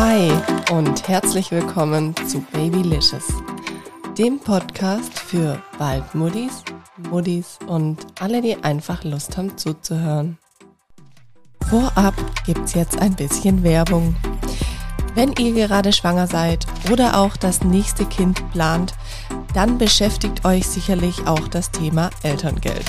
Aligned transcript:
Hi 0.00 0.30
und 0.70 1.08
herzlich 1.08 1.50
willkommen 1.50 2.14
zu 2.28 2.40
Babylicious, 2.52 3.24
dem 4.16 4.38
Podcast 4.38 5.18
für 5.18 5.60
Waldmuddis, 5.78 6.62
Muddis 7.10 7.58
und 7.66 8.06
alle, 8.20 8.40
die 8.40 8.62
einfach 8.62 9.02
Lust 9.02 9.36
haben 9.36 9.58
zuzuhören. 9.58 10.38
Vorab 11.68 12.14
gibt's 12.46 12.74
jetzt 12.74 12.96
ein 13.00 13.16
bisschen 13.16 13.64
Werbung. 13.64 14.14
Wenn 15.16 15.32
ihr 15.32 15.52
gerade 15.52 15.92
schwanger 15.92 16.28
seid 16.28 16.64
oder 16.92 17.18
auch 17.18 17.36
das 17.36 17.64
nächste 17.64 18.04
Kind 18.04 18.48
plant, 18.52 18.94
dann 19.52 19.78
beschäftigt 19.78 20.44
euch 20.44 20.64
sicherlich 20.64 21.26
auch 21.26 21.48
das 21.48 21.72
Thema 21.72 22.10
Elterngeld. 22.22 22.86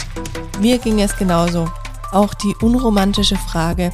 Mir 0.60 0.78
ging 0.78 1.02
es 1.02 1.18
genauso. 1.18 1.72
Auch 2.12 2.36
die 2.36 2.54
unromantische 2.62 3.36
Frage, 3.36 3.92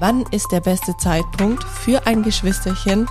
wann 0.00 0.24
ist 0.32 0.50
der 0.50 0.60
beste 0.60 0.96
Zeitpunkt 0.96 1.62
für 1.62 2.06
ein 2.06 2.22
Geschwisterchen, 2.22 3.06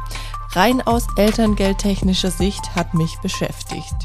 rein 0.53 0.81
aus 0.85 1.07
elterngeldtechnischer 1.15 2.31
Sicht 2.31 2.75
hat 2.75 2.93
mich 2.93 3.19
beschäftigt. 3.19 3.95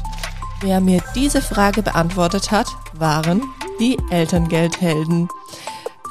Wer 0.61 0.79
mir 0.79 1.01
diese 1.15 1.41
Frage 1.41 1.81
beantwortet 1.81 2.51
hat, 2.51 2.67
waren 2.93 3.41
die 3.79 3.97
Elterngeldhelden. 4.09 5.27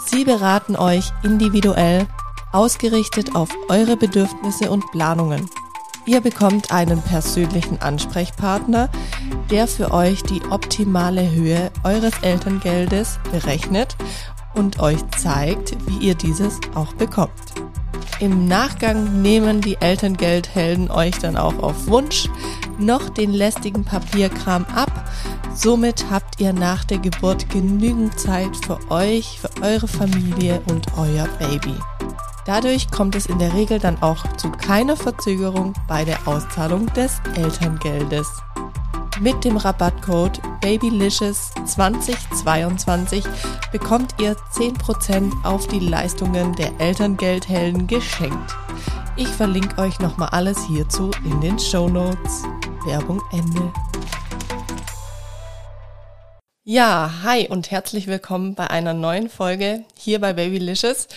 Sie 0.05 0.24
beraten 0.24 0.77
euch 0.77 1.12
individuell, 1.23 2.06
ausgerichtet 2.52 3.34
auf 3.34 3.48
eure 3.68 3.96
Bedürfnisse 3.96 4.70
und 4.70 4.84
Planungen. 4.91 5.48
Ihr 6.06 6.20
bekommt 6.20 6.70
einen 6.70 7.01
persönlichen 7.01 7.80
Ansprechpartner, 7.80 8.91
der 9.51 9.66
für 9.66 9.93
euch 9.93 10.23
die 10.23 10.43
optimale 10.51 11.30
Höhe 11.30 11.70
eures 11.82 12.13
Elterngeldes 12.20 13.18
berechnet 13.32 13.96
und 14.55 14.80
euch 14.80 15.01
zeigt, 15.19 15.77
wie 15.87 16.07
ihr 16.07 16.15
dieses 16.15 16.60
auch 16.74 16.93
bekommt. 16.95 17.33
Im 18.21 18.47
Nachgang 18.47 19.23
nehmen 19.23 19.60
die 19.60 19.77
Elterngeldhelden 19.80 20.91
euch 20.91 21.19
dann 21.19 21.37
auch 21.37 21.59
auf 21.59 21.87
Wunsch 21.88 22.29
noch 22.79 23.09
den 23.09 23.32
lästigen 23.32 23.85
Papierkram 23.85 24.65
ab. 24.75 25.10
Somit 25.55 26.07
habt 26.10 26.41
ihr 26.41 26.52
nach 26.52 26.85
der 26.85 26.99
Geburt 26.99 27.49
genügend 27.51 28.19
Zeit 28.19 28.57
für 28.65 28.79
euch, 28.91 29.41
für 29.41 29.51
eure 29.63 29.88
Familie 29.88 30.60
und 30.69 30.87
euer 30.97 31.29
Baby. 31.38 31.75
Dadurch 32.47 32.91
kommt 32.91 33.15
es 33.15 33.27
in 33.27 33.38
der 33.38 33.55
Regel 33.55 33.79
dann 33.79 34.01
auch 34.02 34.37
zu 34.37 34.51
keiner 34.51 34.97
Verzögerung 34.97 35.73
bei 35.88 36.05
der 36.05 36.19
Auszahlung 36.27 36.87
des 36.95 37.21
Elterngeldes. 37.35 38.29
Mit 39.21 39.45
dem 39.45 39.57
Rabattcode 39.57 40.41
BABYLICIOUS2022 40.65 43.23
bekommt 43.70 44.15
ihr 44.18 44.34
10% 44.34 45.45
auf 45.45 45.66
die 45.66 45.79
Leistungen 45.79 46.54
der 46.54 46.73
Elterngeldhelden 46.79 47.87
geschenkt. 47.87 48.54
Ich 49.15 49.29
verlinke 49.29 49.79
euch 49.79 49.98
nochmal 49.98 50.30
alles 50.30 50.66
hierzu 50.66 51.10
in 51.26 51.38
den 51.42 51.59
Show 51.59 51.90
Notes. 51.90 52.45
Werbung 52.87 53.20
Ende. 53.30 53.70
Ja, 56.62 57.12
hi 57.23 57.46
und 57.48 57.70
herzlich 57.70 58.07
willkommen 58.07 58.54
bei 58.54 58.70
einer 58.70 58.95
neuen 58.95 59.29
Folge 59.29 59.85
hier 59.98 60.18
bei 60.18 60.32
Babylicious. 60.32 61.09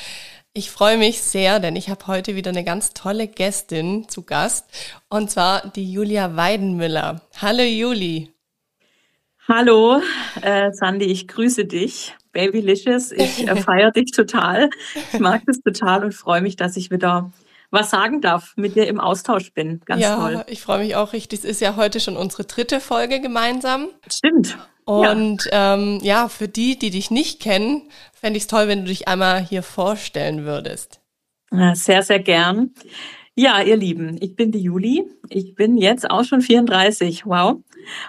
Ich 0.52 0.72
freue 0.72 0.98
mich 0.98 1.22
sehr, 1.22 1.62
denn 1.62 1.78
ich 1.78 1.90
habe 1.90 2.08
heute 2.08 2.36
wieder 2.36 2.50
eine 2.50 2.66
ganz 2.66 2.94
tolle 2.94 3.30
Gästin 3.30 4.10
zu 4.10 4.24
Gast 4.24 4.66
und 5.08 5.32
zwar 5.32 5.70
die 5.70 5.90
Julia 5.90 6.36
Weidenmüller. 6.36 7.22
Hallo 7.40 7.64
Juli. 7.64 8.34
Hallo, 9.50 10.02
äh, 10.42 10.74
Sandy, 10.74 11.06
ich 11.06 11.26
grüße 11.26 11.64
dich. 11.64 12.14
Babylicious, 12.34 13.14
ich 13.14 13.48
äh, 13.48 13.56
feiere 13.62 13.92
dich 13.92 14.12
total. 14.12 14.70
Ich 15.14 15.20
mag 15.20 15.44
das 15.46 15.62
total 15.62 16.04
und 16.04 16.14
freue 16.14 16.42
mich, 16.42 16.58
dass 16.58 16.76
ich 16.76 16.92
wieder 16.92 17.32
was 17.72 17.90
sagen 17.90 18.20
darf, 18.20 18.54
mit 18.58 18.76
dir 18.76 18.88
im 18.88 19.00
Austausch 19.00 19.54
bin. 19.54 19.80
Ganz 19.86 20.02
ja, 20.02 20.18
toll. 20.18 20.44
Ich 20.50 20.62
freue 20.62 20.80
mich 20.80 20.98
auch 20.98 21.14
richtig. 21.14 21.40
Es 21.40 21.46
ist 21.46 21.62
ja 21.62 21.78
heute 21.78 22.02
schon 22.02 22.18
unsere 22.18 22.44
dritte 22.44 22.82
Folge 22.82 23.22
gemeinsam. 23.22 23.88
Stimmt. 24.12 24.58
Und 24.84 25.46
ja. 25.46 25.76
Ähm, 25.76 26.00
ja, 26.02 26.28
für 26.28 26.50
die, 26.50 26.78
die 26.78 26.90
dich 26.90 27.10
nicht 27.10 27.42
kennen, 27.42 27.84
fände 28.12 28.36
ich 28.36 28.44
es 28.44 28.48
toll, 28.48 28.68
wenn 28.68 28.82
du 28.82 28.88
dich 28.88 29.08
einmal 29.08 29.42
hier 29.42 29.64
vorstellen 29.64 30.44
würdest. 30.44 31.00
Sehr, 31.74 32.04
sehr 32.04 32.20
gern. 32.20 32.74
Ja, 33.34 33.62
ihr 33.62 33.78
Lieben, 33.78 34.18
ich 34.20 34.36
bin 34.36 34.52
die 34.52 34.60
Juli. 34.60 35.06
Ich 35.30 35.56
bin 35.56 35.78
jetzt 35.78 36.10
auch 36.10 36.26
schon 36.26 36.42
34. 36.42 37.26
Wow. 37.26 37.62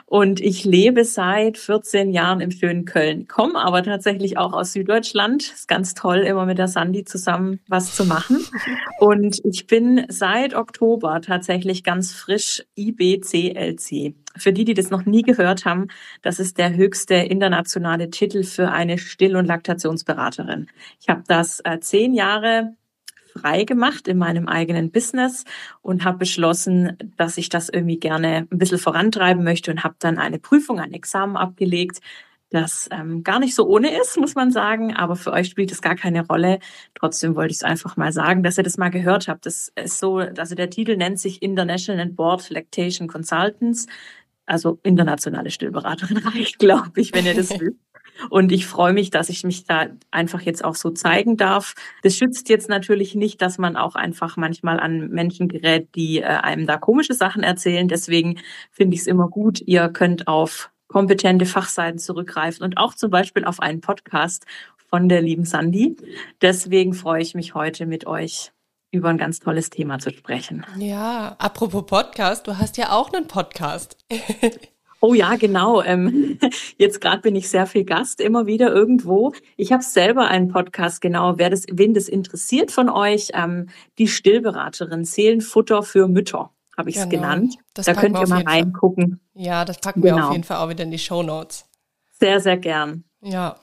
Und 0.06 0.40
ich 0.40 0.64
lebe 0.64 1.04
seit 1.04 1.58
14 1.58 2.10
Jahren 2.10 2.40
im 2.40 2.50
schönen 2.50 2.84
Köln, 2.84 3.28
komme 3.28 3.58
aber 3.58 3.82
tatsächlich 3.82 4.38
auch 4.38 4.52
aus 4.52 4.72
Süddeutschland. 4.72 5.42
Ist 5.42 5.68
ganz 5.68 5.94
toll, 5.94 6.18
immer 6.18 6.46
mit 6.46 6.58
der 6.58 6.68
Sandy 6.68 7.04
zusammen 7.04 7.60
was 7.68 7.94
zu 7.94 8.04
machen. 8.04 8.44
Und 9.00 9.40
ich 9.44 9.66
bin 9.66 10.06
seit 10.08 10.54
Oktober 10.54 11.20
tatsächlich 11.20 11.84
ganz 11.84 12.12
frisch 12.12 12.64
IBCLC. 12.76 14.14
Für 14.36 14.52
die, 14.52 14.64
die 14.64 14.74
das 14.74 14.90
noch 14.90 15.04
nie 15.04 15.22
gehört 15.22 15.64
haben, 15.64 15.88
das 16.22 16.38
ist 16.38 16.58
der 16.58 16.74
höchste 16.74 17.14
internationale 17.14 18.10
Titel 18.10 18.44
für 18.44 18.70
eine 18.70 18.98
Still- 18.98 19.36
und 19.36 19.46
Laktationsberaterin. 19.46 20.68
Ich 21.00 21.08
habe 21.08 21.22
das 21.26 21.60
äh, 21.64 21.80
zehn 21.80 22.14
Jahre 22.14 22.74
frei 23.40 23.64
gemacht 23.64 24.08
in 24.08 24.18
meinem 24.18 24.48
eigenen 24.48 24.90
Business 24.90 25.44
und 25.82 26.04
habe 26.04 26.18
beschlossen, 26.18 26.96
dass 27.16 27.38
ich 27.38 27.48
das 27.48 27.68
irgendwie 27.68 27.98
gerne 27.98 28.46
ein 28.50 28.58
bisschen 28.58 28.78
vorantreiben 28.78 29.44
möchte 29.44 29.70
und 29.70 29.84
habe 29.84 29.96
dann 29.98 30.18
eine 30.18 30.38
Prüfung, 30.38 30.80
ein 30.80 30.92
Examen 30.92 31.36
abgelegt, 31.36 32.00
das 32.50 32.88
ähm, 32.90 33.22
gar 33.24 33.40
nicht 33.40 33.54
so 33.54 33.66
ohne 33.66 34.00
ist, 34.00 34.16
muss 34.16 34.34
man 34.34 34.50
sagen, 34.50 34.96
aber 34.96 35.16
für 35.16 35.32
euch 35.32 35.48
spielt 35.48 35.70
es 35.70 35.82
gar 35.82 35.96
keine 35.96 36.26
Rolle. 36.26 36.60
Trotzdem 36.94 37.36
wollte 37.36 37.50
ich 37.50 37.58
es 37.58 37.62
einfach 37.62 37.96
mal 37.96 38.10
sagen, 38.10 38.42
dass 38.42 38.56
ihr 38.56 38.64
das 38.64 38.78
mal 38.78 38.88
gehört 38.88 39.28
habt. 39.28 39.44
Das 39.44 39.70
ist 39.76 39.98
so, 39.98 40.16
also 40.16 40.54
der 40.54 40.70
Titel 40.70 40.96
nennt 40.96 41.20
sich 41.20 41.42
International 41.42 42.06
Board 42.06 42.48
Lactation 42.48 43.06
Consultants, 43.06 43.86
also 44.46 44.78
internationale 44.82 45.50
Stillberaterin 45.50 46.16
reicht, 46.26 46.58
glaube 46.58 46.98
ich, 47.00 47.12
wenn 47.12 47.26
ihr 47.26 47.34
das 47.34 47.50
wisst. 47.60 47.76
Und 48.30 48.52
ich 48.52 48.66
freue 48.66 48.92
mich, 48.92 49.10
dass 49.10 49.28
ich 49.28 49.44
mich 49.44 49.64
da 49.64 49.86
einfach 50.10 50.40
jetzt 50.40 50.64
auch 50.64 50.74
so 50.74 50.90
zeigen 50.90 51.36
darf. 51.36 51.74
Das 52.02 52.16
schützt 52.16 52.48
jetzt 52.48 52.68
natürlich 52.68 53.14
nicht, 53.14 53.40
dass 53.42 53.58
man 53.58 53.76
auch 53.76 53.94
einfach 53.94 54.36
manchmal 54.36 54.80
an 54.80 55.08
Menschen 55.08 55.48
gerät, 55.48 55.88
die 55.94 56.20
äh, 56.20 56.24
einem 56.24 56.66
da 56.66 56.76
komische 56.76 57.14
Sachen 57.14 57.42
erzählen. 57.42 57.88
Deswegen 57.88 58.38
finde 58.70 58.94
ich 58.94 59.02
es 59.02 59.06
immer 59.06 59.28
gut, 59.28 59.60
ihr 59.60 59.88
könnt 59.88 60.28
auf 60.28 60.70
kompetente 60.88 61.46
Fachseiten 61.46 61.98
zurückgreifen 61.98 62.64
und 62.64 62.78
auch 62.78 62.94
zum 62.94 63.10
Beispiel 63.10 63.44
auf 63.44 63.60
einen 63.60 63.80
Podcast 63.80 64.46
von 64.88 65.08
der 65.08 65.20
lieben 65.20 65.44
Sandy. 65.44 65.96
Deswegen 66.40 66.94
freue 66.94 67.22
ich 67.22 67.34
mich 67.34 67.54
heute 67.54 67.86
mit 67.86 68.06
euch 68.06 68.52
über 68.90 69.10
ein 69.10 69.18
ganz 69.18 69.38
tolles 69.38 69.68
Thema 69.68 69.98
zu 69.98 70.10
sprechen. 70.10 70.64
Ja, 70.78 71.36
apropos 71.38 71.84
Podcast, 71.84 72.46
du 72.46 72.56
hast 72.56 72.78
ja 72.78 72.92
auch 72.92 73.12
einen 73.12 73.26
Podcast. 73.26 73.98
Oh 75.00 75.14
ja, 75.14 75.36
genau. 75.36 75.82
Ähm, 75.82 76.38
jetzt 76.76 77.00
gerade 77.00 77.22
bin 77.22 77.36
ich 77.36 77.48
sehr 77.48 77.66
viel 77.66 77.84
Gast 77.84 78.20
immer 78.20 78.46
wieder 78.46 78.72
irgendwo. 78.72 79.32
Ich 79.56 79.72
habe 79.72 79.82
selber 79.82 80.28
einen 80.28 80.48
Podcast, 80.48 81.00
genau. 81.00 81.38
Wer 81.38 81.50
das, 81.50 81.64
wen 81.70 81.94
das 81.94 82.08
interessiert 82.08 82.70
von 82.70 82.88
euch, 82.88 83.30
ähm, 83.34 83.68
die 83.98 84.08
Stillberaterin 84.08 85.04
Seelenfutter 85.04 85.82
für 85.82 86.08
Mütter 86.08 86.50
habe 86.78 86.90
ich 86.90 86.96
es 86.96 87.08
genau. 87.08 87.22
genannt. 87.22 87.56
Das 87.74 87.86
da 87.86 87.94
könnt 87.94 88.16
ihr 88.16 88.28
mal 88.28 88.42
reingucken. 88.42 89.20
Fall. 89.34 89.42
Ja, 89.44 89.64
das 89.64 89.80
packen 89.80 90.00
genau. 90.00 90.16
wir 90.16 90.26
auf 90.26 90.32
jeden 90.32 90.44
Fall 90.44 90.58
auch 90.58 90.68
wieder 90.68 90.84
in 90.84 90.92
die 90.92 90.98
Show 90.98 91.22
Notes. 91.22 91.66
Sehr, 92.18 92.40
sehr 92.40 92.56
gern. 92.56 93.04
Ja. 93.20 93.56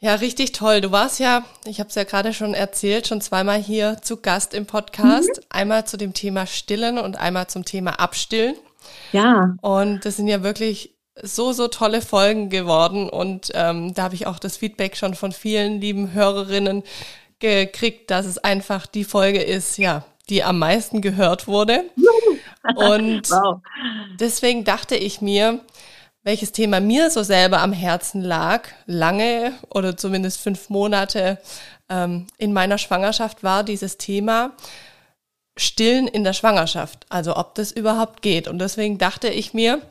Ja, 0.00 0.14
richtig 0.14 0.52
toll. 0.52 0.80
Du 0.80 0.90
warst 0.90 1.18
ja, 1.18 1.44
ich 1.64 1.80
habe 1.80 1.88
es 1.88 1.96
ja 1.96 2.04
gerade 2.04 2.32
schon 2.32 2.54
erzählt, 2.54 3.06
schon 3.06 3.20
zweimal 3.20 3.60
hier 3.60 3.98
zu 4.00 4.16
Gast 4.16 4.54
im 4.54 4.64
Podcast. 4.64 5.28
Mhm. 5.28 5.42
Einmal 5.50 5.86
zu 5.86 5.96
dem 5.96 6.14
Thema 6.14 6.46
Stillen 6.46 6.98
und 6.98 7.18
einmal 7.18 7.48
zum 7.48 7.64
Thema 7.64 7.98
Abstillen. 7.98 8.56
Ja. 9.12 9.56
Und 9.60 10.04
das 10.04 10.16
sind 10.16 10.28
ja 10.28 10.42
wirklich 10.42 10.94
so, 11.22 11.52
so 11.52 11.68
tolle 11.68 12.00
Folgen 12.00 12.48
geworden. 12.50 13.08
Und 13.08 13.50
ähm, 13.54 13.94
da 13.94 14.04
habe 14.04 14.14
ich 14.14 14.26
auch 14.26 14.38
das 14.38 14.56
Feedback 14.56 14.96
schon 14.96 15.14
von 15.14 15.32
vielen 15.32 15.80
lieben 15.80 16.12
Hörerinnen 16.12 16.82
gekriegt, 17.38 18.10
dass 18.10 18.26
es 18.26 18.38
einfach 18.38 18.86
die 18.86 19.04
Folge 19.04 19.42
ist, 19.42 19.78
ja, 19.78 20.04
die 20.28 20.42
am 20.42 20.58
meisten 20.58 21.00
gehört 21.00 21.46
wurde. 21.46 21.84
Und 22.76 23.30
wow. 23.30 23.60
deswegen 24.18 24.64
dachte 24.64 24.96
ich 24.96 25.20
mir, 25.20 25.60
welches 26.22 26.52
Thema 26.52 26.80
mir 26.80 27.10
so 27.10 27.22
selber 27.22 27.60
am 27.60 27.72
Herzen 27.72 28.22
lag, 28.22 28.68
lange 28.86 29.52
oder 29.70 29.96
zumindest 29.96 30.40
fünf 30.40 30.68
Monate 30.68 31.38
ähm, 31.88 32.26
in 32.36 32.52
meiner 32.52 32.76
Schwangerschaft, 32.76 33.42
war 33.42 33.64
dieses 33.64 33.96
Thema, 33.96 34.52
Stillen 35.58 36.08
in 36.08 36.24
der 36.24 36.32
Schwangerschaft, 36.32 37.06
also 37.08 37.36
ob 37.36 37.54
das 37.54 37.72
überhaupt 37.72 38.22
geht. 38.22 38.48
Und 38.48 38.58
deswegen 38.58 38.98
dachte 38.98 39.28
ich 39.28 39.54
mir, 39.54 39.82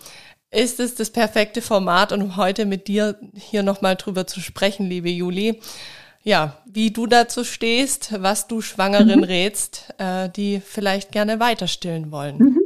ist 0.52 0.80
es 0.80 0.96
das 0.96 1.12
perfekte 1.12 1.62
Format, 1.62 2.12
um 2.12 2.38
heute 2.38 2.66
mit 2.66 2.88
dir 2.88 3.20
hier 3.36 3.64
nochmal 3.64 3.96
drüber 3.96 4.28
zu 4.28 4.40
sprechen, 4.40 4.88
liebe 4.88 5.10
Juli. 5.10 5.60
Ja, 6.24 6.58
wie 6.66 6.92
du 6.92 7.06
dazu 7.06 7.44
stehst, 7.44 8.22
was 8.22 8.48
du 8.48 8.62
Schwangeren 8.62 9.20
mhm. 9.20 9.24
rätst, 9.24 9.94
äh, 9.98 10.30
die 10.30 10.60
vielleicht 10.60 11.12
gerne 11.12 11.40
weiter 11.40 11.68
stillen 11.68 12.12
wollen. 12.12 12.38
Mhm. 12.38 12.60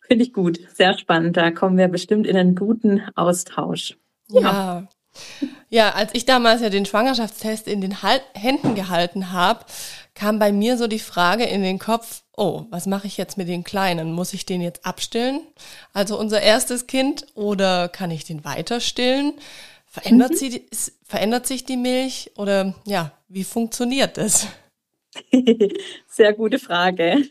Finde 0.00 0.24
ich 0.24 0.32
gut, 0.32 0.60
sehr 0.74 0.96
spannend. 0.96 1.36
Da 1.36 1.50
kommen 1.50 1.76
wir 1.76 1.88
bestimmt 1.88 2.26
in 2.26 2.36
einen 2.36 2.54
guten 2.54 3.02
Austausch. 3.16 3.96
Ja. 4.28 4.40
ja. 4.40 4.88
Ja, 5.68 5.90
als 5.90 6.14
ich 6.14 6.26
damals 6.26 6.60
ja 6.60 6.68
den 6.68 6.84
Schwangerschaftstest 6.84 7.68
in 7.68 7.80
den 7.80 8.02
Hal 8.02 8.20
Händen 8.34 8.74
gehalten 8.74 9.32
habe, 9.32 9.64
kam 10.16 10.40
bei 10.40 10.50
mir 10.50 10.76
so 10.76 10.88
die 10.88 10.98
Frage 10.98 11.44
in 11.44 11.62
den 11.62 11.78
Kopf, 11.78 12.22
oh, 12.36 12.64
was 12.70 12.86
mache 12.86 13.06
ich 13.06 13.16
jetzt 13.16 13.36
mit 13.36 13.48
den 13.48 13.62
Kleinen? 13.62 14.12
Muss 14.12 14.32
ich 14.32 14.46
den 14.46 14.60
jetzt 14.60 14.84
abstillen? 14.84 15.42
Also 15.92 16.18
unser 16.18 16.40
erstes 16.40 16.88
Kind 16.88 17.26
oder 17.34 17.88
kann 17.88 18.10
ich 18.10 18.24
den 18.24 18.44
weiter 18.44 18.80
stillen? 18.80 19.34
Verändert, 19.84 20.32
mhm. 20.32 20.36
sie, 20.36 20.66
verändert 21.04 21.46
sich 21.46 21.64
die 21.64 21.76
Milch 21.76 22.32
oder 22.36 22.74
ja, 22.84 23.12
wie 23.28 23.44
funktioniert 23.44 24.16
das? 24.16 24.48
Sehr 26.08 26.32
gute 26.32 26.58
Frage. 26.58 27.22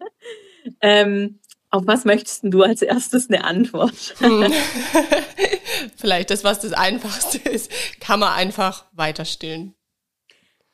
ähm, 0.80 1.40
auf 1.70 1.86
was 1.86 2.04
möchtest 2.04 2.42
du 2.44 2.62
als 2.62 2.82
erstes 2.82 3.28
eine 3.28 3.44
Antwort? 3.44 4.14
Hm. 4.18 4.52
Vielleicht 5.96 6.30
das, 6.30 6.44
was 6.44 6.60
das 6.60 6.72
Einfachste 6.72 7.38
ist, 7.48 7.70
kann 8.00 8.20
man 8.20 8.32
einfach 8.32 8.86
weiter 8.92 9.24
stillen. 9.24 9.74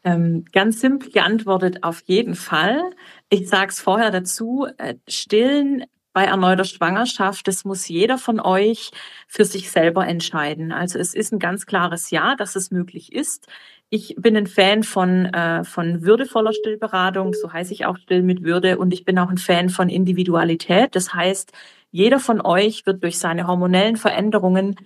Ähm, 0.06 0.44
ganz 0.53 0.81
simpel 0.81 1.11
geantwortet, 1.11 1.82
auf 1.82 2.00
jeden 2.06 2.37
Fall. 2.37 2.81
Ich 3.29 3.49
sage 3.49 3.70
es 3.70 3.81
vorher 3.81 4.12
dazu, 4.12 4.69
äh, 4.79 4.94
stillen 5.08 5.85
bei 6.12 6.25
erneuter 6.26 6.64
Schwangerschaft, 6.64 7.49
das 7.49 7.64
muss 7.64 7.88
jeder 7.88 8.17
von 8.17 8.38
euch 8.38 8.93
für 9.26 9.44
sich 9.44 9.69
selber 9.70 10.06
entscheiden. 10.06 10.70
Also 10.70 11.00
es 11.00 11.12
ist 11.12 11.32
ein 11.32 11.41
ganz 11.41 11.67
klares 11.67 12.11
Ja, 12.11 12.37
dass 12.37 12.55
es 12.55 12.70
möglich 12.70 13.12
ist. 13.12 13.49
Ich 13.91 14.14
bin 14.17 14.37
ein 14.37 14.47
Fan 14.47 14.85
von, 14.85 15.26
äh, 15.26 15.64
von 15.64 16.03
würdevoller 16.03 16.52
Stillberatung, 16.52 17.35
so 17.35 17.52
heiße 17.52 17.73
ich 17.73 17.85
auch 17.85 17.97
Still 17.97 18.23
mit 18.23 18.44
Würde. 18.44 18.79
Und 18.79 18.94
ich 18.94 19.05
bin 19.05 19.19
auch 19.19 19.29
ein 19.29 19.38
Fan 19.38 19.70
von 19.70 19.88
Individualität. 19.88 20.94
Das 20.94 21.14
heißt, 21.14 21.52
jeder 21.91 22.20
von 22.20 22.41
euch 22.41 22.87
wird 22.87 23.02
durch 23.02 23.19
seine 23.19 23.49
hormonellen 23.49 23.97
Veränderungen 23.97 24.76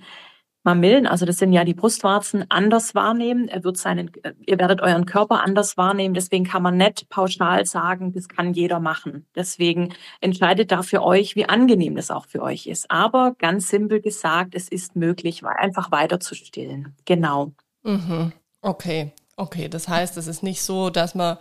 Mamillen, 0.63 1.07
also 1.07 1.25
das 1.25 1.39
sind 1.39 1.53
ja 1.55 1.65
die 1.65 1.75
Brustwarzen, 1.75 2.45
anders 2.51 2.95
wahrnehmen. 2.95 3.49
Er 3.49 3.65
wird 3.65 3.79
seinen, 3.79 4.11
ihr 4.45 4.59
werdet 4.59 4.83
euren 4.83 5.07
Körper 5.07 5.43
anders 5.43 5.79
wahrnehmen. 5.79 6.13
Deswegen 6.13 6.45
kann 6.45 6.63
man 6.63 6.77
nicht 6.77 7.09
pauschal 7.09 7.65
sagen, 7.65 8.13
das 8.13 8.29
kann 8.29 8.53
jeder 8.53 8.79
machen. 8.79 9.27
Deswegen 9.35 9.95
entscheidet 10.21 10.71
da 10.71 10.83
für 10.83 11.03
euch, 11.03 11.35
wie 11.35 11.49
angenehm 11.49 11.97
das 11.97 12.11
auch 12.11 12.27
für 12.27 12.43
euch 12.43 12.67
ist. 12.67 12.91
Aber 12.91 13.35
ganz 13.39 13.71
simpel 13.71 14.03
gesagt, 14.03 14.55
es 14.55 14.69
ist 14.69 14.97
möglich, 14.97 15.43
einfach 15.45 15.91
weiter 15.91 16.21
zu 16.21 16.35
stillen. 16.35 16.95
Genau. 17.07 17.53
Mhm. 17.83 18.33
Okay, 18.61 19.13
okay. 19.37 19.69
Das 19.69 19.89
heißt, 19.89 20.19
es 20.19 20.27
ist 20.27 20.43
nicht 20.43 20.61
so, 20.61 20.91
dass 20.91 21.15
man 21.15 21.39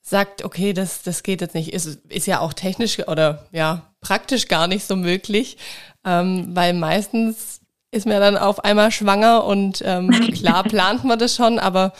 sagt, 0.00 0.44
okay, 0.44 0.72
das, 0.72 1.02
das 1.02 1.24
geht 1.24 1.40
jetzt 1.40 1.56
nicht. 1.56 1.72
Ist, 1.72 2.04
ist 2.08 2.26
ja 2.26 2.38
auch 2.38 2.52
technisch 2.52 3.00
oder 3.08 3.46
ja, 3.50 3.94
praktisch 4.00 4.46
gar 4.46 4.68
nicht 4.68 4.84
so 4.84 4.94
möglich, 4.94 5.56
ähm, 6.04 6.54
weil 6.54 6.74
meistens 6.74 7.62
ist 7.94 8.06
man 8.06 8.20
dann 8.20 8.36
auf 8.36 8.64
einmal 8.64 8.90
schwanger 8.90 9.44
und 9.44 9.82
ähm, 9.84 10.10
klar 10.34 10.64
plant 10.64 11.04
man 11.04 11.18
das 11.18 11.36
schon, 11.36 11.58
aber 11.58 11.92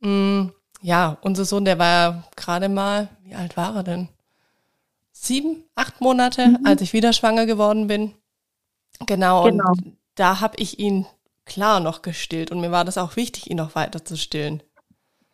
mh, 0.00 0.08
mm, 0.08 0.52
ja, 0.82 1.16
unser 1.22 1.44
Sohn, 1.44 1.64
der 1.64 1.78
war 1.78 1.86
ja 1.86 2.24
gerade 2.36 2.68
mal, 2.68 3.08
wie 3.22 3.34
alt 3.34 3.56
war 3.56 3.76
er 3.76 3.82
denn? 3.84 4.08
Sieben, 5.12 5.64
acht 5.76 6.00
Monate, 6.00 6.48
mhm. 6.48 6.58
als 6.64 6.82
ich 6.82 6.92
wieder 6.92 7.12
schwanger 7.12 7.46
geworden 7.46 7.86
bin. 7.86 8.12
Genau, 9.06 9.44
genau. 9.44 9.70
und 9.70 9.96
da 10.16 10.40
habe 10.40 10.56
ich 10.58 10.78
ihn 10.78 11.06
klar 11.44 11.80
noch 11.80 12.02
gestillt 12.02 12.50
und 12.50 12.60
mir 12.60 12.72
war 12.72 12.84
das 12.84 12.98
auch 12.98 13.16
wichtig, 13.16 13.50
ihn 13.50 13.56
noch 13.56 13.74
weiter 13.74 14.04
zu 14.04 14.16
stillen. 14.16 14.62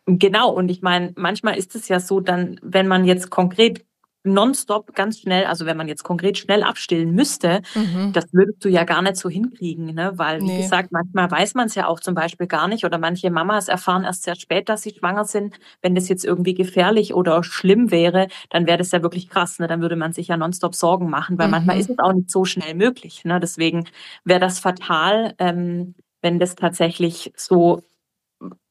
Genau, 0.06 0.50
und 0.50 0.70
ich 0.70 0.80
meine, 0.80 1.12
manchmal 1.16 1.56
ist 1.56 1.74
es 1.74 1.88
ja 1.88 2.00
so, 2.00 2.20
dann, 2.20 2.58
wenn 2.62 2.88
man 2.88 3.04
jetzt 3.04 3.30
konkret 3.30 3.84
nonstop 4.24 4.94
ganz 4.94 5.20
schnell, 5.20 5.44
also 5.44 5.64
wenn 5.66 5.76
man 5.76 5.88
jetzt 5.88 6.02
konkret 6.02 6.38
schnell 6.38 6.62
abstillen 6.62 7.12
müsste, 7.12 7.62
mhm. 7.74 8.12
das 8.12 8.32
würdest 8.32 8.64
du 8.64 8.68
ja 8.68 8.84
gar 8.84 9.02
nicht 9.02 9.16
so 9.16 9.28
hinkriegen, 9.28 9.94
ne? 9.94 10.12
Weil, 10.16 10.40
wie 10.40 10.46
nee. 10.46 10.62
gesagt, 10.62 10.92
manchmal 10.92 11.30
weiß 11.30 11.54
man 11.54 11.66
es 11.66 11.74
ja 11.74 11.86
auch 11.86 12.00
zum 12.00 12.14
Beispiel 12.14 12.46
gar 12.46 12.68
nicht 12.68 12.84
oder 12.84 12.98
manche 12.98 13.30
Mamas 13.30 13.68
erfahren 13.68 14.04
erst 14.04 14.24
sehr 14.24 14.36
spät, 14.36 14.68
dass 14.68 14.82
sie 14.82 14.90
schwanger 14.90 15.24
sind. 15.24 15.58
Wenn 15.82 15.94
das 15.94 16.08
jetzt 16.08 16.24
irgendwie 16.24 16.54
gefährlich 16.54 17.14
oder 17.14 17.42
schlimm 17.44 17.90
wäre, 17.90 18.28
dann 18.50 18.66
wäre 18.66 18.78
das 18.78 18.90
ja 18.92 19.02
wirklich 19.02 19.28
krass, 19.28 19.58
ne? 19.58 19.66
Dann 19.66 19.80
würde 19.80 19.96
man 19.96 20.12
sich 20.12 20.28
ja 20.28 20.36
nonstop 20.36 20.74
Sorgen 20.74 21.08
machen, 21.10 21.38
weil 21.38 21.46
mhm. 21.46 21.52
manchmal 21.52 21.78
ist 21.78 21.90
es 21.90 21.98
auch 21.98 22.12
nicht 22.12 22.30
so 22.30 22.44
schnell 22.44 22.74
möglich, 22.74 23.24
ne? 23.24 23.40
Deswegen 23.40 23.86
wäre 24.24 24.40
das 24.40 24.58
fatal, 24.58 25.34
ähm, 25.38 25.94
wenn 26.22 26.38
das 26.38 26.56
tatsächlich 26.56 27.32
so 27.36 27.82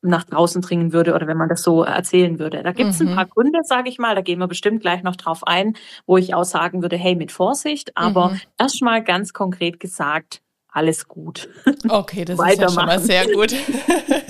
nach 0.01 0.23
draußen 0.23 0.61
dringen 0.61 0.93
würde 0.93 1.13
oder 1.13 1.27
wenn 1.27 1.37
man 1.37 1.49
das 1.49 1.61
so 1.61 1.83
erzählen 1.83 2.39
würde. 2.39 2.63
Da 2.63 2.71
gibt 2.71 2.91
es 2.91 2.99
mhm. 2.99 3.09
ein 3.09 3.15
paar 3.15 3.25
Gründe, 3.25 3.59
sage 3.63 3.89
ich 3.89 3.99
mal, 3.99 4.15
da 4.15 4.21
gehen 4.21 4.39
wir 4.39 4.47
bestimmt 4.47 4.81
gleich 4.81 5.03
noch 5.03 5.15
drauf 5.15 5.45
ein, 5.45 5.75
wo 6.05 6.17
ich 6.17 6.33
auch 6.33 6.45
sagen 6.45 6.81
würde, 6.81 6.97
hey, 6.97 7.15
mit 7.15 7.31
Vorsicht, 7.31 7.95
aber 7.97 8.29
mhm. 8.29 8.41
erstmal 8.57 9.03
ganz 9.03 9.33
konkret 9.33 9.79
gesagt, 9.79 10.41
alles 10.69 11.07
gut. 11.07 11.49
Okay, 11.89 12.25
das 12.25 12.39
ist 12.39 12.59
ja 12.59 12.69
schon 12.69 12.85
mal 12.85 12.99
sehr 12.99 13.25
gut. 13.31 13.53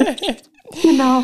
genau. 0.82 1.24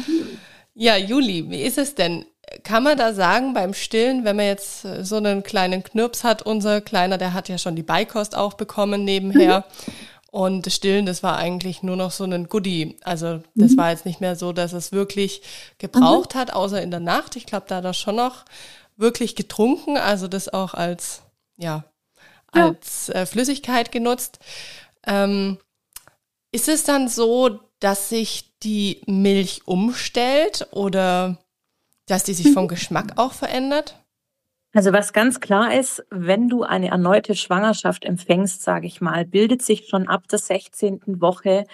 Ja, 0.73 0.97
Juli, 0.97 1.49
wie 1.49 1.61
ist 1.61 1.77
es 1.77 1.95
denn? 1.95 2.25
Kann 2.63 2.83
man 2.83 2.97
da 2.97 3.13
sagen 3.13 3.53
beim 3.53 3.73
Stillen, 3.73 4.25
wenn 4.25 4.35
man 4.35 4.45
jetzt 4.45 4.81
so 4.81 5.15
einen 5.15 5.43
kleinen 5.43 5.83
Knirps 5.83 6.23
hat, 6.23 6.41
unser 6.43 6.81
Kleiner, 6.81 7.17
der 7.17 7.33
hat 7.33 7.49
ja 7.49 7.57
schon 7.57 7.75
die 7.75 7.83
Beikost 7.83 8.35
auch 8.35 8.53
bekommen 8.53 9.03
nebenher. 9.03 9.59
Mhm. 9.59 9.93
Und 10.33 10.73
Stillen, 10.73 11.05
das 11.05 11.21
war 11.21 11.37
eigentlich 11.37 11.83
nur 11.83 11.95
noch 11.95 12.09
so 12.09 12.23
ein 12.23 12.49
Goodie. 12.49 12.97
Also 13.03 13.43
das 13.53 13.73
mhm. 13.73 13.77
war 13.77 13.91
jetzt 13.91 14.07
nicht 14.07 14.19
mehr 14.19 14.35
so, 14.35 14.51
dass 14.51 14.73
es 14.73 14.91
wirklich 14.91 15.43
gebraucht 15.77 16.33
mhm. 16.33 16.39
hat, 16.39 16.53
außer 16.53 16.81
in 16.81 16.89
der 16.89 17.01
Nacht. 17.01 17.35
Ich 17.35 17.45
glaube, 17.45 17.67
da 17.67 17.75
hat 17.75 17.85
er 17.85 17.93
schon 17.93 18.15
noch 18.15 18.43
wirklich 18.97 19.35
getrunken, 19.35 19.95
also 19.95 20.27
das 20.27 20.51
auch 20.51 20.73
als, 20.73 21.21
ja, 21.55 21.83
als 22.51 23.11
ja. 23.13 23.13
Äh, 23.13 23.25
Flüssigkeit 23.27 23.91
genutzt. 23.91 24.39
Ähm, 25.05 25.59
ist 26.51 26.67
es 26.67 26.83
dann 26.83 27.09
so, 27.09 27.59
dass 27.79 28.09
sich 28.09 28.55
die 28.63 29.01
Milch 29.05 29.67
umstellt 29.67 30.67
oder 30.71 31.37
dass 32.07 32.23
die 32.23 32.33
sich 32.33 32.53
vom 32.53 32.67
Geschmack 32.67 33.19
auch 33.19 33.33
verändert? 33.33 34.02
Also 34.73 34.91
was 34.91 35.13
ganz 35.13 35.39
klar 35.39 35.73
ist, 35.77 36.03
wenn 36.09 36.49
du 36.49 36.63
eine 36.63 36.89
erneute 36.89 37.35
Schwangerschaft 37.35 38.05
empfängst, 38.05 38.63
sage 38.63 38.87
ich 38.87 39.01
mal, 39.01 39.23
bildet 39.25 39.61
sich 39.61 39.87
schon 39.87 40.07
ab 40.07 40.27
der 40.27 40.39
16. 40.39 41.01
Woche 41.21 41.65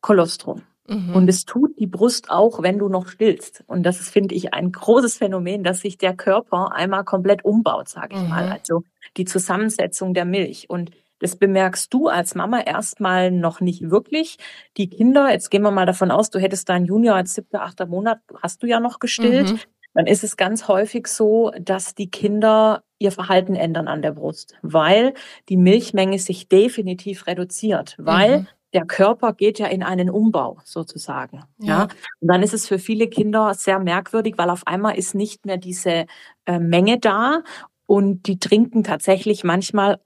Kolostrum. 0.00 0.62
Mhm. 0.88 1.14
Und 1.14 1.28
es 1.28 1.44
tut 1.44 1.78
die 1.78 1.86
Brust 1.86 2.30
auch, 2.30 2.62
wenn 2.62 2.78
du 2.78 2.88
noch 2.88 3.06
stillst. 3.06 3.62
Und 3.68 3.84
das 3.84 4.00
ist, 4.00 4.10
finde 4.10 4.34
ich, 4.34 4.52
ein 4.52 4.72
großes 4.72 5.18
Phänomen, 5.18 5.62
dass 5.62 5.80
sich 5.80 5.96
der 5.96 6.16
Körper 6.16 6.72
einmal 6.74 7.04
komplett 7.04 7.44
umbaut, 7.44 7.88
sage 7.88 8.16
ich 8.16 8.22
mhm. 8.22 8.28
mal. 8.28 8.50
Also 8.50 8.82
die 9.16 9.24
Zusammensetzung 9.24 10.12
der 10.12 10.24
Milch. 10.24 10.68
Und 10.68 10.90
das 11.20 11.36
bemerkst 11.36 11.94
du 11.94 12.08
als 12.08 12.34
Mama 12.34 12.60
erstmal 12.62 13.30
noch 13.30 13.60
nicht 13.60 13.90
wirklich. 13.90 14.38
Die 14.76 14.88
Kinder, 14.88 15.30
jetzt 15.30 15.50
gehen 15.50 15.62
wir 15.62 15.70
mal 15.70 15.86
davon 15.86 16.10
aus, 16.10 16.30
du 16.30 16.40
hättest 16.40 16.68
deinen 16.68 16.86
Junior 16.86 17.14
als 17.14 17.34
siebter, 17.34 17.62
achter 17.62 17.86
Monat, 17.86 18.18
hast 18.42 18.62
du 18.64 18.66
ja 18.66 18.80
noch 18.80 18.98
gestillt. 18.98 19.52
Mhm 19.52 19.60
dann 19.94 20.06
ist 20.06 20.24
es 20.24 20.36
ganz 20.36 20.68
häufig 20.68 21.06
so, 21.06 21.52
dass 21.60 21.94
die 21.94 22.10
Kinder 22.10 22.82
ihr 22.98 23.12
Verhalten 23.12 23.54
ändern 23.54 23.88
an 23.88 24.02
der 24.02 24.12
Brust, 24.12 24.54
weil 24.62 25.14
die 25.48 25.56
Milchmenge 25.56 26.18
sich 26.18 26.48
definitiv 26.48 27.26
reduziert, 27.26 27.96
weil 27.98 28.40
mhm. 28.40 28.46
der 28.74 28.84
Körper 28.84 29.32
geht 29.32 29.58
ja 29.58 29.66
in 29.66 29.82
einen 29.82 30.10
Umbau 30.10 30.58
sozusagen. 30.64 31.44
Ja. 31.58 31.66
ja. 31.66 31.82
Und 32.20 32.28
dann 32.28 32.42
ist 32.42 32.54
es 32.54 32.68
für 32.68 32.78
viele 32.78 33.08
Kinder 33.08 33.54
sehr 33.54 33.78
merkwürdig, 33.78 34.34
weil 34.36 34.50
auf 34.50 34.66
einmal 34.66 34.96
ist 34.96 35.14
nicht 35.14 35.46
mehr 35.46 35.56
diese 35.56 36.06
äh, 36.46 36.58
Menge 36.58 36.98
da 36.98 37.42
und 37.86 38.26
die 38.26 38.38
trinken 38.38 38.84
tatsächlich 38.84 39.44
manchmal 39.44 39.98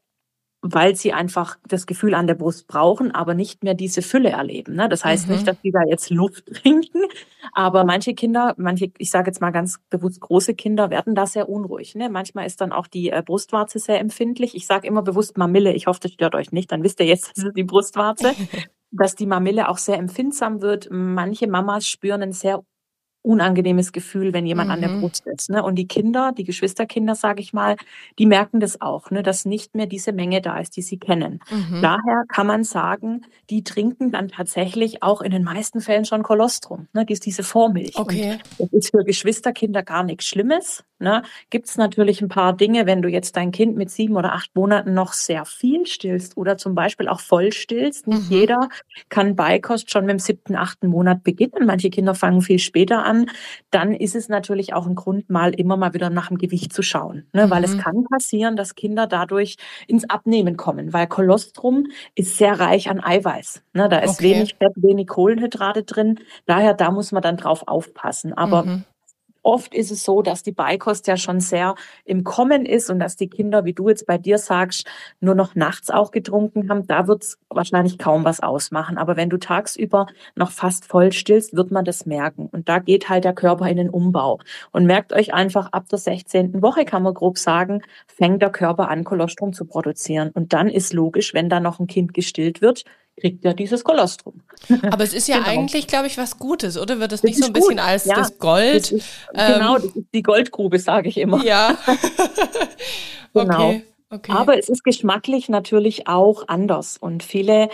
weil 0.67 0.97
sie 0.97 1.13
einfach 1.13 1.59
das 1.69 1.85
Gefühl 1.85 2.15
an 2.15 2.27
der 2.27 2.37
Brust 2.37 2.67
brauchen, 2.69 3.15
aber 3.15 3.35
nicht 3.35 3.63
mehr 3.63 3.75
diese 3.75 4.01
Fülle 4.01 4.31
erleben. 4.31 4.75
Ne? 4.77 4.89
Das 4.89 5.05
heißt 5.05 5.29
mhm. 5.29 5.35
nicht, 5.35 5.47
dass 5.47 5.59
sie 5.63 5.71
da 5.71 5.83
jetzt 5.87 6.09
Luft 6.09 6.47
trinken, 6.55 7.03
aber 7.53 7.85
manche 7.85 8.15
Kinder, 8.15 8.55
manche, 8.57 8.91
ich 8.97 9.11
sage 9.11 9.29
jetzt 9.29 9.43
mal 9.43 9.51
ganz 9.51 9.79
bewusst 9.91 10.23
große 10.23 10.55
Kinder, 10.55 10.89
werden 10.89 11.15
da 11.15 11.27
sehr 11.27 11.51
unruhig. 11.51 11.95
Ne? 11.97 12.09
Manchmal 12.09 12.47
ist 12.47 12.63
dann 12.63 12.73
auch 12.73 12.87
die 12.87 13.11
äh, 13.11 13.23
Brustwarze 13.23 13.79
sehr 13.79 14.01
empfindlich. 14.01 14.55
Ich 14.55 14.67
sage 14.67 14.89
immer 14.89 15.03
bewusst 15.03 15.37
Mamille, 15.37 15.75
ich 15.75 15.87
hoffe, 15.87 16.01
das 16.01 16.13
stört 16.13 16.35
euch 16.35 16.51
nicht, 16.51 16.73
dann 16.73 16.83
wisst 16.83 16.99
ihr 16.99 17.07
jetzt, 17.07 17.33
das 17.37 17.45
ist 17.45 17.57
die 17.57 17.65
Brustwarze. 17.65 18.33
dass 18.97 19.17
die 19.17 19.27
Mamille 19.27 19.69
auch 19.69 19.79
sehr 19.79 19.99
empfindsam 19.99 20.63
wird. 20.63 20.87
Manche 20.89 21.49
Mamas 21.49 21.85
spüren 21.85 22.23
einen 22.23 22.31
sehr 22.31 22.63
unangenehmes 23.25 23.93
Gefühl, 23.93 24.35
wenn 24.35 24.45
jemand 24.45 24.69
mhm. 24.69 24.75
an 24.75 24.81
der 24.81 24.91
mhm. 24.91 25.01
Brust 25.01 25.27
ist. 25.27 25.49
Ne? 25.49 25.63
Und 25.63 25.77
die 25.77 25.89
Kinder, 25.89 26.33
die 26.37 26.45
Geschwisterkinder, 26.45 27.15
sage 27.15 27.41
ich 27.41 27.55
mal, 27.55 27.77
die 28.19 28.27
merken 28.27 28.61
das 28.61 28.83
auch, 28.83 29.11
ne? 29.11 29.23
dass 29.23 29.47
nicht 29.47 29.75
mehr 29.75 29.87
diese 29.87 30.13
Menge 30.13 30.43
da 30.43 30.59
ist, 30.59 30.77
die 30.77 30.83
sie 30.83 30.99
kennen. 30.99 31.41
Mhm. 31.51 31.81
Daher 31.81 32.25
kann 32.29 32.47
man 32.47 32.65
sagen, 32.65 33.23
die 33.49 33.65
trinken 33.65 34.13
dann 34.13 34.29
tatsächlich 34.29 35.03
auch 35.03 35.23
in 35.23 35.31
den 35.31 35.43
meisten 35.43 35.81
Fällen 35.81 36.05
schon 36.05 36.23
Kolostrum, 36.23 36.87
ne? 36.93 37.07
die 37.07 37.15
ist 37.15 37.25
diese 37.25 37.43
Vormilch. 37.43 37.97
Okay. 37.97 38.39
Und 38.59 38.73
das 38.73 38.85
ist 38.85 38.91
für 38.91 39.05
Geschwisterkinder 39.05 39.83
gar 39.83 40.05
nichts 40.05 40.27
Schlimmes. 40.27 40.85
Ne? 40.99 41.23
Gibt 41.49 41.67
es 41.69 41.77
natürlich 41.79 42.21
ein 42.21 42.29
paar 42.29 42.53
Dinge, 42.53 42.85
wenn 42.87 43.01
du 43.01 43.09
jetzt 43.09 43.37
dein 43.37 43.53
Kind 43.53 43.77
mit 43.77 43.91
sieben 43.91 44.17
oder 44.17 44.35
acht 44.35 44.55
Monaten 44.55 44.93
noch 44.93 45.15
sehr 45.15 45.47
viel 45.47 45.87
stillst 45.87 46.37
oder 46.37 46.59
zum 46.59 46.75
Beispiel 46.75 47.09
auch 47.09 47.21
voll 47.21 47.53
stillst. 47.53 48.07
Nicht 48.07 48.31
mhm. 48.31 48.37
jeder 48.37 48.69
kann 49.09 49.35
Beikost 49.35 49.91
schon 49.91 50.05
mit 50.05 50.13
dem 50.13 50.19
siebten, 50.19 50.57
achten 50.57 50.89
Monat 50.89 51.25
beginnen. 51.25 51.67
Manche 51.67 51.89
Kinder 51.89 52.15
fangen 52.15 52.43
viel 52.43 52.59
später 52.59 53.05
an 53.05 53.14
kann, 53.15 53.31
dann 53.71 53.93
ist 53.93 54.15
es 54.15 54.29
natürlich 54.29 54.75
auch 54.75 54.87
ein 54.87 54.95
Grund, 54.95 55.31
mal 55.31 55.55
immer 55.55 55.77
mal 55.77 55.95
wieder 55.95 56.11
nach 56.11 56.29
dem 56.29 56.39
Gewicht 56.39 56.73
zu 56.73 56.83
schauen. 56.83 57.27
Ne? 57.33 57.47
Mhm. 57.47 57.51
Weil 57.51 57.65
es 57.65 57.75
mhm. 57.75 57.79
kann 57.79 58.05
passieren, 58.05 58.57
dass 58.57 58.75
Kinder 58.75 59.07
dadurch 59.07 59.57
ins 59.87 60.09
Abnehmen 60.09 60.57
kommen, 60.57 60.93
weil 60.93 61.07
Kolostrum 61.07 61.87
ist 62.15 62.37
sehr 62.37 62.59
reich 62.59 62.89
an 62.91 63.03
Eiweiß. 63.03 63.63
Ne? 63.73 63.89
Da 63.89 63.99
ist 63.99 64.15
okay. 64.15 64.35
wenig 64.35 64.57
Fett, 64.57 64.73
wenig 64.77 65.09
Kohlenhydrate 65.09 65.85
drin. 65.85 66.21
Daher, 66.47 66.75
da 66.75 66.91
muss 66.91 67.13
man 67.13 67.23
dann 67.23 67.37
drauf 67.37 67.65
aufpassen. 67.67 68.33
Aber 68.33 68.65
mhm 68.65 68.85
oft 69.45 69.75
ist 69.75 69.91
es 69.91 70.05
so, 70.05 70.23
dass 70.23 70.43
die 70.43 70.53
Beikost 70.53 71.07
ja 71.07 71.17
schon 71.17 71.41
sehr 71.41 71.75
im 72.05 72.25
Kommen 72.25 72.67
ist 72.67 72.91
und 72.91 72.99
dass 72.99 73.17
die 73.17 73.29
Kinder, 73.29 73.65
wie 73.65 73.73
du 73.73 73.89
jetzt 73.89 74.07
bei 74.07 74.19
dir 74.19 74.39
sagst, 74.39 74.87
nur 75.21 75.35
noch 75.35 75.55
nachts 75.55 75.91
auch 75.91 76.11
getrunken 76.11 76.69
haben. 76.69 76.87
Da 76.87 77.07
wird 77.07 77.23
es 77.23 77.39
wahrscheinlich 77.49 77.99
kaum 77.99 78.25
was 78.25 78.41
ausmachen. 78.41 78.99
Aber 78.99 79.17
wenn 79.17 79.31
du 79.31 79.39
tagsüber 79.39 80.07
noch 80.35 80.51
fast 80.51 80.87
voll 80.87 81.13
stillst, 81.13 81.55
wird 81.55 81.71
man 81.71 81.85
das 81.85 82.07
merken. 82.07 82.49
Und 82.51 82.69
da 82.69 82.79
geht 82.79 83.09
halt 83.09 83.25
der 83.25 83.35
Körper 83.35 83.69
in 83.69 83.77
den 83.77 83.91
Umbau. 83.91 84.41
Und 84.73 84.87
merkt 84.87 85.13
euch 85.13 85.35
einfach, 85.35 85.73
ab 85.73 85.89
der 85.89 85.99
16. 85.99 86.63
Woche 86.63 86.85
kann 86.85 87.03
man 87.03 87.15
grob 87.15 87.39
sagen, 87.39 87.83
fängt 88.07 88.43
der 88.43 88.51
Körper 88.51 88.89
an, 88.89 89.05
Kolostrum 89.05 89.53
zu 89.53 89.67
produzieren. 89.67 90.31
Und 90.35 90.53
dann 90.53 90.69
ist 90.69 90.93
logisch, 90.93 91.35
wenn 91.35 91.49
da 91.49 91.61
noch 91.61 91.79
ein 91.79 91.87
Kind 91.87 92.15
gestillt 92.15 92.61
wird, 92.61 92.85
kriegt 93.17 93.45
er 93.45 93.55
dieses 93.55 93.85
Kolostrum. 93.85 94.43
Aber 94.91 95.05
es 95.05 95.15
ist 95.15 95.29
ja 95.29 95.37
genau. 95.39 95.49
eigentlich, 95.49 95.87
glaube 95.87 96.07
ich, 96.07 96.19
was 96.19 96.39
Gutes, 96.39 96.79
oder? 96.79 97.01
Wird 97.01 97.13
es 97.13 97.23
nicht 97.23 97.39
so 97.39 97.47
ein 97.47 97.53
bisschen 97.53 97.77
gut. 97.77 97.87
als 97.87 98.05
ja, 98.05 98.17
das 98.17 98.39
Gold? 98.39 98.75
Das 98.77 98.93
ist, 98.93 99.07
ähm, 99.35 99.53
genau, 99.55 99.75
das 99.77 99.85
ist 99.97 100.07
die 100.13 100.23
Goldgrube, 100.23 100.79
sage 100.79 101.09
ich 101.09 101.19
immer. 101.19 101.45
Ja. 101.45 101.77
genau. 103.35 103.69
Okay. 103.69 103.83
Okay. 104.11 104.33
Aber 104.33 104.59
es 104.59 104.69
ist 104.69 104.85
geschmacklich 104.85 105.49
natürlich 105.49 106.07
auch 106.07 106.47
anders. 106.47 106.97
Und 106.97 107.25
viele 107.25 107.69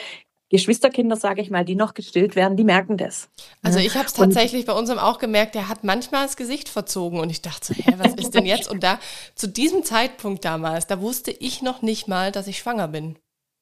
Geschwisterkinder, 0.48 1.16
sage 1.16 1.42
ich 1.42 1.50
mal, 1.50 1.64
die 1.64 1.74
noch 1.74 1.94
gestillt 1.94 2.34
werden, 2.34 2.56
die 2.56 2.64
merken 2.64 2.96
das. 2.96 3.28
Also 3.62 3.78
ich 3.78 3.94
habe 3.94 4.06
es 4.06 4.14
tatsächlich 4.14 4.64
bei 4.64 4.72
unserem 4.72 4.98
auch 4.98 5.18
gemerkt, 5.18 5.54
der 5.54 5.68
hat 5.68 5.84
manchmal 5.84 6.24
das 6.24 6.36
Gesicht 6.36 6.68
verzogen 6.68 7.20
und 7.20 7.30
ich 7.30 7.42
dachte 7.42 7.66
so, 7.66 7.74
hä, 7.74 7.94
was 7.98 8.14
ist 8.14 8.34
denn 8.34 8.46
jetzt? 8.46 8.70
Und 8.70 8.82
da 8.82 8.98
zu 9.34 9.48
diesem 9.48 9.84
Zeitpunkt 9.84 10.44
damals, 10.44 10.86
da 10.86 11.00
wusste 11.00 11.30
ich 11.30 11.62
noch 11.62 11.82
nicht 11.82 12.08
mal, 12.08 12.32
dass 12.32 12.48
ich 12.48 12.58
schwanger 12.58 12.88
bin. 12.88 13.16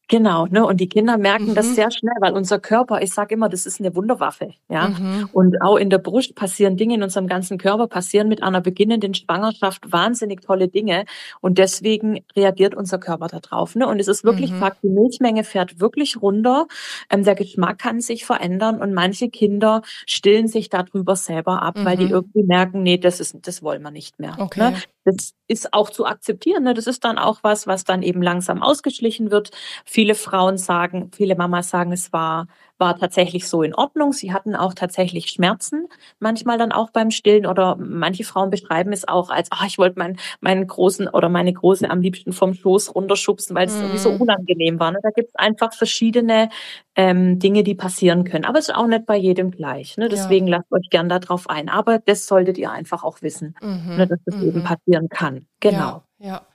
Genau, 0.08 0.46
ne? 0.46 0.64
Und 0.64 0.78
die 0.78 0.88
Kinder 0.88 1.18
merken 1.18 1.50
mhm. 1.50 1.54
das 1.54 1.74
sehr 1.74 1.90
schnell, 1.90 2.14
weil 2.20 2.32
unser 2.32 2.58
Körper, 2.58 3.02
ich 3.02 3.12
sage 3.12 3.34
immer, 3.34 3.50
das 3.50 3.66
ist 3.66 3.78
eine 3.78 3.94
Wunderwaffe, 3.94 4.54
ja. 4.70 4.88
Mhm. 4.88 5.28
Und 5.32 5.60
auch 5.60 5.76
in 5.76 5.90
der 5.90 5.98
Brust 5.98 6.34
passieren 6.34 6.78
Dinge 6.78 6.94
in 6.94 7.02
unserem 7.02 7.26
ganzen 7.26 7.58
Körper, 7.58 7.88
passieren 7.88 8.28
mit 8.28 8.42
einer 8.42 8.62
beginnenden 8.62 9.12
Schwangerschaft 9.12 9.92
wahnsinnig 9.92 10.40
tolle 10.40 10.68
Dinge. 10.68 11.04
Und 11.40 11.58
deswegen 11.58 12.24
reagiert 12.34 12.74
unser 12.74 12.98
Körper 12.98 13.28
darauf. 13.28 13.74
Ne? 13.74 13.86
Und 13.86 14.00
es 14.00 14.08
ist 14.08 14.24
wirklich 14.24 14.50
mhm. 14.50 14.60
Fakt, 14.60 14.82
die 14.82 14.88
Milchmenge 14.88 15.44
fährt 15.44 15.78
wirklich 15.78 16.22
runter. 16.22 16.66
Ähm, 17.10 17.24
der 17.24 17.34
Geschmack 17.34 17.78
kann 17.78 18.00
sich 18.00 18.24
verändern 18.24 18.80
und 18.80 18.94
manche 18.94 19.28
Kinder 19.28 19.82
stillen 20.06 20.48
sich 20.48 20.70
darüber 20.70 21.16
selber 21.16 21.60
ab, 21.60 21.74
weil 21.82 21.98
die 21.98 22.06
mhm. 22.06 22.12
irgendwie 22.12 22.44
merken, 22.44 22.82
nee, 22.82 22.96
das 22.96 23.20
ist, 23.20 23.36
das 23.42 23.62
wollen 23.62 23.82
wir 23.82 23.90
nicht 23.90 24.18
mehr. 24.18 24.36
Okay. 24.38 24.70
Ne? 24.70 24.76
Das 25.04 25.32
ist 25.46 25.72
auch 25.72 25.90
zu 25.90 26.04
akzeptieren. 26.04 26.64
Ne? 26.64 26.74
Das 26.74 26.86
ist 26.86 27.04
dann 27.04 27.18
auch 27.18 27.38
was, 27.42 27.66
was 27.66 27.84
dann 27.84 28.02
eben 28.02 28.22
langsam 28.22 28.62
ausgeschlichen 28.62 29.30
wird. 29.30 29.50
Viele 29.98 30.14
Frauen 30.14 30.58
sagen, 30.58 31.10
viele 31.12 31.34
Mamas 31.34 31.70
sagen, 31.70 31.90
es 31.90 32.12
war 32.12 32.46
war 32.78 32.96
tatsächlich 32.96 33.48
so 33.48 33.62
in 33.62 33.74
Ordnung. 33.74 34.12
Sie 34.12 34.32
hatten 34.32 34.54
auch 34.54 34.72
tatsächlich 34.72 35.30
Schmerzen, 35.30 35.88
manchmal 36.20 36.58
dann 36.58 36.72
auch 36.72 36.90
beim 36.90 37.10
Stillen 37.10 37.46
oder 37.46 37.76
manche 37.76 38.24
Frauen 38.24 38.50
beschreiben 38.50 38.92
es 38.92 39.06
auch 39.06 39.30
als, 39.30 39.50
ah, 39.50 39.64
ich 39.66 39.78
wollte 39.78 39.98
meinen, 39.98 40.18
meinen 40.40 40.66
großen 40.66 41.08
oder 41.08 41.28
meine 41.28 41.52
große 41.52 41.90
am 41.90 42.00
liebsten 42.00 42.32
vom 42.32 42.54
Schoß 42.54 42.94
runterschubsen, 42.94 43.54
weil 43.56 43.66
es 43.66 43.74
mm. 43.74 43.80
irgendwie 43.80 43.98
so 43.98 44.12
mhm. 44.12 44.20
unangenehm 44.20 44.78
war. 44.78 44.92
Ne? 44.92 45.00
Da 45.02 45.10
gibt 45.10 45.30
es 45.30 45.34
einfach 45.34 45.74
verschiedene 45.74 46.48
ähm, 46.94 47.38
Dinge, 47.38 47.64
die 47.64 47.74
passieren 47.74 48.24
können. 48.24 48.44
Aber 48.44 48.58
es 48.58 48.68
ist 48.68 48.74
auch 48.74 48.86
nicht 48.86 49.06
bei 49.06 49.16
jedem 49.16 49.50
gleich. 49.50 49.96
Ne? 49.96 50.08
Deswegen 50.08 50.46
ja. 50.46 50.58
lasst 50.58 50.72
euch 50.72 50.88
gern 50.90 51.08
darauf 51.08 51.50
ein. 51.50 51.68
Aber 51.68 51.98
das 51.98 52.26
solltet 52.26 52.58
ihr 52.58 52.70
einfach 52.70 53.02
auch 53.02 53.22
wissen, 53.22 53.56
mhm. 53.60 53.96
ne, 53.96 54.06
dass 54.06 54.20
das 54.24 54.36
mhm. 54.36 54.48
eben 54.48 54.64
passieren 54.64 55.08
kann. 55.08 55.46
Genau. 55.60 56.02
Ja, 56.18 56.28
ja. 56.28 56.46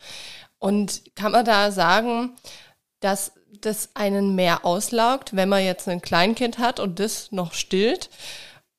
Und 0.60 1.04
kann 1.16 1.34
man 1.34 1.44
da 1.44 1.72
sagen, 1.72 2.36
dass 3.04 3.34
das 3.62 3.90
einen 3.94 4.36
mehr 4.36 4.66
auslaugt, 4.66 5.36
wenn 5.36 5.50
man 5.50 5.64
jetzt 5.64 5.88
ein 5.88 6.02
Kleinkind 6.02 6.58
hat 6.58 6.80
und 6.80 7.00
das 7.00 7.32
noch 7.32 7.54
stillt 7.54 8.10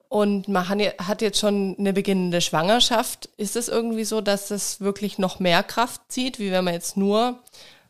und 0.08 0.46
man 0.46 0.68
hat 0.68 1.22
jetzt 1.22 1.40
schon 1.40 1.74
eine 1.76 1.92
beginnende 1.92 2.40
Schwangerschaft, 2.40 3.28
ist 3.36 3.56
es 3.56 3.68
irgendwie 3.68 4.04
so, 4.04 4.20
dass 4.20 4.48
das 4.48 4.80
wirklich 4.80 5.18
noch 5.18 5.40
mehr 5.40 5.62
Kraft 5.62 6.02
zieht, 6.08 6.38
wie 6.38 6.52
wenn 6.52 6.64
man 6.64 6.74
jetzt 6.74 6.96
nur 6.96 7.42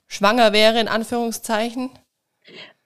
schwanger 0.07 0.53
wäre, 0.53 0.81
in 0.81 0.89
Anführungszeichen? 0.89 1.91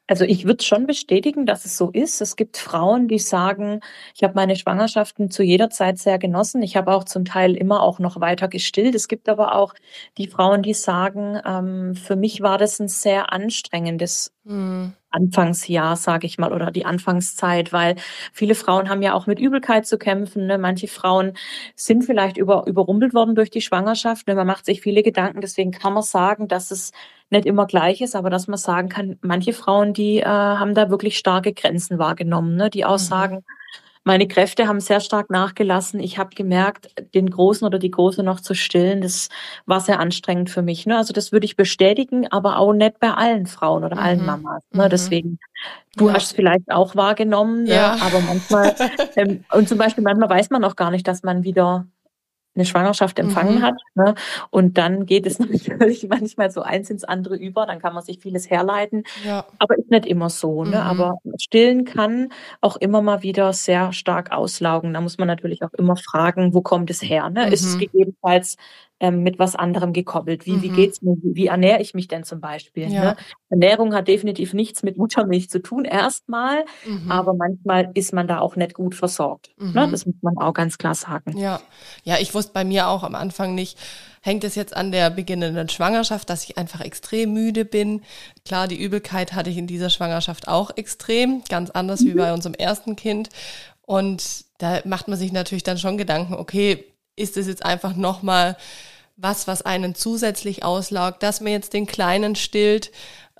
Also 0.08 0.24
ich 0.24 0.46
würde 0.46 0.64
schon 0.64 0.86
bestätigen, 0.86 1.44
dass 1.44 1.66
es 1.66 1.76
so 1.76 1.90
ist. 1.90 2.22
Es 2.22 2.34
gibt 2.36 2.56
Frauen, 2.56 3.08
die 3.08 3.18
sagen, 3.18 3.80
ich 4.14 4.22
habe 4.24 4.32
meine 4.34 4.56
Schwangerschaften 4.56 5.30
zu 5.30 5.42
jeder 5.42 5.68
Zeit 5.68 5.98
sehr 5.98 6.18
genossen. 6.18 6.62
Ich 6.62 6.76
habe 6.76 6.92
auch 6.92 7.04
zum 7.04 7.26
Teil 7.26 7.54
immer 7.54 7.82
auch 7.82 7.98
noch 7.98 8.18
weiter 8.18 8.48
gestillt. 8.48 8.94
Es 8.94 9.06
gibt 9.06 9.28
aber 9.28 9.54
auch 9.54 9.74
die 10.16 10.26
Frauen, 10.26 10.62
die 10.62 10.72
sagen, 10.72 11.38
ähm, 11.44 11.94
für 11.94 12.16
mich 12.16 12.40
war 12.40 12.56
das 12.56 12.80
ein 12.80 12.88
sehr 12.88 13.34
anstrengendes 13.34 14.32
mhm. 14.44 14.94
Anfangsjahr, 15.10 15.96
sage 15.96 16.26
ich 16.26 16.38
mal, 16.38 16.54
oder 16.54 16.70
die 16.70 16.86
Anfangszeit, 16.86 17.74
weil 17.74 17.96
viele 18.32 18.54
Frauen 18.54 18.88
haben 18.88 19.02
ja 19.02 19.12
auch 19.12 19.26
mit 19.26 19.38
Übelkeit 19.38 19.86
zu 19.86 19.98
kämpfen. 19.98 20.46
Ne? 20.46 20.56
Manche 20.56 20.88
Frauen 20.88 21.34
sind 21.76 22.04
vielleicht 22.04 22.38
über, 22.38 22.66
überrumpelt 22.66 23.12
worden 23.12 23.34
durch 23.34 23.50
die 23.50 23.60
Schwangerschaft. 23.60 24.26
Ne? 24.26 24.34
Man 24.34 24.46
macht 24.46 24.64
sich 24.64 24.80
viele 24.80 25.02
Gedanken. 25.02 25.42
Deswegen 25.42 25.70
kann 25.70 25.92
man 25.92 26.02
sagen, 26.02 26.48
dass 26.48 26.70
es 26.70 26.92
nicht 27.30 27.46
immer 27.46 27.66
gleich 27.66 28.00
ist, 28.00 28.16
aber 28.16 28.30
dass 28.30 28.48
man 28.48 28.58
sagen 28.58 28.88
kann, 28.88 29.18
manche 29.22 29.52
Frauen, 29.52 29.92
die 29.92 30.18
äh, 30.18 30.24
haben 30.24 30.74
da 30.74 30.90
wirklich 30.90 31.18
starke 31.18 31.52
Grenzen 31.52 31.98
wahrgenommen, 31.98 32.56
ne? 32.56 32.70
die 32.70 32.84
auch 32.84 32.92
mhm. 32.94 32.98
sagen, 32.98 33.44
meine 34.08 34.26
Kräfte 34.26 34.66
haben 34.66 34.80
sehr 34.80 35.00
stark 35.00 35.28
nachgelassen. 35.28 36.00
Ich 36.00 36.16
habe 36.16 36.30
gemerkt, 36.34 36.88
den 37.14 37.28
Großen 37.28 37.66
oder 37.66 37.78
die 37.78 37.90
Große 37.90 38.22
noch 38.22 38.40
zu 38.40 38.54
stillen, 38.54 39.02
das 39.02 39.28
war 39.66 39.80
sehr 39.80 40.00
anstrengend 40.00 40.48
für 40.48 40.62
mich. 40.62 40.86
Ne? 40.86 40.96
Also 40.96 41.12
das 41.12 41.30
würde 41.30 41.44
ich 41.44 41.56
bestätigen, 41.56 42.26
aber 42.26 42.58
auch 42.58 42.72
nicht 42.72 43.00
bei 43.00 43.12
allen 43.12 43.46
Frauen 43.46 43.84
oder 43.84 43.96
mhm. 43.96 44.02
allen 44.02 44.24
Mamas. 44.24 44.62
Ne? 44.72 44.84
Mhm. 44.86 44.88
Deswegen, 44.88 45.38
du 45.96 46.08
ja. 46.08 46.14
hast 46.14 46.24
es 46.24 46.32
vielleicht 46.32 46.70
auch 46.70 46.96
wahrgenommen, 46.96 47.66
ja. 47.66 47.96
Ne? 47.96 48.02
aber 48.02 48.20
manchmal, 48.20 48.74
ähm, 49.16 49.44
und 49.52 49.68
zum 49.68 49.76
Beispiel 49.76 50.02
manchmal 50.02 50.30
weiß 50.30 50.48
man 50.48 50.64
auch 50.64 50.76
gar 50.76 50.90
nicht, 50.90 51.06
dass 51.06 51.22
man 51.22 51.44
wieder 51.44 51.86
eine 52.58 52.66
Schwangerschaft 52.66 53.18
empfangen 53.18 53.56
mhm. 53.56 53.62
hat. 53.62 53.74
Ne? 53.94 54.14
Und 54.50 54.78
dann 54.78 55.06
geht 55.06 55.26
es 55.26 55.38
natürlich 55.38 56.06
manchmal 56.08 56.50
so 56.50 56.62
eins 56.62 56.90
ins 56.90 57.04
andere 57.04 57.36
über, 57.36 57.66
dann 57.66 57.80
kann 57.80 57.94
man 57.94 58.02
sich 58.02 58.18
vieles 58.20 58.50
herleiten. 58.50 59.04
Ja. 59.24 59.46
Aber 59.58 59.78
ist 59.78 59.90
nicht 59.90 60.06
immer 60.06 60.28
so. 60.28 60.64
Ne? 60.64 60.70
Mhm. 60.70 60.74
Aber 60.74 61.14
stillen 61.40 61.84
kann 61.84 62.28
auch 62.60 62.76
immer 62.76 63.00
mal 63.02 63.22
wieder 63.22 63.52
sehr 63.52 63.92
stark 63.92 64.32
auslaugen. 64.32 64.92
Da 64.92 65.00
muss 65.00 65.18
man 65.18 65.28
natürlich 65.28 65.62
auch 65.62 65.72
immer 65.74 65.96
fragen, 65.96 66.52
wo 66.54 66.60
kommt 66.60 66.90
es 66.90 67.02
her? 67.02 67.30
Ne? 67.30 67.46
Mhm. 67.46 67.52
Ist 67.52 67.64
es 67.64 67.76
mhm. 67.76 67.80
gegebenenfalls 67.80 68.56
ähm, 69.00 69.22
mit 69.22 69.38
was 69.38 69.54
anderem 69.54 69.92
gekoppelt. 69.92 70.46
Wie, 70.46 70.52
mhm. 70.52 70.62
wie 70.62 70.68
geht's 70.70 71.02
mir? 71.02 71.16
Wie, 71.22 71.36
wie 71.36 71.46
ernähre 71.46 71.80
ich 71.80 71.94
mich 71.94 72.08
denn 72.08 72.24
zum 72.24 72.40
Beispiel? 72.40 72.90
Ja. 72.90 73.04
Ne? 73.04 73.16
Ernährung 73.48 73.94
hat 73.94 74.08
definitiv 74.08 74.54
nichts 74.54 74.82
mit 74.82 74.98
Muttermilch 74.98 75.48
zu 75.50 75.62
tun, 75.62 75.84
erstmal, 75.84 76.64
mhm. 76.84 77.10
aber 77.10 77.34
manchmal 77.34 77.90
ist 77.94 78.12
man 78.12 78.26
da 78.26 78.40
auch 78.40 78.56
nicht 78.56 78.74
gut 78.74 78.94
versorgt. 78.94 79.50
Ne? 79.58 79.66
Mhm. 79.66 79.72
Ne? 79.72 79.88
Das 79.90 80.06
muss 80.06 80.16
man 80.20 80.36
auch 80.38 80.52
ganz 80.52 80.78
klar 80.78 80.94
sagen. 80.94 81.36
Ja. 81.38 81.60
ja, 82.04 82.16
ich 82.18 82.34
wusste 82.34 82.52
bei 82.52 82.64
mir 82.64 82.88
auch 82.88 83.04
am 83.04 83.14
Anfang 83.14 83.54
nicht, 83.54 83.78
hängt 84.20 84.44
es 84.44 84.56
jetzt 84.56 84.76
an 84.76 84.90
der 84.90 85.10
beginnenden 85.10 85.68
Schwangerschaft, 85.68 86.28
dass 86.28 86.44
ich 86.44 86.58
einfach 86.58 86.80
extrem 86.80 87.32
müde 87.32 87.64
bin. 87.64 88.02
Klar, 88.44 88.68
die 88.68 88.80
Übelkeit 88.80 89.32
hatte 89.32 89.50
ich 89.50 89.58
in 89.58 89.66
dieser 89.66 89.90
Schwangerschaft 89.90 90.48
auch 90.48 90.76
extrem, 90.76 91.42
ganz 91.48 91.70
anders 91.70 92.04
wie 92.04 92.14
mhm. 92.14 92.18
bei 92.18 92.32
unserem 92.32 92.54
ersten 92.54 92.96
Kind. 92.96 93.30
Und 93.82 94.44
da 94.58 94.80
macht 94.84 95.08
man 95.08 95.18
sich 95.18 95.32
natürlich 95.32 95.62
dann 95.62 95.78
schon 95.78 95.96
Gedanken, 95.96 96.34
okay, 96.34 96.84
ist 97.18 97.36
es 97.36 97.46
jetzt 97.46 97.64
einfach 97.64 97.96
nochmal 97.96 98.56
was, 99.18 99.48
was 99.48 99.62
einen 99.62 99.94
zusätzlich 99.94 100.64
auslaugt, 100.64 101.22
dass 101.22 101.40
man 101.40 101.52
jetzt 101.52 101.74
den 101.74 101.86
Kleinen 101.86 102.36
stillt? 102.36 102.90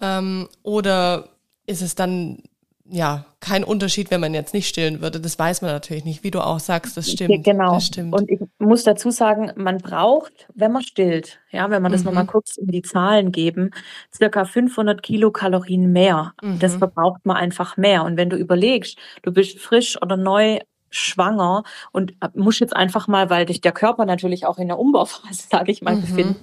Ähm, 0.00 0.48
oder 0.62 1.30
ist 1.66 1.82
es 1.82 1.94
dann 1.94 2.42
ja 2.90 3.26
kein 3.40 3.62
Unterschied, 3.62 4.10
wenn 4.10 4.20
man 4.20 4.34
jetzt 4.34 4.54
nicht 4.54 4.68
stillen 4.68 5.00
würde? 5.00 5.20
Das 5.20 5.38
weiß 5.38 5.62
man 5.62 5.70
natürlich 5.70 6.04
nicht, 6.04 6.24
wie 6.24 6.30
du 6.30 6.40
auch 6.40 6.58
sagst, 6.58 6.96
das 6.96 7.10
stimmt. 7.10 7.44
Genau. 7.44 7.74
Das 7.74 7.86
stimmt. 7.86 8.12
Und 8.12 8.28
ich 8.28 8.40
muss 8.58 8.82
dazu 8.82 9.10
sagen, 9.10 9.52
man 9.56 9.78
braucht, 9.78 10.48
wenn 10.54 10.72
man 10.72 10.82
stillt, 10.82 11.38
ja, 11.50 11.70
wenn 11.70 11.82
man 11.82 11.92
das 11.92 12.00
mhm. 12.00 12.06
nochmal 12.06 12.26
kurz 12.26 12.56
in 12.56 12.66
die 12.68 12.82
Zahlen 12.82 13.30
geben, 13.30 13.70
circa 14.12 14.44
500 14.44 15.02
Kilokalorien 15.02 15.92
mehr. 15.92 16.34
Mhm. 16.42 16.58
Das 16.58 16.76
verbraucht 16.76 17.24
man 17.24 17.36
einfach 17.36 17.76
mehr. 17.76 18.02
Und 18.04 18.16
wenn 18.16 18.30
du 18.30 18.36
überlegst, 18.36 18.98
du 19.22 19.32
bist 19.32 19.60
frisch 19.60 20.00
oder 20.02 20.16
neu 20.16 20.58
schwanger 20.90 21.64
und 21.92 22.12
äh, 22.20 22.28
muss 22.34 22.58
jetzt 22.58 22.74
einfach 22.74 23.08
mal, 23.08 23.30
weil 23.30 23.46
dich 23.46 23.60
der 23.60 23.72
Körper 23.72 24.04
natürlich 24.04 24.46
auch 24.46 24.58
in 24.58 24.68
der 24.68 24.78
Umbauphase, 24.78 25.46
sage 25.50 25.72
ich 25.72 25.82
mal, 25.82 25.96
mhm. 25.96 26.00
befindet, 26.02 26.36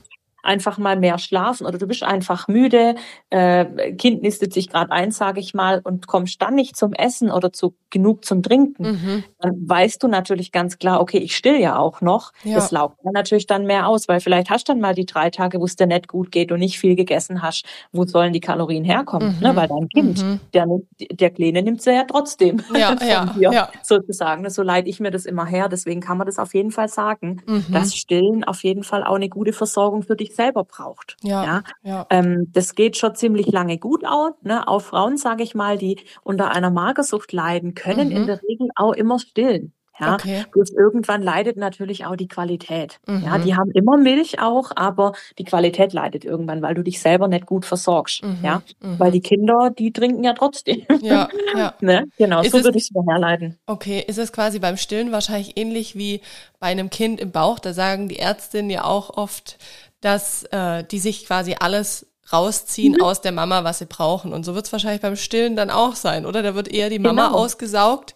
einfach 0.45 0.77
mal 0.77 0.97
mehr 0.97 1.17
schlafen 1.17 1.65
oder 1.65 1.77
du 1.77 1.87
bist 1.87 2.03
einfach 2.03 2.47
müde, 2.47 2.95
äh, 3.29 3.93
Kind 3.93 4.21
nistet 4.21 4.53
sich 4.53 4.69
gerade 4.69 4.91
ein, 4.91 5.11
sage 5.11 5.39
ich 5.39 5.53
mal, 5.53 5.81
und 5.83 6.07
kommst 6.07 6.41
dann 6.41 6.55
nicht 6.55 6.75
zum 6.75 6.93
Essen 6.93 7.31
oder 7.31 7.51
zu 7.51 7.75
genug 7.95 8.25
zum 8.25 8.43
Trinken, 8.43 8.83
mhm. 8.83 9.23
dann 9.39 9.53
weißt 9.69 10.03
du 10.03 10.09
natürlich 10.09 10.51
ganz 10.51 10.77
klar, 10.77 10.99
okay, 10.99 11.17
ich 11.17 11.33
still 11.33 11.57
ja 11.57 11.79
auch 11.79 12.01
noch. 12.01 12.33
Ja. 12.43 12.55
Das 12.55 12.71
laugt 12.71 12.97
dann 13.05 13.13
natürlich 13.13 13.47
dann 13.47 13.65
mehr 13.65 13.87
aus, 13.87 14.09
weil 14.09 14.19
vielleicht 14.19 14.49
hast 14.49 14.67
du 14.67 14.73
dann 14.73 14.81
mal 14.81 14.93
die 14.93 15.05
drei 15.05 15.29
Tage, 15.29 15.61
wo 15.61 15.65
es 15.65 15.77
dir 15.77 15.87
nicht 15.87 16.09
gut 16.09 16.29
geht 16.29 16.51
und 16.51 16.59
nicht 16.59 16.77
viel 16.77 16.97
gegessen 16.97 17.41
hast. 17.41 17.65
Wo 17.93 18.05
sollen 18.05 18.33
die 18.33 18.41
Kalorien 18.41 18.83
herkommen? 18.83 19.37
Mhm. 19.37 19.47
Ne? 19.47 19.55
Weil 19.55 19.69
dein 19.69 19.87
Kind, 19.87 20.21
mhm. 20.21 20.39
der, 20.53 20.67
der 21.09 21.29
Kleine 21.29 21.61
nimmt 21.61 21.81
sie 21.81 21.93
ja 21.93 22.03
trotzdem 22.03 22.61
ja, 22.73 22.97
ja, 23.07 23.25
dir, 23.27 23.51
ja. 23.53 23.69
sozusagen. 23.81 24.49
So 24.49 24.61
leite 24.61 24.89
ich 24.89 24.99
mir 24.99 25.11
das 25.11 25.25
immer 25.25 25.45
her. 25.45 25.69
Deswegen 25.69 26.01
kann 26.01 26.17
man 26.17 26.27
das 26.27 26.37
auf 26.37 26.53
jeden 26.53 26.71
Fall 26.71 26.89
sagen, 26.89 27.41
mhm. 27.45 27.65
dass 27.71 27.95
Stillen 27.95 28.43
auf 28.43 28.61
jeden 28.65 28.83
Fall 28.83 29.05
auch 29.05 29.15
eine 29.15 29.29
gute 29.29 29.53
Versorgung 29.53 30.03
für 30.03 30.17
dich 30.17 30.34
selber 30.35 30.63
braucht. 30.63 31.17
Ja, 31.21 31.43
ja. 31.43 31.63
ja. 31.83 32.07
Ähm, 32.09 32.51
das 32.53 32.75
geht 32.75 32.97
schon 32.97 33.15
ziemlich 33.15 33.47
lange 33.47 33.77
gut 33.77 34.05
aus. 34.05 34.33
Ne? 34.41 34.67
Auch 34.67 34.81
Frauen, 34.81 35.17
sage 35.17 35.43
ich 35.43 35.55
mal, 35.55 35.77
die 35.77 35.99
unter 36.23 36.51
einer 36.51 36.69
Magersucht 36.69 37.33
leiden, 37.33 37.73
können 37.73 38.09
mhm. 38.09 38.15
in 38.15 38.27
der 38.27 38.41
Regel 38.43 38.69
auch 38.75 38.93
immer 38.93 39.19
stillen. 39.19 39.73
Ja, 39.99 40.15
okay. 40.15 40.43
bloß 40.51 40.71
irgendwann 40.71 41.21
leidet 41.21 41.55
natürlich 41.55 42.05
auch 42.05 42.17
die 42.17 42.27
Qualität. 42.27 42.99
Mhm. 43.07 43.23
Ja, 43.23 43.37
die 43.37 43.55
haben 43.55 43.71
immer 43.71 43.95
Milch 43.95 44.41
auch, 44.41 44.71
aber 44.75 45.13
die 45.37 45.45
Qualität 45.45 45.93
leidet 45.93 46.25
irgendwann, 46.25 46.61
weil 46.61 46.75
du 46.75 46.83
dich 46.83 46.99
selber 46.99 47.29
nicht 47.29 47.45
gut 47.45 47.65
versorgst. 47.65 48.23
Mhm. 48.23 48.39
Ja, 48.43 48.61
mhm. 48.81 48.99
weil 48.99 49.11
die 49.11 49.21
Kinder, 49.21 49.71
die 49.77 49.93
trinken 49.93 50.23
ja 50.23 50.33
trotzdem. 50.33 50.83
Ja, 51.01 51.29
ja. 51.55 51.73
ne? 51.81 52.05
Genau, 52.17 52.41
ist 52.41 52.51
so 52.51 52.63
würde 52.63 52.77
ich 52.77 52.89
es 52.93 53.07
herleiten. 53.07 53.57
Okay, 53.67 54.03
ist 54.05 54.17
es 54.17 54.33
quasi 54.33 54.59
beim 54.59 54.75
Stillen 54.75 55.13
wahrscheinlich 55.13 55.57
ähnlich 55.57 55.95
wie 55.95 56.19
bei 56.59 56.67
einem 56.67 56.89
Kind 56.89 57.21
im 57.21 57.31
Bauch? 57.31 57.59
Da 57.59 57.71
sagen 57.71 58.09
die 58.09 58.19
Ärztinnen 58.19 58.69
ja 58.69 58.83
auch 58.83 59.15
oft, 59.15 59.57
dass 60.05 60.43
äh, 60.51 60.83
die 60.83 60.99
sich 60.99 61.25
quasi 61.25 61.55
alles 61.59 62.07
rausziehen 62.31 62.93
mhm. 62.93 63.01
aus 63.01 63.21
der 63.21 63.31
Mama, 63.31 63.63
was 63.63 63.79
sie 63.79 63.85
brauchen. 63.85 64.33
Und 64.33 64.45
so 64.45 64.53
wird 64.55 64.65
es 64.65 64.71
wahrscheinlich 64.71 65.01
beim 65.01 65.15
Stillen 65.15 65.55
dann 65.55 65.69
auch 65.69 65.95
sein, 65.95 66.25
oder? 66.25 66.43
Da 66.43 66.55
wird 66.55 66.67
eher 66.67 66.89
die 66.89 66.99
Mama 66.99 67.27
genau. 67.27 67.37
ausgesaugt, 67.39 68.15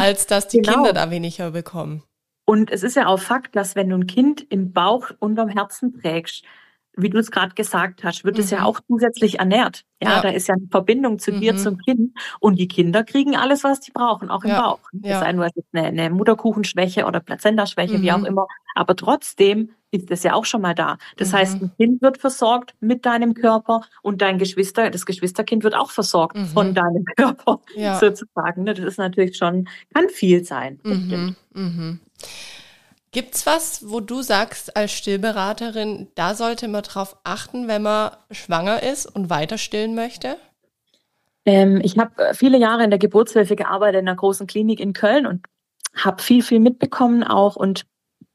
als 0.00 0.26
dass 0.26 0.48
die 0.48 0.58
genau. 0.58 0.74
Kinder 0.74 0.92
da 0.92 1.10
weniger 1.10 1.52
bekommen. 1.52 2.02
Und 2.44 2.70
es 2.70 2.82
ist 2.82 2.96
ja 2.96 3.06
auch 3.06 3.20
Fakt, 3.20 3.54
dass 3.54 3.76
wenn 3.76 3.88
du 3.88 3.96
ein 3.96 4.08
Kind 4.08 4.44
im 4.50 4.72
Bauch 4.72 5.10
unterm 5.20 5.48
Herzen 5.48 6.00
trägst, 6.00 6.44
wie 6.96 7.08
du 7.08 7.18
es 7.18 7.30
gerade 7.30 7.54
gesagt 7.54 8.02
hast, 8.02 8.24
wird 8.24 8.36
mhm. 8.36 8.42
es 8.42 8.50
ja 8.50 8.60
mhm. 8.60 8.64
auch 8.66 8.80
zusätzlich 8.88 9.38
ernährt. 9.38 9.84
Ja, 10.02 10.16
ja, 10.16 10.22
da 10.22 10.28
ist 10.30 10.48
ja 10.48 10.54
eine 10.54 10.66
Verbindung 10.68 11.20
zu 11.20 11.32
mhm. 11.32 11.40
dir, 11.40 11.56
zum 11.56 11.78
Kind. 11.78 12.18
Und 12.40 12.58
die 12.58 12.66
Kinder 12.66 13.04
kriegen 13.04 13.36
alles, 13.36 13.62
was 13.62 13.80
sie 13.82 13.92
brauchen, 13.92 14.30
auch 14.30 14.42
im 14.42 14.50
ja. 14.50 14.62
Bauch. 14.62 14.80
Ja. 15.02 15.20
Sei 15.20 15.32
nur 15.32 15.48
eine, 15.72 15.86
eine 15.86 16.10
Mutterkuchenschwäche 16.10 17.04
oder 17.04 17.20
Plazentaschwäche, 17.20 17.98
mhm. 17.98 18.02
wie 18.02 18.12
auch 18.12 18.24
immer. 18.24 18.46
Aber 18.74 18.96
trotzdem 18.96 19.70
ist 19.90 20.10
das 20.10 20.22
ja 20.22 20.34
auch 20.34 20.44
schon 20.44 20.62
mal 20.62 20.74
da. 20.74 20.98
Das 21.16 21.32
mhm. 21.32 21.36
heißt, 21.36 21.62
ein 21.62 21.72
Kind 21.76 22.02
wird 22.02 22.18
versorgt 22.18 22.74
mit 22.80 23.06
deinem 23.06 23.34
Körper 23.34 23.82
und 24.02 24.22
dein 24.22 24.38
Geschwister, 24.38 24.90
das 24.90 25.06
Geschwisterkind 25.06 25.64
wird 25.64 25.74
auch 25.74 25.90
versorgt 25.90 26.36
mhm. 26.36 26.46
von 26.46 26.74
deinem 26.74 27.04
Körper, 27.16 27.60
ja. 27.74 27.98
sozusagen. 27.98 28.64
Ne? 28.64 28.74
Das 28.74 28.84
ist 28.84 28.98
natürlich 28.98 29.36
schon, 29.36 29.68
kann 29.92 30.08
viel 30.08 30.44
sein. 30.44 30.80
Mhm. 30.82 31.36
Mhm. 31.54 32.00
Gibt's 33.12 33.44
was, 33.44 33.90
wo 33.90 33.98
du 33.98 34.22
sagst 34.22 34.76
als 34.76 34.92
Stillberaterin, 34.92 36.08
da 36.14 36.34
sollte 36.34 36.68
man 36.68 36.82
drauf 36.82 37.16
achten, 37.24 37.66
wenn 37.66 37.82
man 37.82 38.12
schwanger 38.30 38.84
ist 38.84 39.06
und 39.06 39.30
weiter 39.30 39.58
stillen 39.58 39.96
möchte? 39.96 40.36
Ähm, 41.44 41.80
ich 41.82 41.98
habe 41.98 42.22
äh, 42.22 42.34
viele 42.34 42.58
Jahre 42.58 42.84
in 42.84 42.90
der 42.90 43.00
Geburtshilfe 43.00 43.56
gearbeitet 43.56 44.02
in 44.02 44.08
einer 44.08 44.16
großen 44.16 44.46
Klinik 44.46 44.78
in 44.78 44.92
Köln 44.92 45.26
und 45.26 45.44
habe 45.96 46.22
viel, 46.22 46.42
viel 46.42 46.60
mitbekommen 46.60 47.24
auch 47.24 47.56
und 47.56 47.84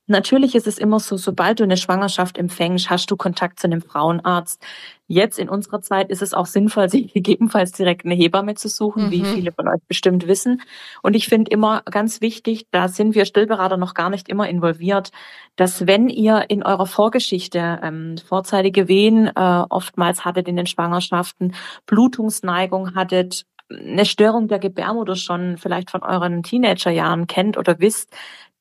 Natürlich 0.07 0.53
ist 0.53 0.67
es 0.67 0.77
immer 0.77 0.99
so, 0.99 1.17
sobald 1.17 1.59
du 1.59 1.63
eine 1.63 1.77
Schwangerschaft 1.77 2.37
empfängst, 2.37 2.91
hast 2.91 3.09
du 3.09 3.17
Kontakt 3.17 3.59
zu 3.59 3.65
einem 3.65 3.81
Frauenarzt. 3.81 4.63
Jetzt 5.07 5.39
in 5.39 5.49
unserer 5.49 5.81
Zeit 5.81 6.09
ist 6.09 6.21
es 6.21 6.35
auch 6.35 6.45
sinnvoll, 6.45 6.89
sich 6.91 7.11
gegebenenfalls 7.11 7.71
direkt 7.71 8.05
eine 8.05 8.13
Hebamme 8.13 8.53
zu 8.53 8.69
suchen, 8.69 9.07
mhm. 9.07 9.11
wie 9.11 9.25
viele 9.25 9.51
von 9.51 9.67
euch 9.67 9.81
bestimmt 9.87 10.27
wissen. 10.27 10.61
Und 11.01 11.15
ich 11.15 11.27
finde 11.27 11.49
immer 11.49 11.81
ganz 11.89 12.21
wichtig, 12.21 12.67
da 12.69 12.87
sind 12.87 13.15
wir 13.15 13.25
Stillberater 13.25 13.77
noch 13.77 13.95
gar 13.95 14.11
nicht 14.11 14.29
immer 14.29 14.47
involviert, 14.47 15.11
dass 15.55 15.87
wenn 15.87 16.09
ihr 16.09 16.45
in 16.49 16.61
eurer 16.61 16.85
Vorgeschichte 16.85 17.79
ähm, 17.81 18.17
vorzeitige 18.17 18.87
Wehen 18.87 19.27
äh, 19.27 19.63
oftmals 19.69 20.23
hattet 20.23 20.47
in 20.47 20.55
den 20.55 20.67
Schwangerschaften, 20.67 21.55
Blutungsneigung 21.87 22.93
hattet, 22.93 23.45
eine 23.69 24.05
Störung 24.05 24.47
der 24.47 24.59
Gebärmutter 24.59 25.15
schon 25.15 25.57
vielleicht 25.57 25.89
von 25.89 26.03
euren 26.03 26.43
Teenagerjahren 26.43 27.25
kennt 27.27 27.57
oder 27.57 27.79
wisst, 27.79 28.15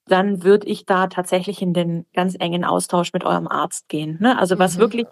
dann 0.07 0.43
würde 0.43 0.67
ich 0.67 0.85
da 0.85 1.07
tatsächlich 1.07 1.63
in 1.63 1.73
den 1.73 2.07
ganz 2.13 2.37
engen 2.39 2.65
Austausch 2.65 3.13
mit 3.13 3.25
eurem 3.25 3.49
Arzt 3.49 3.89
gehen. 3.89 4.19
Ne? 4.21 4.39
Also 4.39 4.59
was 4.59 4.77
mhm. 4.77 4.81
wirklich 4.81 5.07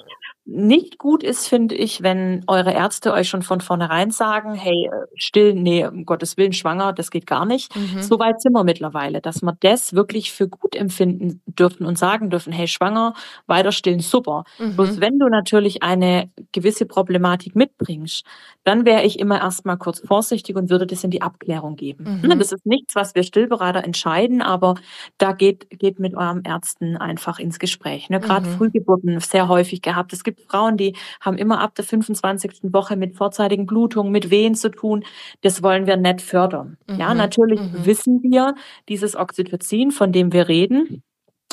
nicht 0.44 0.98
gut 0.98 1.22
ist, 1.22 1.46
finde 1.46 1.76
ich, 1.76 2.02
wenn 2.02 2.42
eure 2.48 2.72
Ärzte 2.72 3.12
euch 3.12 3.28
schon 3.28 3.42
von 3.42 3.60
vornherein 3.60 4.10
sagen, 4.10 4.54
hey, 4.54 4.90
äh, 4.92 5.06
still, 5.14 5.54
nee, 5.54 5.86
um 5.86 6.04
Gottes 6.04 6.36
Willen, 6.36 6.52
schwanger, 6.52 6.92
das 6.92 7.12
geht 7.12 7.26
gar 7.28 7.46
nicht. 7.46 7.74
Mhm. 7.76 8.02
So 8.02 8.18
weit 8.18 8.40
sind 8.40 8.52
wir 8.52 8.64
mittlerweile, 8.64 9.20
dass 9.20 9.42
wir 9.42 9.56
das 9.60 9.94
wirklich 9.94 10.32
für 10.32 10.48
gut 10.48 10.74
empfinden 10.74 11.40
dürfen 11.46 11.86
und 11.86 11.96
sagen 11.96 12.28
dürfen, 12.28 12.52
hey, 12.52 12.66
schwanger, 12.66 13.14
weiter 13.46 13.70
stillen, 13.70 14.00
super. 14.00 14.42
Mhm. 14.58 14.74
Bloß 14.74 15.00
wenn 15.00 15.20
du 15.20 15.28
natürlich 15.28 15.84
eine 15.84 16.28
gewisse 16.50 16.86
Problematik 16.86 17.54
mitbringst, 17.54 18.24
dann 18.64 18.84
wäre 18.84 19.04
ich 19.04 19.20
immer 19.20 19.40
erstmal 19.40 19.78
kurz 19.78 20.00
vorsichtig 20.00 20.56
und 20.56 20.70
würde 20.70 20.86
das 20.88 21.04
in 21.04 21.10
die 21.10 21.22
Abklärung 21.22 21.76
geben. 21.76 22.20
Mhm. 22.22 22.38
Das 22.38 22.50
ist 22.50 22.66
nichts, 22.66 22.96
was 22.96 23.14
wir 23.14 23.22
Stillberater 23.22 23.84
entscheiden, 23.84 24.42
aber 24.42 24.74
da 25.18 25.32
geht, 25.32 25.70
geht 25.70 26.00
mit 26.00 26.16
eurem 26.16 26.42
Ärzten 26.44 26.96
einfach 26.96 27.38
ins 27.38 27.60
Gespräch. 27.60 28.10
Ne? 28.10 28.18
Gerade 28.18 28.48
mhm. 28.48 28.56
Frühgeburten 28.56 29.20
sehr 29.20 29.46
häufig 29.46 29.82
gehabt. 29.82 30.12
Es 30.12 30.24
gibt 30.24 30.31
gibt 30.34 30.50
Frauen, 30.50 30.76
die 30.76 30.96
haben 31.20 31.38
immer 31.38 31.60
ab 31.60 31.74
der 31.74 31.84
25. 31.84 32.72
Woche 32.72 32.96
mit 32.96 33.16
vorzeitigen 33.16 33.66
Blutungen, 33.66 34.12
mit 34.12 34.30
Wehen 34.30 34.54
zu 34.54 34.70
tun. 34.70 35.04
Das 35.42 35.62
wollen 35.62 35.86
wir 35.86 35.96
nicht 35.96 36.22
fördern. 36.22 36.76
Mhm. 36.88 36.96
Ja, 36.98 37.14
natürlich 37.14 37.60
mhm. 37.60 37.86
wissen 37.86 38.22
wir, 38.22 38.54
dieses 38.88 39.16
Oxytocin, 39.16 39.90
von 39.90 40.12
dem 40.12 40.32
wir 40.32 40.48
reden, 40.48 41.02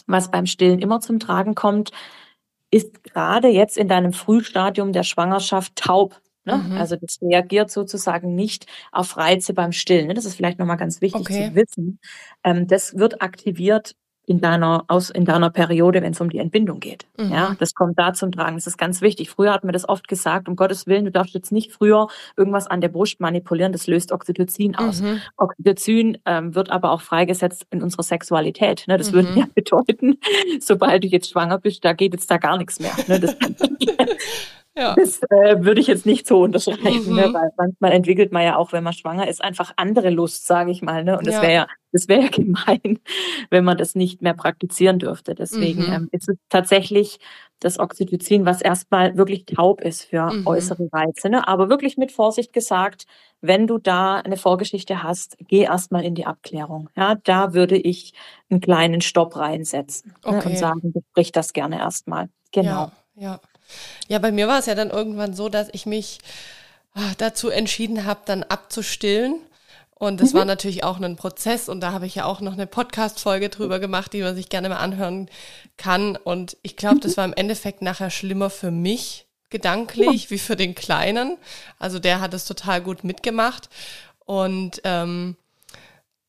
was 0.07 0.31
beim 0.31 0.45
Stillen 0.45 0.79
immer 0.79 0.99
zum 0.99 1.19
Tragen 1.19 1.55
kommt, 1.55 1.91
ist 2.71 3.03
gerade 3.03 3.47
jetzt 3.47 3.77
in 3.77 3.87
deinem 3.87 4.13
Frühstadium 4.13 4.93
der 4.93 5.03
Schwangerschaft 5.03 5.75
taub. 5.75 6.21
Ne? 6.45 6.57
Mhm. 6.57 6.77
Also 6.77 6.95
das 6.95 7.19
reagiert 7.21 7.71
sozusagen 7.71 8.35
nicht 8.35 8.65
auf 8.91 9.17
Reize 9.17 9.53
beim 9.53 9.71
Stillen. 9.71 10.07
Ne? 10.07 10.13
Das 10.13 10.25
ist 10.25 10.35
vielleicht 10.35 10.59
nochmal 10.59 10.77
ganz 10.77 11.01
wichtig 11.01 11.21
okay. 11.21 11.49
zu 11.49 11.55
wissen. 11.55 11.99
Ähm, 12.43 12.67
das 12.67 12.95
wird 12.95 13.21
aktiviert 13.21 13.95
in 14.29 14.39
deiner, 14.41 14.85
aus, 14.87 15.09
in 15.09 15.25
deiner 15.25 15.49
Periode, 15.49 16.03
wenn 16.03 16.13
es 16.13 16.21
um 16.21 16.29
die 16.29 16.37
Entbindung 16.37 16.79
geht. 16.79 17.07
Mhm. 17.17 17.31
Ja, 17.31 17.55
das 17.57 17.73
kommt 17.73 17.97
da 17.97 18.13
zum 18.13 18.31
Tragen. 18.31 18.57
Das 18.57 18.67
ist 18.67 18.77
ganz 18.77 19.01
wichtig. 19.01 19.31
Früher 19.31 19.51
hat 19.51 19.63
man 19.63 19.73
das 19.73 19.89
oft 19.89 20.07
gesagt, 20.07 20.47
um 20.47 20.55
Gottes 20.55 20.85
Willen, 20.85 21.05
du 21.05 21.11
darfst 21.11 21.33
jetzt 21.33 21.51
nicht 21.51 21.71
früher 21.71 22.07
irgendwas 22.37 22.67
an 22.67 22.79
der 22.79 22.89
Brust 22.89 23.19
manipulieren, 23.19 23.71
das 23.71 23.87
löst 23.87 24.11
Oxytocin 24.11 24.75
aus. 24.75 25.01
Mhm. 25.01 25.19
Oxytocin 25.35 26.19
ähm, 26.27 26.53
wird 26.53 26.69
aber 26.69 26.91
auch 26.91 27.01
freigesetzt 27.01 27.65
in 27.71 27.81
unserer 27.81 28.03
Sexualität. 28.03 28.83
Ne? 28.87 28.99
Das 28.99 29.09
mhm. 29.09 29.15
würde 29.15 29.39
ja 29.39 29.45
bedeuten, 29.55 30.19
sobald 30.59 31.05
du 31.05 31.07
jetzt 31.07 31.31
schwanger 31.31 31.57
bist, 31.57 31.83
da 31.83 31.93
geht 31.93 32.13
jetzt 32.13 32.29
da 32.29 32.37
gar 32.37 32.59
nichts 32.59 32.79
mehr. 32.79 32.93
Ne? 33.07 33.19
Das, 34.75 34.84
Ja. 34.84 34.95
Das 34.95 35.21
äh, 35.29 35.63
würde 35.63 35.82
ich 35.82 35.88
jetzt 35.88 36.05
nicht 36.05 36.27
so 36.27 36.41
unterschreiben, 36.41 37.15
ne? 37.15 37.27
mhm. 37.27 37.32
ne? 37.32 37.34
weil 37.34 37.51
manchmal 37.58 37.91
entwickelt 37.91 38.32
man 38.32 38.43
ja 38.43 38.55
auch, 38.58 38.71
wenn 38.71 38.84
man 38.84 38.93
schwanger 38.93 39.27
ist, 39.27 39.43
einfach 39.43 39.73
andere 39.75 40.10
Lust, 40.10 40.45
sage 40.47 40.71
ich 40.71 40.82
mal. 40.82 41.03
Ne? 41.03 41.17
Und 41.17 41.27
das 41.27 41.36
ja. 41.36 41.41
wäre 41.41 41.53
ja, 41.53 41.67
das 41.91 42.08
wäre 42.08 42.23
ja 42.23 42.27
gemein, 42.32 42.99
wenn 43.49 43.63
man 43.63 43.77
das 43.77 43.95
nicht 43.95 44.21
mehr 44.21 44.34
praktizieren 44.34 44.99
dürfte. 44.99 45.36
Deswegen 45.36 45.88
mhm. 45.88 45.93
ähm, 45.93 46.10
ist 46.12 46.29
es 46.29 46.38
tatsächlich 46.49 47.19
das 47.60 47.77
Oxytocin, 47.77 48.45
was 48.45 48.62
erstmal 48.62 49.17
wirklich 49.17 49.45
taub 49.45 49.82
ist 49.82 50.03
für 50.03 50.32
mhm. 50.32 50.47
äußere 50.47 50.88
Reize. 50.91 51.29
Ne? 51.29 51.47
Aber 51.47 51.69
wirklich 51.69 51.97
mit 51.97 52.12
Vorsicht 52.12 52.53
gesagt, 52.53 53.05
wenn 53.41 53.67
du 53.67 53.77
da 53.77 54.17
eine 54.17 54.38
Vorgeschichte 54.38 55.03
hast, 55.03 55.38
geh 55.47 55.63
erstmal 55.63 56.03
in 56.03 56.15
die 56.15 56.25
Abklärung. 56.25 56.89
Ja, 56.95 57.15
da 57.15 57.53
würde 57.53 57.77
ich 57.77 58.13
einen 58.49 58.62
kleinen 58.62 59.01
Stopp 59.01 59.36
reinsetzen 59.36 60.13
okay. 60.23 60.38
ne? 60.38 60.43
und 60.45 60.58
sagen, 60.58 60.93
besprich 60.93 61.32
das 61.32 61.53
gerne 61.53 61.79
erstmal. 61.79 62.29
Genau. 62.51 62.69
Ja, 62.69 62.91
ja. 63.15 63.39
Ja, 64.08 64.19
bei 64.19 64.32
mir 64.32 64.47
war 64.47 64.60
es 64.60 64.65
ja 64.65 64.75
dann 64.75 64.89
irgendwann 64.89 65.34
so, 65.34 65.49
dass 65.49 65.69
ich 65.71 65.86
mich 65.86 66.19
ah, 66.93 67.12
dazu 67.17 67.49
entschieden 67.49 68.05
habe, 68.05 68.21
dann 68.25 68.43
abzustillen. 68.43 69.39
Und 69.95 70.21
das 70.21 70.32
mhm. 70.32 70.38
war 70.38 70.45
natürlich 70.45 70.86
auch 70.86 70.99
ein 71.01 71.17
Prozess 71.17 71.67
und 71.67 71.82
da 71.82 71.91
habe 71.91 72.05
ich 72.05 72.15
ja 72.15 72.25
auch 72.25 72.39
noch 72.39 72.53
eine 72.53 72.67
Podcast-Folge 72.67 73.49
drüber 73.49 73.79
gemacht, 73.79 74.13
die 74.13 74.21
man 74.21 74.34
sich 74.34 74.47
gerne 74.47 74.69
mal 74.69 74.77
anhören 74.77 75.29
kann. 75.75 76.15
Und 76.15 76.55
ich 76.62 76.77
glaube, 76.77 77.01
das 77.01 77.17
war 77.17 77.25
im 77.25 77.34
Endeffekt 77.34 77.82
nachher 77.82 78.10
schlimmer 78.10 78.49
für 78.49 78.71
mich 78.71 79.25
gedanklich 79.49 80.23
ja. 80.23 80.29
wie 80.29 80.39
für 80.39 80.55
den 80.55 80.73
Kleinen. 80.73 81.38
Also 81.79 81.99
der 81.99 82.21
hat 82.21 82.34
es 82.34 82.45
total 82.45 82.82
gut 82.82 83.03
mitgemacht. 83.03 83.69
Und 84.25 84.79
ähm, 84.86 85.36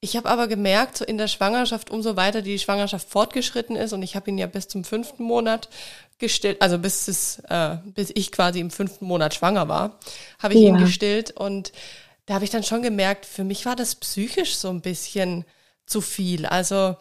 ich 0.00 0.16
habe 0.16 0.28
aber 0.28 0.48
gemerkt, 0.48 0.96
so 0.96 1.04
in 1.04 1.18
der 1.18 1.28
Schwangerschaft, 1.28 1.90
umso 1.90 2.16
weiter 2.16 2.42
die 2.42 2.58
Schwangerschaft 2.58 3.08
fortgeschritten 3.08 3.76
ist, 3.76 3.92
und 3.92 4.02
ich 4.02 4.16
habe 4.16 4.30
ihn 4.30 4.38
ja 4.38 4.46
bis 4.46 4.66
zum 4.66 4.82
fünften 4.82 5.22
Monat 5.22 5.68
gestillt, 6.20 6.62
also 6.62 6.78
bis 6.78 7.08
es, 7.08 7.40
äh, 7.48 7.78
bis 7.84 8.10
ich 8.14 8.30
quasi 8.30 8.60
im 8.60 8.70
fünften 8.70 9.06
Monat 9.06 9.34
schwanger 9.34 9.68
war, 9.68 9.98
habe 10.38 10.54
ich 10.54 10.60
ja. 10.60 10.68
ihn 10.68 10.78
gestillt 10.78 11.32
und 11.32 11.72
da 12.26 12.34
habe 12.34 12.44
ich 12.44 12.50
dann 12.50 12.62
schon 12.62 12.82
gemerkt, 12.82 13.26
für 13.26 13.42
mich 13.42 13.66
war 13.66 13.74
das 13.74 13.96
psychisch 13.96 14.56
so 14.56 14.68
ein 14.68 14.82
bisschen 14.82 15.44
zu 15.86 16.00
viel. 16.00 16.46
Also 16.46 16.96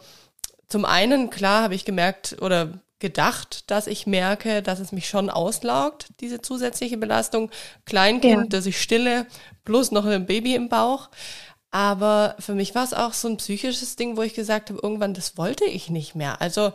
zum 0.66 0.84
einen, 0.84 1.30
klar, 1.30 1.62
habe 1.62 1.74
ich 1.74 1.84
gemerkt 1.84 2.36
oder 2.40 2.80
gedacht, 2.98 3.70
dass 3.70 3.86
ich 3.86 4.06
merke, 4.06 4.62
dass 4.62 4.78
es 4.78 4.92
mich 4.92 5.08
schon 5.08 5.30
auslaugt, 5.30 6.08
diese 6.20 6.42
zusätzliche 6.42 6.96
Belastung. 6.96 7.50
Kleinkind, 7.86 8.42
ja. 8.42 8.48
dass 8.48 8.66
ich 8.66 8.80
stille, 8.80 9.26
plus 9.64 9.90
noch 9.90 10.04
ein 10.04 10.26
Baby 10.26 10.54
im 10.54 10.68
Bauch. 10.68 11.10
Aber 11.70 12.34
für 12.38 12.54
mich 12.54 12.74
war 12.74 12.84
es 12.84 12.94
auch 12.94 13.12
so 13.12 13.28
ein 13.28 13.36
psychisches 13.36 13.96
Ding, 13.96 14.16
wo 14.16 14.22
ich 14.22 14.34
gesagt 14.34 14.70
habe, 14.70 14.80
irgendwann, 14.82 15.14
das 15.14 15.38
wollte 15.38 15.64
ich 15.64 15.88
nicht 15.88 16.14
mehr. 16.14 16.40
Also 16.40 16.72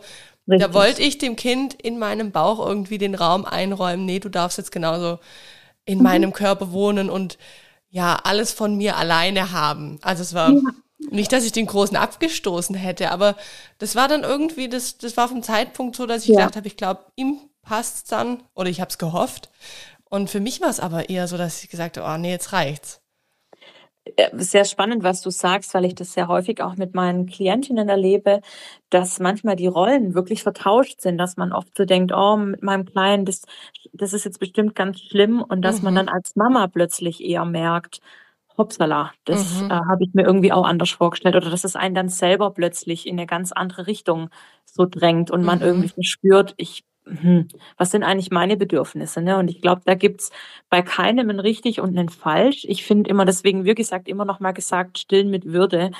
Richtig. 0.48 0.66
Da 0.66 0.74
wollte 0.74 1.02
ich 1.02 1.18
dem 1.18 1.36
Kind 1.36 1.74
in 1.74 1.98
meinem 1.98 2.30
Bauch 2.30 2.64
irgendwie 2.64 2.98
den 2.98 3.14
Raum 3.14 3.44
einräumen. 3.44 4.06
Nee, 4.06 4.20
du 4.20 4.28
darfst 4.28 4.58
jetzt 4.58 4.70
genauso 4.70 5.18
in 5.84 5.98
mhm. 5.98 6.04
meinem 6.04 6.32
Körper 6.32 6.72
wohnen 6.72 7.10
und 7.10 7.38
ja, 7.88 8.18
alles 8.22 8.52
von 8.52 8.76
mir 8.76 8.96
alleine 8.96 9.52
haben. 9.52 9.98
Also 10.02 10.22
es 10.22 10.34
war 10.34 10.52
ja. 10.52 10.60
nicht, 11.10 11.32
dass 11.32 11.44
ich 11.44 11.52
den 11.52 11.66
Großen 11.66 11.96
abgestoßen 11.96 12.74
hätte, 12.76 13.10
aber 13.10 13.36
das 13.78 13.96
war 13.96 14.06
dann 14.08 14.22
irgendwie, 14.22 14.68
das, 14.68 14.98
das 14.98 15.16
war 15.16 15.28
vom 15.28 15.42
Zeitpunkt 15.42 15.96
so, 15.96 16.06
dass 16.06 16.22
ich 16.22 16.28
ja. 16.28 16.36
gedacht 16.36 16.56
habe, 16.56 16.66
ich 16.66 16.76
glaube, 16.76 17.06
ihm 17.16 17.38
passt's 17.62 18.08
dann 18.08 18.42
oder 18.54 18.70
ich 18.70 18.80
habe 18.80 18.90
es 18.90 18.98
gehofft. 18.98 19.50
Und 20.08 20.30
für 20.30 20.40
mich 20.40 20.60
war 20.60 20.70
es 20.70 20.78
aber 20.78 21.08
eher 21.08 21.26
so, 21.26 21.36
dass 21.36 21.62
ich 21.62 21.70
gesagt 21.70 21.96
habe, 21.96 22.12
oh 22.12 22.18
nee, 22.18 22.30
jetzt 22.30 22.52
reicht's. 22.52 23.00
Äh, 24.16 24.30
sehr 24.34 24.64
spannend, 24.64 25.02
was 25.02 25.20
du 25.20 25.30
sagst, 25.30 25.74
weil 25.74 25.84
ich 25.84 25.94
das 25.94 26.12
sehr 26.12 26.28
häufig 26.28 26.62
auch 26.62 26.76
mit 26.76 26.94
meinen 26.94 27.26
Klientinnen 27.26 27.88
erlebe, 27.88 28.40
dass 28.90 29.18
manchmal 29.18 29.56
die 29.56 29.66
Rollen 29.66 30.14
wirklich 30.14 30.42
vertauscht 30.42 31.00
sind, 31.00 31.18
dass 31.18 31.36
man 31.36 31.52
oft 31.52 31.76
so 31.76 31.84
denkt, 31.84 32.12
oh, 32.14 32.36
mit 32.36 32.62
meinem 32.62 32.84
Kleinen, 32.84 33.24
das, 33.24 33.42
das 33.92 34.12
ist 34.12 34.24
jetzt 34.24 34.38
bestimmt 34.38 34.74
ganz 34.74 35.00
schlimm 35.00 35.42
und 35.42 35.62
dass 35.62 35.78
mhm. 35.78 35.84
man 35.84 35.94
dann 35.96 36.08
als 36.08 36.36
Mama 36.36 36.68
plötzlich 36.68 37.22
eher 37.22 37.44
merkt, 37.44 38.00
hoppsala, 38.56 39.12
das 39.24 39.60
mhm. 39.60 39.70
äh, 39.70 39.74
habe 39.74 40.04
ich 40.04 40.14
mir 40.14 40.24
irgendwie 40.24 40.52
auch 40.52 40.64
anders 40.64 40.90
vorgestellt 40.90 41.36
oder 41.36 41.50
dass 41.50 41.64
es 41.64 41.76
einen 41.76 41.94
dann 41.94 42.08
selber 42.08 42.52
plötzlich 42.52 43.06
in 43.06 43.18
eine 43.18 43.26
ganz 43.26 43.52
andere 43.52 43.86
Richtung 43.86 44.30
so 44.64 44.86
drängt 44.86 45.30
und 45.30 45.44
man 45.44 45.58
mhm. 45.58 45.64
irgendwie 45.64 45.88
verspürt, 45.88 46.54
ich 46.56 46.84
hm, 47.06 47.48
was 47.76 47.92
sind 47.92 48.02
eigentlich 48.02 48.30
meine 48.30 48.56
Bedürfnisse? 48.56 49.22
Ne? 49.22 49.38
Und 49.38 49.48
ich 49.48 49.60
glaube, 49.62 49.82
da 49.84 49.94
gibt's 49.94 50.30
bei 50.68 50.82
keinem 50.82 51.30
ein 51.30 51.40
richtig 51.40 51.80
und 51.80 51.96
ein 51.98 52.08
falsch. 52.08 52.64
Ich 52.68 52.84
finde 52.84 53.08
immer, 53.10 53.24
deswegen, 53.24 53.64
wie 53.64 53.74
gesagt, 53.74 54.08
immer 54.08 54.24
noch 54.24 54.40
mal 54.40 54.52
gesagt, 54.52 54.98
stillen 54.98 55.30
mit 55.30 55.46
Würde. 55.46 55.92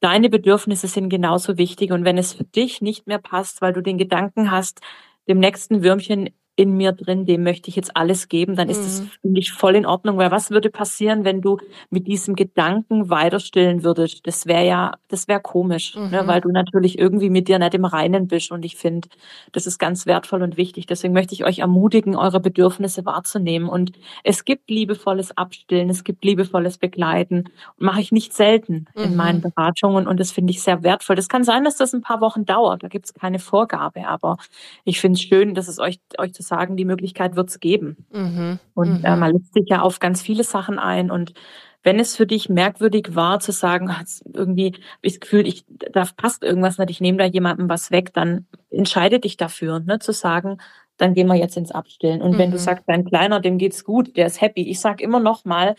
Deine 0.00 0.28
Bedürfnisse 0.30 0.86
sind 0.88 1.08
genauso 1.08 1.58
wichtig. 1.58 1.92
Und 1.92 2.04
wenn 2.04 2.18
es 2.18 2.34
für 2.34 2.44
dich 2.44 2.80
nicht 2.82 3.06
mehr 3.06 3.18
passt, 3.18 3.62
weil 3.62 3.72
du 3.72 3.82
den 3.82 3.98
Gedanken 3.98 4.50
hast, 4.50 4.80
dem 5.28 5.38
nächsten 5.40 5.82
Würmchen 5.82 6.30
in 6.56 6.76
mir 6.76 6.92
drin, 6.92 7.26
dem 7.26 7.42
möchte 7.42 7.68
ich 7.68 7.74
jetzt 7.74 7.96
alles 7.96 8.28
geben, 8.28 8.54
dann 8.54 8.68
ist 8.68 8.78
mhm. 8.78 8.84
das, 8.84 9.02
finde 9.22 9.40
ich, 9.40 9.52
voll 9.52 9.74
in 9.74 9.86
Ordnung. 9.86 10.18
Weil 10.18 10.30
was 10.30 10.50
würde 10.50 10.70
passieren, 10.70 11.24
wenn 11.24 11.40
du 11.40 11.58
mit 11.90 12.06
diesem 12.06 12.36
Gedanken 12.36 13.10
weiter 13.10 13.40
stillen 13.40 13.82
würdest? 13.82 14.24
Das 14.26 14.46
wäre 14.46 14.64
ja, 14.64 14.92
das 15.08 15.26
wäre 15.26 15.40
komisch, 15.40 15.96
ne? 15.96 16.02
mhm. 16.02 16.10
ne? 16.10 16.26
weil 16.26 16.40
du 16.40 16.50
natürlich 16.50 16.98
irgendwie 16.98 17.28
mit 17.28 17.48
dir 17.48 17.58
nicht 17.58 17.74
im 17.74 17.84
Reinen 17.84 18.28
bist. 18.28 18.52
Und 18.52 18.64
ich 18.64 18.76
finde, 18.76 19.08
das 19.50 19.66
ist 19.66 19.78
ganz 19.78 20.06
wertvoll 20.06 20.42
und 20.42 20.56
wichtig. 20.56 20.86
Deswegen 20.86 21.12
möchte 21.12 21.34
ich 21.34 21.44
euch 21.44 21.58
ermutigen, 21.58 22.14
eure 22.14 22.38
Bedürfnisse 22.38 23.04
wahrzunehmen. 23.04 23.68
Und 23.68 23.92
es 24.22 24.44
gibt 24.44 24.70
liebevolles 24.70 25.36
Abstillen, 25.36 25.90
es 25.90 26.04
gibt 26.04 26.24
liebevolles 26.24 26.78
Begleiten. 26.78 27.44
Mache 27.78 28.00
ich 28.00 28.12
nicht 28.12 28.32
selten 28.32 28.86
mhm. 28.94 29.02
in 29.02 29.16
meinen 29.16 29.40
Beratungen. 29.40 30.06
Und 30.06 30.20
das 30.20 30.30
finde 30.30 30.52
ich 30.52 30.62
sehr 30.62 30.84
wertvoll. 30.84 31.16
Das 31.16 31.28
kann 31.28 31.42
sein, 31.42 31.64
dass 31.64 31.76
das 31.76 31.92
ein 31.94 32.02
paar 32.02 32.20
Wochen 32.20 32.44
dauert. 32.44 32.84
Da 32.84 32.88
gibt 32.88 33.06
es 33.06 33.14
keine 33.14 33.40
Vorgabe. 33.40 34.06
Aber 34.06 34.36
ich 34.84 35.00
finde 35.00 35.16
es 35.16 35.22
schön, 35.22 35.54
dass 35.54 35.66
es 35.66 35.80
euch, 35.80 35.98
euch 36.16 36.30
das 36.30 36.43
sagen, 36.44 36.76
die 36.76 36.84
Möglichkeit 36.84 37.36
wird 37.36 37.48
es 37.48 37.60
geben. 37.60 38.06
Mhm. 38.12 38.58
Und 38.74 39.00
mhm. 39.00 39.04
Äh, 39.04 39.16
man 39.16 39.32
lässt 39.32 39.54
sich 39.54 39.64
ja 39.68 39.80
auf 39.80 39.98
ganz 39.98 40.22
viele 40.22 40.44
Sachen 40.44 40.78
ein. 40.78 41.10
Und 41.10 41.34
wenn 41.82 42.00
es 42.00 42.16
für 42.16 42.26
dich 42.26 42.48
merkwürdig 42.48 43.14
war, 43.14 43.40
zu 43.40 43.52
sagen, 43.52 43.94
irgendwie 44.32 44.68
habe 44.68 44.78
ich 45.02 45.14
das 45.14 45.20
Gefühl, 45.20 45.46
ich, 45.46 45.64
da 45.68 46.06
passt 46.16 46.42
irgendwas 46.42 46.78
nicht, 46.78 46.90
ich 46.90 47.00
nehme 47.00 47.18
da 47.18 47.24
jemandem 47.24 47.68
was 47.68 47.90
weg, 47.90 48.12
dann 48.14 48.46
entscheide 48.70 49.20
dich 49.20 49.36
dafür, 49.36 49.80
ne, 49.80 49.98
zu 49.98 50.12
sagen, 50.12 50.58
dann 50.96 51.14
gehen 51.14 51.26
wir 51.26 51.34
jetzt 51.34 51.56
ins 51.56 51.72
Abstillen. 51.72 52.22
Und 52.22 52.32
mhm. 52.32 52.38
wenn 52.38 52.50
du 52.50 52.56
mhm. 52.56 52.62
sagst, 52.62 52.84
dein 52.86 53.04
Kleiner, 53.04 53.40
dem 53.40 53.58
geht's 53.58 53.84
gut, 53.84 54.16
der 54.16 54.26
ist 54.26 54.40
happy. 54.40 54.62
Ich 54.62 54.80
sag 54.80 55.00
immer 55.00 55.20
noch 55.20 55.44
mal, 55.44 55.74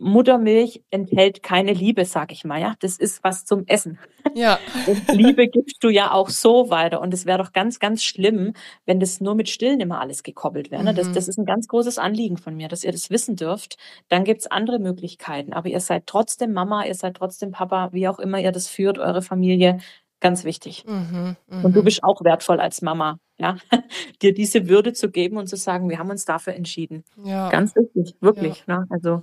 Muttermilch 0.00 0.82
enthält 0.90 1.42
keine 1.42 1.72
Liebe, 1.72 2.04
sag 2.04 2.32
ich 2.32 2.44
mal, 2.44 2.60
ja. 2.60 2.74
Das 2.80 2.96
ist 2.96 3.24
was 3.24 3.44
zum 3.44 3.66
Essen. 3.66 3.98
Ja. 4.34 4.58
Und 4.86 5.08
Liebe 5.08 5.48
gibst 5.48 5.82
du 5.82 5.88
ja 5.88 6.12
auch 6.12 6.28
so 6.28 6.70
weiter. 6.70 7.00
Und 7.00 7.12
es 7.12 7.26
wäre 7.26 7.38
doch 7.38 7.52
ganz, 7.52 7.78
ganz 7.78 8.04
schlimm, 8.04 8.54
wenn 8.86 9.00
das 9.00 9.20
nur 9.20 9.34
mit 9.34 9.48
Stillen 9.48 9.80
immer 9.80 10.00
alles 10.00 10.22
gekoppelt 10.22 10.70
wäre. 10.70 10.84
Ne? 10.84 10.94
Das, 10.94 11.08
mhm. 11.08 11.14
das 11.14 11.28
ist 11.28 11.38
ein 11.38 11.46
ganz 11.46 11.68
großes 11.68 11.98
Anliegen 11.98 12.36
von 12.36 12.56
mir, 12.56 12.68
dass 12.68 12.84
ihr 12.84 12.92
das 12.92 13.10
wissen 13.10 13.36
dürft. 13.36 13.76
Dann 14.08 14.24
gibt's 14.24 14.46
andere 14.46 14.78
Möglichkeiten. 14.78 15.52
Aber 15.52 15.68
ihr 15.68 15.80
seid 15.80 16.06
trotzdem 16.06 16.52
Mama, 16.52 16.84
ihr 16.84 16.94
seid 16.94 17.16
trotzdem 17.16 17.50
Papa, 17.50 17.90
wie 17.92 18.08
auch 18.08 18.18
immer 18.18 18.38
ihr 18.38 18.52
das 18.52 18.68
führt, 18.68 18.98
eure 18.98 19.22
Familie. 19.22 19.78
Ganz 20.20 20.44
wichtig. 20.44 20.84
Mhm, 20.84 21.36
und 21.48 21.74
du 21.74 21.80
mhm. 21.80 21.84
bist 21.84 22.02
auch 22.02 22.24
wertvoll 22.24 22.60
als 22.60 22.82
Mama, 22.82 23.20
ja, 23.38 23.56
dir 24.22 24.34
diese 24.34 24.68
Würde 24.68 24.92
zu 24.92 25.10
geben 25.10 25.36
und 25.36 25.46
zu 25.46 25.56
sagen, 25.56 25.88
wir 25.88 25.98
haben 25.98 26.10
uns 26.10 26.24
dafür 26.24 26.54
entschieden. 26.54 27.04
Ja. 27.22 27.50
Ganz 27.50 27.76
wichtig, 27.76 28.16
wirklich. 28.20 28.64
Ja. 28.66 28.80
Ne? 28.80 28.86
Also 28.90 29.22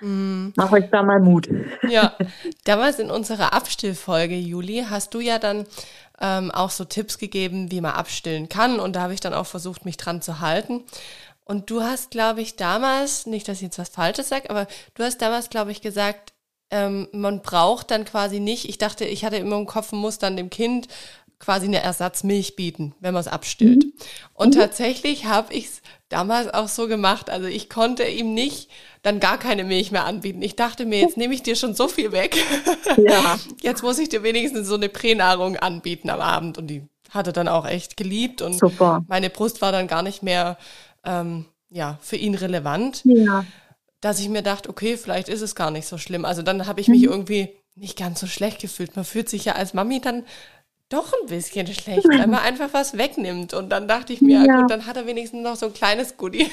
mhm. 0.00 0.52
mach 0.56 0.70
euch 0.70 0.88
da 0.90 1.02
mal 1.02 1.20
Mut. 1.20 1.48
Ja, 1.88 2.14
damals 2.64 2.98
in 2.98 3.10
unserer 3.10 3.52
Abstillfolge, 3.52 4.36
Juli, 4.36 4.84
hast 4.88 5.14
du 5.14 5.20
ja 5.20 5.38
dann 5.38 5.64
ähm, 6.20 6.50
auch 6.50 6.70
so 6.70 6.84
Tipps 6.84 7.18
gegeben, 7.18 7.70
wie 7.70 7.80
man 7.80 7.92
abstillen 7.92 8.48
kann. 8.48 8.78
Und 8.78 8.94
da 8.94 9.02
habe 9.02 9.14
ich 9.14 9.20
dann 9.20 9.34
auch 9.34 9.46
versucht, 9.46 9.84
mich 9.84 9.96
dran 9.96 10.22
zu 10.22 10.40
halten. 10.40 10.84
Und 11.44 11.70
du 11.70 11.82
hast, 11.82 12.10
glaube 12.10 12.42
ich, 12.42 12.56
damals, 12.56 13.26
nicht, 13.26 13.48
dass 13.48 13.56
ich 13.56 13.62
jetzt 13.62 13.78
was 13.78 13.88
Falsches 13.88 14.28
sage, 14.28 14.50
aber 14.50 14.66
du 14.94 15.02
hast 15.02 15.22
damals, 15.22 15.48
glaube 15.48 15.72
ich, 15.72 15.80
gesagt, 15.80 16.34
ähm, 16.70 17.08
man 17.12 17.42
braucht 17.42 17.90
dann 17.90 18.04
quasi 18.04 18.40
nicht, 18.40 18.68
ich 18.68 18.78
dachte, 18.78 19.04
ich 19.04 19.24
hatte 19.24 19.36
immer 19.36 19.56
im 19.56 19.66
Kopf, 19.66 19.92
man 19.92 20.00
muss 20.00 20.18
dann 20.18 20.36
dem 20.36 20.50
Kind 20.50 20.88
quasi 21.38 21.66
eine 21.66 21.80
Ersatzmilch 21.80 22.56
bieten, 22.56 22.94
wenn 23.00 23.14
man 23.14 23.20
es 23.20 23.28
abstillt. 23.28 23.84
Mhm. 23.84 23.92
Und 24.34 24.54
mhm. 24.54 24.58
tatsächlich 24.58 25.26
habe 25.26 25.54
ich 25.54 25.66
es 25.66 25.82
damals 26.08 26.52
auch 26.52 26.68
so 26.68 26.88
gemacht. 26.88 27.30
Also 27.30 27.46
ich 27.46 27.68
konnte 27.68 28.04
ihm 28.04 28.34
nicht 28.34 28.68
dann 29.02 29.20
gar 29.20 29.38
keine 29.38 29.62
Milch 29.62 29.92
mehr 29.92 30.04
anbieten. 30.04 30.42
Ich 30.42 30.56
dachte 30.56 30.84
mir, 30.84 31.00
jetzt 31.00 31.16
nehme 31.16 31.34
ich 31.34 31.42
dir 31.42 31.54
schon 31.54 31.74
so 31.74 31.88
viel 31.88 32.12
weg. 32.12 32.36
Ja. 32.96 33.38
Jetzt 33.60 33.82
muss 33.82 33.98
ich 33.98 34.08
dir 34.08 34.22
wenigstens 34.22 34.66
so 34.66 34.74
eine 34.74 34.88
Pränahrung 34.88 35.56
anbieten 35.56 36.10
am 36.10 36.20
Abend. 36.20 36.58
Und 36.58 36.66
die 36.66 36.82
hatte 37.10 37.32
dann 37.32 37.46
auch 37.46 37.66
echt 37.66 37.96
geliebt. 37.96 38.42
Und 38.42 38.58
Super. 38.58 39.04
meine 39.08 39.30
Brust 39.30 39.62
war 39.62 39.70
dann 39.70 39.86
gar 39.86 40.02
nicht 40.02 40.22
mehr 40.22 40.58
ähm, 41.04 41.44
ja, 41.70 41.98
für 42.00 42.16
ihn 42.16 42.34
relevant. 42.34 43.02
Ja 43.04 43.44
dass 44.00 44.20
ich 44.20 44.28
mir 44.28 44.42
dachte, 44.42 44.68
okay, 44.68 44.96
vielleicht 44.96 45.28
ist 45.28 45.42
es 45.42 45.54
gar 45.54 45.70
nicht 45.70 45.86
so 45.86 45.98
schlimm. 45.98 46.24
Also 46.24 46.42
dann 46.42 46.66
habe 46.66 46.80
ich 46.80 46.88
mich 46.88 47.02
mhm. 47.02 47.08
irgendwie 47.08 47.48
nicht 47.74 47.98
ganz 47.98 48.20
so 48.20 48.26
schlecht 48.26 48.60
gefühlt. 48.60 48.96
Man 48.96 49.04
fühlt 49.04 49.28
sich 49.28 49.44
ja 49.44 49.54
als 49.54 49.74
Mami 49.74 50.00
dann 50.00 50.24
doch 50.88 51.12
ein 51.12 51.28
bisschen 51.28 51.66
schlecht, 51.66 52.08
weil 52.08 52.26
man 52.26 52.40
einfach 52.42 52.72
was 52.72 52.96
wegnimmt. 52.96 53.54
Und 53.54 53.70
dann 53.70 53.88
dachte 53.88 54.12
ich 54.12 54.20
mir, 54.20 54.44
ja. 54.44 54.60
gut, 54.60 54.70
dann 54.70 54.86
hat 54.86 54.96
er 54.96 55.06
wenigstens 55.06 55.42
noch 55.42 55.56
so 55.56 55.66
ein 55.66 55.74
kleines 55.74 56.16
Goodie. 56.16 56.50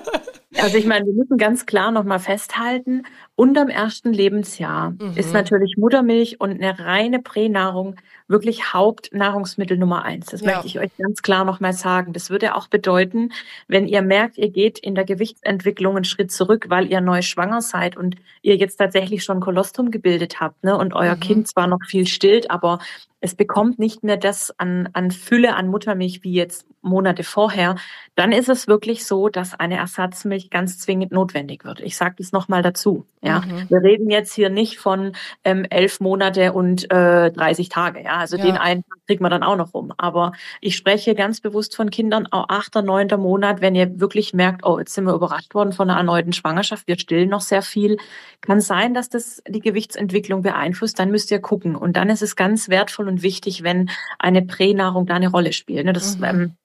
also 0.60 0.76
ich 0.76 0.86
meine, 0.86 1.06
wir 1.06 1.14
müssen 1.14 1.38
ganz 1.38 1.66
klar 1.66 1.90
nochmal 1.90 2.18
festhalten, 2.18 3.04
unterm 3.38 3.68
ersten 3.68 4.12
Lebensjahr 4.12 4.90
mhm. 4.90 5.12
ist 5.14 5.32
natürlich 5.32 5.76
Muttermilch 5.76 6.40
und 6.40 6.60
eine 6.60 6.76
reine 6.80 7.20
Pränahrung 7.20 7.94
wirklich 8.26 8.74
Hauptnahrungsmittel 8.74 9.78
Nummer 9.78 10.02
eins. 10.02 10.26
Das 10.26 10.40
ja. 10.40 10.48
möchte 10.48 10.66
ich 10.66 10.80
euch 10.80 10.90
ganz 10.98 11.22
klar 11.22 11.44
nochmal 11.44 11.72
sagen. 11.72 12.12
Das 12.12 12.30
würde 12.30 12.56
auch 12.56 12.66
bedeuten, 12.66 13.30
wenn 13.68 13.86
ihr 13.86 14.02
merkt, 14.02 14.38
ihr 14.38 14.50
geht 14.50 14.80
in 14.80 14.96
der 14.96 15.04
Gewichtsentwicklung 15.04 15.94
einen 15.94 16.04
Schritt 16.04 16.32
zurück, 16.32 16.66
weil 16.68 16.90
ihr 16.90 17.00
neu 17.00 17.22
schwanger 17.22 17.62
seid 17.62 17.96
und 17.96 18.16
ihr 18.42 18.56
jetzt 18.56 18.76
tatsächlich 18.76 19.22
schon 19.22 19.38
Kolostrum 19.38 19.92
gebildet 19.92 20.40
habt, 20.40 20.64
ne, 20.64 20.76
und 20.76 20.92
euer 20.92 21.14
mhm. 21.14 21.20
Kind 21.20 21.48
zwar 21.48 21.68
noch 21.68 21.84
viel 21.86 22.08
stillt, 22.08 22.50
aber 22.50 22.80
es 23.20 23.34
bekommt 23.34 23.78
nicht 23.78 24.04
mehr 24.04 24.16
das 24.16 24.52
an, 24.58 24.88
an 24.92 25.10
Fülle 25.10 25.56
an 25.56 25.68
Muttermilch 25.68 26.22
wie 26.22 26.32
jetzt 26.32 26.66
Monate 26.82 27.24
vorher, 27.24 27.76
dann 28.14 28.32
ist 28.32 28.48
es 28.48 28.68
wirklich 28.68 29.04
so, 29.04 29.28
dass 29.28 29.58
eine 29.58 29.76
Ersatzmilch 29.76 30.50
ganz 30.50 30.78
zwingend 30.78 31.10
notwendig 31.10 31.64
wird. 31.64 31.80
Ich 31.80 31.96
sage 31.96 32.16
das 32.18 32.30
nochmal 32.30 32.62
dazu. 32.62 33.04
Ja, 33.20 33.27
mhm. 33.36 33.66
wir 33.68 33.82
reden 33.82 34.10
jetzt 34.10 34.34
hier 34.34 34.50
nicht 34.50 34.78
von 34.78 35.12
ähm, 35.44 35.64
elf 35.70 36.00
Monate 36.00 36.52
und 36.52 36.90
äh, 36.90 37.30
30 37.30 37.68
Tage. 37.68 38.02
Ja, 38.02 38.16
also 38.16 38.36
ja. 38.36 38.44
den 38.44 38.56
einen 38.56 38.84
kriegt 39.06 39.20
man 39.20 39.30
dann 39.30 39.42
auch 39.42 39.56
noch 39.56 39.74
rum. 39.74 39.92
Aber 39.96 40.32
ich 40.60 40.76
spreche 40.76 41.14
ganz 41.14 41.40
bewusst 41.40 41.76
von 41.76 41.90
Kindern, 41.90 42.26
auch 42.30 42.48
achter, 42.48 42.82
neunter 42.82 43.16
Monat, 43.16 43.60
wenn 43.60 43.74
ihr 43.74 44.00
wirklich 44.00 44.34
merkt, 44.34 44.64
oh, 44.64 44.78
jetzt 44.78 44.94
sind 44.94 45.04
wir 45.04 45.14
überrascht 45.14 45.54
worden 45.54 45.72
von 45.72 45.88
einer 45.88 45.98
erneuten 45.98 46.32
Schwangerschaft, 46.32 46.86
wir 46.86 46.98
stillen 46.98 47.28
noch 47.28 47.40
sehr 47.40 47.62
viel, 47.62 47.96
kann 48.40 48.60
sein, 48.60 48.94
dass 48.94 49.08
das 49.08 49.42
die 49.48 49.60
Gewichtsentwicklung 49.60 50.42
beeinflusst. 50.42 50.98
Dann 50.98 51.10
müsst 51.10 51.30
ihr 51.30 51.40
gucken. 51.40 51.76
Und 51.76 51.96
dann 51.96 52.10
ist 52.10 52.22
es 52.22 52.36
ganz 52.36 52.68
wertvoll 52.68 53.08
und 53.08 53.22
wichtig, 53.22 53.62
wenn 53.62 53.90
eine 54.18 54.42
Pränahrung 54.42 55.06
da 55.06 55.14
eine 55.14 55.30
Rolle 55.30 55.52
spielt. 55.52 55.86
Ne? 55.86 55.92
Das 55.92 56.18
mhm. 56.18 56.24
ähm, 56.24 56.56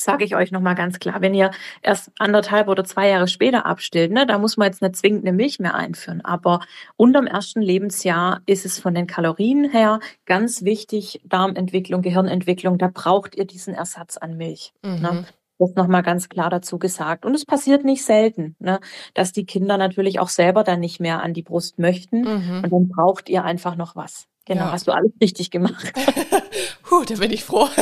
sage 0.00 0.24
ich 0.24 0.34
euch 0.36 0.52
nochmal 0.52 0.74
ganz 0.74 0.98
klar, 0.98 1.20
wenn 1.20 1.34
ihr 1.34 1.50
erst 1.82 2.10
anderthalb 2.18 2.68
oder 2.68 2.84
zwei 2.84 3.08
Jahre 3.08 3.28
später 3.28 3.66
abstillt, 3.66 4.12
ne, 4.12 4.26
da 4.26 4.38
muss 4.38 4.56
man 4.56 4.66
jetzt 4.66 4.82
nicht 4.82 4.96
zwingend 4.96 5.24
eine 5.24 5.36
Milch 5.36 5.58
mehr 5.58 5.74
einführen. 5.74 6.24
Aber 6.24 6.60
unterm 6.96 7.26
ersten 7.26 7.62
Lebensjahr 7.62 8.40
ist 8.46 8.64
es 8.64 8.78
von 8.78 8.94
den 8.94 9.06
Kalorien 9.06 9.70
her 9.70 10.00
ganz 10.26 10.62
wichtig, 10.64 11.20
Darmentwicklung, 11.24 12.02
Gehirnentwicklung, 12.02 12.78
da 12.78 12.90
braucht 12.92 13.36
ihr 13.36 13.44
diesen 13.44 13.74
Ersatz 13.74 14.16
an 14.16 14.36
Milch. 14.36 14.72
Ne? 14.82 14.90
Mhm. 14.90 15.02
Ne? 15.02 15.24
Das 15.60 15.74
nochmal 15.74 16.04
ganz 16.04 16.28
klar 16.28 16.50
dazu 16.50 16.78
gesagt. 16.78 17.26
Und 17.26 17.34
es 17.34 17.44
passiert 17.44 17.84
nicht 17.84 18.04
selten, 18.04 18.54
ne, 18.60 18.78
dass 19.14 19.32
die 19.32 19.44
Kinder 19.44 19.76
natürlich 19.76 20.20
auch 20.20 20.28
selber 20.28 20.62
dann 20.62 20.78
nicht 20.78 21.00
mehr 21.00 21.20
an 21.20 21.34
die 21.34 21.42
Brust 21.42 21.80
möchten. 21.80 22.20
Mhm. 22.20 22.62
Und 22.62 22.72
dann 22.72 22.88
braucht 22.88 23.28
ihr 23.28 23.42
einfach 23.44 23.74
noch 23.74 23.96
was. 23.96 24.28
Genau, 24.48 24.62
ja. 24.62 24.72
hast 24.72 24.86
du 24.88 24.92
alles 24.92 25.12
richtig 25.20 25.50
gemacht. 25.50 25.92
Puh, 26.82 27.04
da 27.04 27.16
bin 27.16 27.32
ich 27.32 27.44
froh. 27.44 27.68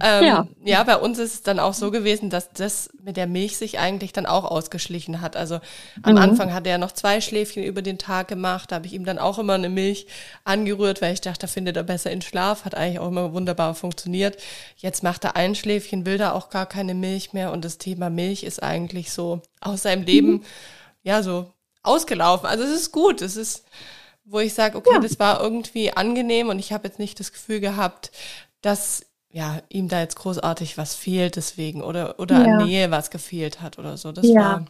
Ähm, 0.00 0.24
ja. 0.24 0.48
ja, 0.64 0.82
bei 0.84 0.96
uns 0.96 1.18
ist 1.18 1.34
es 1.34 1.42
dann 1.42 1.58
auch 1.58 1.74
so 1.74 1.90
gewesen, 1.90 2.30
dass 2.30 2.50
das 2.52 2.90
mit 3.02 3.16
der 3.16 3.26
Milch 3.26 3.56
sich 3.56 3.78
eigentlich 3.78 4.12
dann 4.12 4.26
auch 4.26 4.44
ausgeschlichen 4.44 5.20
hat. 5.20 5.36
Also 5.36 5.60
am 6.02 6.12
mhm. 6.12 6.18
Anfang 6.18 6.54
hat 6.54 6.66
er 6.66 6.78
noch 6.78 6.92
zwei 6.92 7.20
Schläfchen 7.20 7.64
über 7.64 7.82
den 7.82 7.98
Tag 7.98 8.28
gemacht. 8.28 8.70
Da 8.70 8.76
habe 8.76 8.86
ich 8.86 8.92
ihm 8.92 9.04
dann 9.04 9.18
auch 9.18 9.38
immer 9.38 9.54
eine 9.54 9.68
Milch 9.68 10.06
angerührt, 10.44 11.02
weil 11.02 11.14
ich 11.14 11.20
dachte, 11.20 11.40
da 11.40 11.46
findet 11.46 11.76
er 11.76 11.82
besser 11.82 12.10
in 12.10 12.22
Schlaf. 12.22 12.64
Hat 12.64 12.74
eigentlich 12.74 13.00
auch 13.00 13.08
immer 13.08 13.32
wunderbar 13.32 13.74
funktioniert. 13.74 14.36
Jetzt 14.76 15.02
macht 15.02 15.24
er 15.24 15.36
ein 15.36 15.54
Schläfchen, 15.54 16.06
will 16.06 16.18
da 16.18 16.32
auch 16.32 16.50
gar 16.50 16.66
keine 16.66 16.94
Milch 16.94 17.32
mehr. 17.32 17.52
Und 17.52 17.64
das 17.64 17.78
Thema 17.78 18.10
Milch 18.10 18.44
ist 18.44 18.62
eigentlich 18.62 19.12
so 19.12 19.42
aus 19.60 19.82
seinem 19.82 20.04
Leben, 20.04 20.32
mhm. 20.32 20.42
ja, 21.02 21.22
so 21.22 21.52
ausgelaufen. 21.82 22.46
Also 22.46 22.64
es 22.64 22.70
ist 22.70 22.92
gut. 22.92 23.22
Es 23.22 23.36
ist, 23.36 23.64
wo 24.24 24.38
ich 24.38 24.54
sage, 24.54 24.78
okay, 24.78 24.94
ja. 24.94 25.00
das 25.00 25.18
war 25.18 25.40
irgendwie 25.40 25.92
angenehm 25.92 26.48
und 26.48 26.58
ich 26.58 26.72
habe 26.72 26.86
jetzt 26.86 26.98
nicht 26.98 27.18
das 27.20 27.32
Gefühl 27.32 27.60
gehabt, 27.60 28.12
dass 28.60 29.04
ja, 29.32 29.60
ihm 29.70 29.88
da 29.88 30.00
jetzt 30.00 30.16
großartig 30.16 30.76
was 30.78 30.94
fehlt 30.94 31.36
deswegen 31.36 31.82
oder, 31.82 32.20
oder 32.20 32.46
ja. 32.46 32.58
an 32.58 32.66
Nähe 32.66 32.90
was 32.90 33.10
gefehlt 33.10 33.62
hat 33.62 33.78
oder 33.78 33.96
so. 33.96 34.12
Das 34.12 34.28
ja. 34.28 34.34
war 34.40 34.66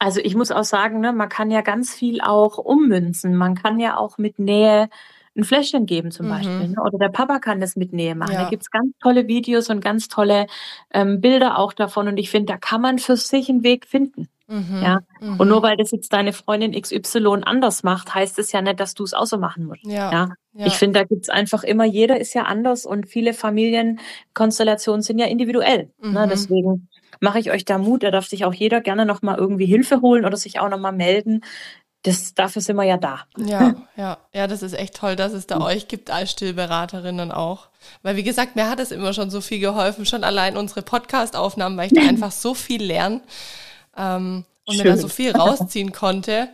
Also 0.00 0.20
ich 0.20 0.34
muss 0.34 0.50
auch 0.50 0.64
sagen, 0.64 1.00
ne, 1.00 1.12
man 1.12 1.28
kann 1.28 1.50
ja 1.50 1.60
ganz 1.60 1.94
viel 1.94 2.20
auch 2.20 2.58
ummünzen. 2.58 3.36
Man 3.36 3.54
kann 3.54 3.78
ja 3.78 3.96
auch 3.96 4.18
mit 4.18 4.38
Nähe 4.40 4.88
ein 5.36 5.44
Fläschchen 5.44 5.86
geben 5.86 6.10
zum 6.10 6.26
mhm. 6.26 6.30
Beispiel. 6.30 6.68
Ne? 6.68 6.82
Oder 6.84 6.98
der 6.98 7.08
Papa 7.08 7.38
kann 7.38 7.60
das 7.60 7.76
mit 7.76 7.92
Nähe 7.92 8.16
machen. 8.16 8.34
Ja. 8.34 8.44
Da 8.44 8.50
gibt's 8.50 8.70
ganz 8.70 8.92
tolle 9.00 9.28
Videos 9.28 9.70
und 9.70 9.80
ganz 9.80 10.08
tolle 10.08 10.46
ähm, 10.92 11.20
Bilder 11.20 11.58
auch 11.58 11.72
davon. 11.72 12.08
Und 12.08 12.18
ich 12.18 12.30
finde, 12.30 12.52
da 12.52 12.58
kann 12.58 12.80
man 12.80 12.98
für 12.98 13.16
sich 13.16 13.48
einen 13.48 13.62
Weg 13.62 13.86
finden. 13.86 14.28
Mhm. 14.46 14.82
Ja. 14.82 15.00
Mhm. 15.20 15.40
Und 15.40 15.48
nur 15.48 15.62
weil 15.62 15.76
das 15.76 15.90
jetzt 15.90 16.12
deine 16.12 16.32
Freundin 16.32 16.72
XY 16.80 17.42
anders 17.44 17.82
macht, 17.82 18.14
heißt 18.14 18.38
es 18.38 18.52
ja 18.52 18.60
nicht, 18.60 18.78
dass 18.80 18.94
du 18.94 19.04
es 19.04 19.14
auch 19.14 19.26
so 19.26 19.38
machen 19.38 19.66
musst. 19.66 19.84
Ja. 19.84 20.12
ja? 20.12 20.28
ja. 20.52 20.66
Ich 20.66 20.74
finde, 20.74 21.00
da 21.00 21.04
gibt's 21.04 21.30
einfach 21.30 21.64
immer, 21.64 21.84
jeder 21.84 22.20
ist 22.20 22.34
ja 22.34 22.42
anders 22.42 22.84
und 22.84 23.08
viele 23.08 23.32
Familienkonstellationen 23.32 25.02
sind 25.02 25.18
ja 25.18 25.26
individuell. 25.26 25.90
Ne? 26.00 26.08
Mhm. 26.08 26.12
Ne? 26.12 26.28
Deswegen 26.28 26.88
mache 27.20 27.38
ich 27.38 27.50
euch 27.50 27.64
da 27.64 27.78
Mut. 27.78 28.02
Da 28.02 28.10
darf 28.10 28.26
sich 28.26 28.44
auch 28.44 28.54
jeder 28.54 28.80
gerne 28.80 29.06
nochmal 29.06 29.38
irgendwie 29.38 29.66
Hilfe 29.66 30.02
holen 30.02 30.24
oder 30.24 30.36
sich 30.36 30.60
auch 30.60 30.68
nochmal 30.68 30.92
melden. 30.92 31.42
Das, 32.02 32.34
dafür 32.34 32.60
sind 32.60 32.76
wir 32.76 32.84
ja 32.84 32.98
da. 32.98 33.20
Ja, 33.38 33.74
ja, 33.96 34.18
ja, 34.34 34.46
das 34.46 34.62
ist 34.62 34.74
echt 34.74 34.94
toll, 34.94 35.16
dass 35.16 35.32
es 35.32 35.46
da 35.46 35.58
euch 35.62 35.88
gibt 35.88 36.10
als 36.10 36.32
Stillberaterinnen 36.32 37.32
auch. 37.32 37.68
Weil, 38.02 38.16
wie 38.16 38.22
gesagt, 38.22 38.56
mir 38.56 38.68
hat 38.68 38.78
es 38.78 38.92
immer 38.92 39.14
schon 39.14 39.30
so 39.30 39.40
viel 39.40 39.58
geholfen, 39.58 40.04
schon 40.04 40.22
allein 40.22 40.58
unsere 40.58 40.82
Podcast-Aufnahmen, 40.82 41.78
weil 41.78 41.86
ich 41.86 41.94
da 41.94 42.02
einfach 42.08 42.30
so 42.30 42.52
viel 42.52 42.82
lerne 42.82 43.22
ähm, 43.96 44.44
und 44.66 44.76
Schön. 44.76 44.84
mir 44.84 44.90
da 44.90 44.96
so 44.96 45.08
viel 45.08 45.32
rausziehen 45.36 45.92
konnte, 45.92 46.48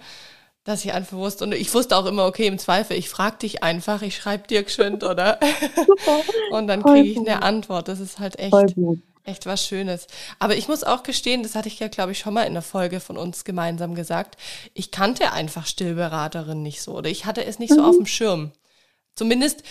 dass 0.65 0.85
ich 0.85 0.93
einfach 0.93 1.17
wusste. 1.17 1.45
Und 1.45 1.53
ich 1.53 1.73
wusste 1.73 1.97
auch 1.97 2.07
immer, 2.07 2.27
okay, 2.27 2.47
im 2.47 2.59
Zweifel, 2.59 2.97
ich 2.97 3.09
frage 3.09 3.39
dich 3.39 3.63
einfach, 3.63 4.03
ich 4.03 4.17
schreibe 4.17 4.47
dir 4.49 4.63
geschwind, 4.63 5.05
oder? 5.05 5.39
und 6.51 6.67
dann 6.67 6.83
kriege 6.83 7.09
ich 7.09 7.19
eine 7.19 7.43
Antwort. 7.43 7.89
Das 7.89 8.01
ist 8.01 8.19
halt 8.19 8.39
echt 8.39 8.55
Echt 9.23 9.45
was 9.45 9.67
Schönes. 9.67 10.07
Aber 10.39 10.57
ich 10.57 10.67
muss 10.67 10.83
auch 10.83 11.03
gestehen, 11.03 11.43
das 11.43 11.55
hatte 11.55 11.69
ich 11.69 11.79
ja, 11.79 11.89
glaube 11.89 12.13
ich, 12.13 12.19
schon 12.19 12.33
mal 12.33 12.45
in 12.45 12.55
der 12.55 12.63
Folge 12.63 13.01
von 13.01 13.19
uns 13.19 13.45
gemeinsam 13.45 13.95
gesagt. 13.95 14.39
Ich 14.73 14.91
kannte 14.91 15.33
einfach 15.33 15.67
Stillberaterin 15.67 16.63
nicht 16.63 16.81
so 16.81 16.95
oder 16.97 17.11
ich 17.11 17.27
hatte 17.27 17.45
es 17.45 17.59
nicht 17.59 17.71
mhm. 17.71 17.77
so 17.77 17.85
auf 17.85 17.97
dem 17.97 18.07
Schirm. 18.07 18.53
Zumindest 19.15 19.63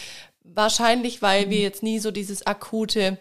wahrscheinlich, 0.43 1.23
weil 1.23 1.49
wir 1.49 1.59
jetzt 1.59 1.81
nie 1.81 1.97
so 1.97 2.11
dieses 2.11 2.45
akute, 2.45 3.17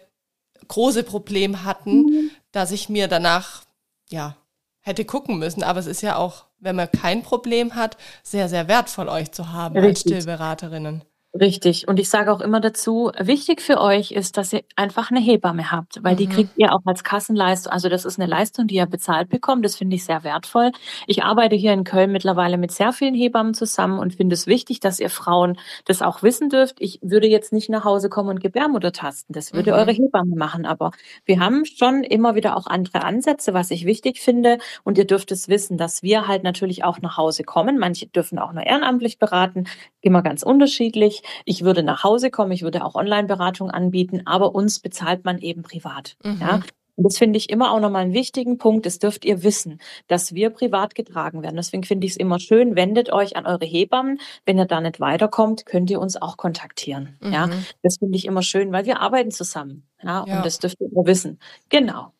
große 0.67 1.03
Problem 1.03 1.63
hatten, 1.63 2.01
mhm. 2.03 2.31
dass 2.51 2.71
ich 2.71 2.89
mir 2.89 3.07
danach, 3.07 3.63
ja, 4.11 4.35
hätte 4.81 5.05
gucken 5.05 5.39
müssen. 5.39 5.63
Aber 5.63 5.79
es 5.79 5.87
ist 5.87 6.01
ja 6.01 6.15
auch, 6.15 6.45
wenn 6.59 6.75
man 6.75 6.91
kein 6.91 7.23
Problem 7.23 7.75
hat, 7.75 7.97
sehr, 8.23 8.49
sehr 8.49 8.67
wertvoll, 8.67 9.09
euch 9.09 9.31
zu 9.31 9.51
haben 9.51 9.75
Richtig. 9.75 9.89
als 9.89 9.99
Stillberaterinnen. 10.01 11.03
Richtig. 11.31 11.87
Und 11.87 11.99
ich 11.99 12.09
sage 12.09 12.33
auch 12.33 12.41
immer 12.41 12.59
dazu, 12.59 13.11
wichtig 13.19 13.61
für 13.61 13.79
euch 13.79 14.11
ist, 14.11 14.35
dass 14.35 14.51
ihr 14.51 14.63
einfach 14.75 15.11
eine 15.11 15.19
Hebamme 15.19 15.71
habt, 15.71 16.03
weil 16.03 16.13
mhm. 16.13 16.17
die 16.17 16.27
kriegt 16.27 16.57
ihr 16.57 16.73
auch 16.73 16.81
als 16.85 17.03
Kassenleistung. 17.03 17.71
Also 17.71 17.87
das 17.87 18.03
ist 18.03 18.19
eine 18.19 18.27
Leistung, 18.27 18.65
die 18.65 18.75
ihr 18.75 18.87
bezahlt 18.87 19.29
bekommt. 19.29 19.63
Das 19.63 19.75
finde 19.75 19.95
ich 19.95 20.05
sehr 20.05 20.23
wertvoll. 20.23 20.71
Ich 21.05 21.23
arbeite 21.23 21.55
hier 21.55 21.71
in 21.73 21.83
Köln 21.83 22.11
mittlerweile 22.11 22.57
mit 22.57 22.71
sehr 22.71 22.93
vielen 22.93 23.13
Hebammen 23.13 23.53
zusammen 23.53 23.99
und 23.99 24.15
finde 24.15 24.33
es 24.33 24.47
wichtig, 24.47 24.79
dass 24.79 24.99
ihr 24.99 25.11
Frauen 25.11 25.59
das 25.85 26.01
auch 26.01 26.23
wissen 26.23 26.49
dürft. 26.49 26.77
Ich 26.79 26.97
würde 27.03 27.27
jetzt 27.27 27.53
nicht 27.53 27.69
nach 27.69 27.85
Hause 27.85 28.09
kommen 28.09 28.29
und 28.29 28.41
Gebärmutter 28.41 28.91
tasten. 28.91 29.31
Das 29.31 29.53
würde 29.53 29.73
mhm. 29.73 29.77
eure 29.77 29.91
Hebamme 29.91 30.35
machen. 30.35 30.65
Aber 30.65 30.89
wir 31.25 31.39
haben 31.39 31.63
schon 31.65 32.03
immer 32.03 32.33
wieder 32.33 32.57
auch 32.57 32.65
andere 32.65 33.03
Ansätze, 33.03 33.53
was 33.53 33.69
ich 33.69 33.85
wichtig 33.85 34.19
finde. 34.19 34.57
Und 34.83 34.97
ihr 34.97 35.05
dürft 35.05 35.31
es 35.31 35.47
wissen, 35.47 35.77
dass 35.77 36.01
wir 36.01 36.27
halt 36.27 36.41
natürlich 36.41 36.83
auch 36.83 37.01
nach 37.01 37.17
Hause 37.17 37.43
kommen. 37.43 37.77
Manche 37.77 38.07
dürfen 38.07 38.39
auch 38.39 38.51
nur 38.51 38.65
ehrenamtlich 38.65 39.19
beraten. 39.19 39.65
Immer 40.01 40.21
ganz 40.21 40.43
unterschiedlich. 40.43 41.23
Ich 41.45 41.63
würde 41.63 41.83
nach 41.83 42.03
Hause 42.03 42.31
kommen, 42.31 42.51
ich 42.51 42.61
würde 42.61 42.85
auch 42.85 42.95
Online-Beratung 42.95 43.69
anbieten, 43.69 44.21
aber 44.25 44.55
uns 44.55 44.79
bezahlt 44.79 45.25
man 45.25 45.39
eben 45.39 45.61
privat. 45.61 46.15
Mhm. 46.23 46.37
Ja? 46.39 46.61
Und 46.99 47.05
das 47.05 47.17
finde 47.17 47.37
ich 47.37 47.49
immer 47.49 47.71
auch 47.71 47.79
nochmal 47.79 48.01
einen 48.01 48.13
wichtigen 48.13 48.57
Punkt. 48.57 48.85
Das 48.85 48.99
dürft 48.99 49.23
ihr 49.23 49.41
wissen, 49.41 49.79
dass 50.07 50.33
wir 50.35 50.49
privat 50.49 50.95
getragen 50.95 51.41
werden. 51.43 51.55
Deswegen 51.55 51.83
finde 51.83 52.05
ich 52.05 52.11
es 52.11 52.17
immer 52.17 52.39
schön, 52.39 52.75
wendet 52.75 53.13
euch 53.13 53.37
an 53.37 53.45
eure 53.45 53.65
Hebammen. 53.65 54.19
Wenn 54.45 54.57
ihr 54.57 54.65
da 54.65 54.81
nicht 54.81 54.99
weiterkommt, 54.99 55.65
könnt 55.65 55.89
ihr 55.89 56.01
uns 56.01 56.21
auch 56.21 56.35
kontaktieren. 56.35 57.15
Mhm. 57.21 57.31
Ja, 57.31 57.49
das 57.83 57.99
finde 57.99 58.17
ich 58.17 58.25
immer 58.25 58.41
schön, 58.41 58.73
weil 58.73 58.85
wir 58.85 58.99
arbeiten 58.99 59.31
zusammen. 59.31 59.83
Ja, 60.03 60.25
ja. 60.27 60.37
und 60.37 60.45
das 60.45 60.59
dürft 60.59 60.81
ihr 60.81 60.91
immer 60.91 61.05
wissen. 61.05 61.39
Genau. 61.69 62.11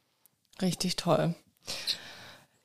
Richtig 0.61 0.95
toll. 0.95 1.35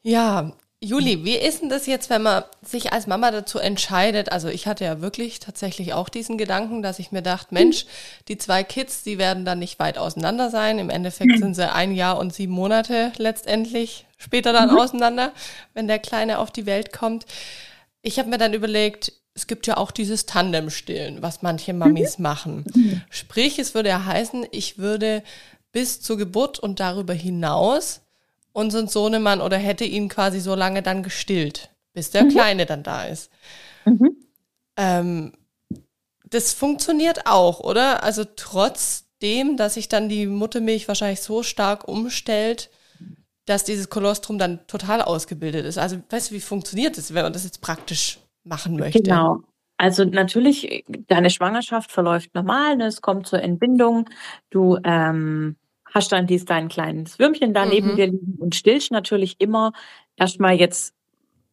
Ja, 0.03 0.53
Juli, 0.85 1.25
wie 1.25 1.37
ist 1.37 1.63
denn 1.63 1.71
das 1.71 1.87
jetzt, 1.87 2.11
wenn 2.11 2.23
man 2.23 2.45
sich 2.63 2.93
als 2.93 3.07
Mama 3.07 3.31
dazu 3.31 3.59
entscheidet? 3.59 4.31
Also 4.31 4.49
ich 4.49 4.67
hatte 4.67 4.85
ja 4.85 5.01
wirklich 5.01 5.41
tatsächlich 5.41 5.95
auch 5.95 6.11
diesen 6.11 6.37
Gedanken, 6.37 6.83
dass 6.83 6.99
ich 6.99 7.11
mir 7.11 7.23
dachte, 7.23 7.55
Mensch, 7.55 7.87
die 8.29 8.37
zwei 8.37 8.63
Kids, 8.65 9.03
die 9.03 9.17
werden 9.17 9.47
dann 9.47 9.59
nicht 9.59 9.79
weit 9.79 9.97
auseinander 9.97 10.51
sein. 10.51 10.79
Im 10.79 10.91
Endeffekt 10.91 11.39
sind 11.39 11.55
sie 11.55 11.73
ein 11.73 11.95
Jahr 11.95 12.19
und 12.19 12.35
sieben 12.35 12.53
Monate 12.53 13.13
letztendlich 13.17 14.05
später 14.19 14.53
dann 14.53 14.71
mhm. 14.71 14.79
auseinander, 14.79 15.33
wenn 15.73 15.89
der 15.89 15.99
Kleine 15.99 16.39
auf 16.39 16.51
die 16.51 16.67
Welt 16.67 16.93
kommt. 16.93 17.25
Ich 18.03 18.19
habe 18.19 18.29
mir 18.29 18.39
dann 18.39 18.53
überlegt, 18.53 19.13
es 19.33 19.47
gibt 19.47 19.67
ja 19.67 19.79
auch 19.79 19.91
dieses 19.91 20.27
Tandem-Stillen, 20.27 21.23
was 21.23 21.41
manche 21.41 21.73
Mamis 21.73 22.19
mhm. 22.19 22.23
machen. 22.23 22.65
Sprich, 23.09 23.59
es 23.59 23.75
würde 23.75 23.89
ja 23.89 24.05
heißen, 24.05 24.47
ich 24.51 24.77
würde 24.79 25.23
bis 25.73 26.03
zur 26.03 26.19
Geburt 26.19 26.59
und 26.59 26.79
darüber 26.79 27.15
hinaus 27.15 28.03
unseren 28.55 28.89
Sohnemann 28.89 29.43
oder 29.43 29.59
hätte 29.59 29.85
ihn 29.85 30.09
quasi 30.09 30.41
so 30.41 30.55
lange 30.55 30.81
dann 30.81 31.03
gestillt, 31.03 31.71
bis 31.93 32.11
der 32.11 32.25
mhm. 32.25 32.29
Kleine 32.31 32.65
dann 32.65 32.83
da 32.83 33.05
ist. 33.05 33.31
Mhm. 33.85 34.17
Ähm, 34.77 35.33
das 36.25 36.55
funktioniert 36.55 37.27
auch, 37.27 37.61
oder? 37.61 38.03
Also 38.03 38.25
trotzdem, 38.25 39.57
dass 39.57 39.75
sich 39.75 39.89
dann 39.89 40.09
die 40.09 40.27
Muttermilch 40.27 40.89
wahrscheinlich 40.89 41.21
so 41.21 41.43
stark 41.43 41.87
umstellt, 41.89 42.71
dass 43.45 43.65
dieses 43.65 43.91
Kolostrum 43.91 44.39
dann 44.39 44.67
total 44.67 45.03
ausgebildet 45.03 45.67
ist. 45.67 45.77
Also 45.77 45.99
weißt 46.09 46.31
du, 46.31 46.37
wie 46.37 46.41
funktioniert 46.41 46.97
das, 46.97 47.13
wenn 47.13 47.25
man 47.25 47.33
das 47.33 47.45
jetzt 47.45 47.61
praktisch 47.61 48.21
machen 48.45 48.77
möchte? 48.77 49.03
Genau. 49.03 49.41
Also 49.77 50.05
natürlich, 50.05 50.85
deine 51.09 51.31
Schwangerschaft 51.31 51.91
verläuft 51.91 52.35
normal, 52.35 52.77
ne? 52.77 52.87
es 52.87 53.03
kommt 53.03 53.27
zur 53.27 53.43
Entbindung, 53.43 54.09
du 54.51 54.79
ähm, 54.85 55.57
hast 55.95 56.13
dann 56.13 56.27
dies 56.27 56.45
dein 56.45 56.69
kleines 56.69 57.19
Würmchen 57.19 57.55
da 57.55 57.65
neben 57.65 57.93
mhm. 57.93 57.97
dir 57.97 58.07
liegen 58.09 58.37
und 58.39 58.55
stillst 58.55 58.91
natürlich 58.91 59.37
immer 59.39 59.73
erstmal 60.17 60.55
jetzt 60.55 60.95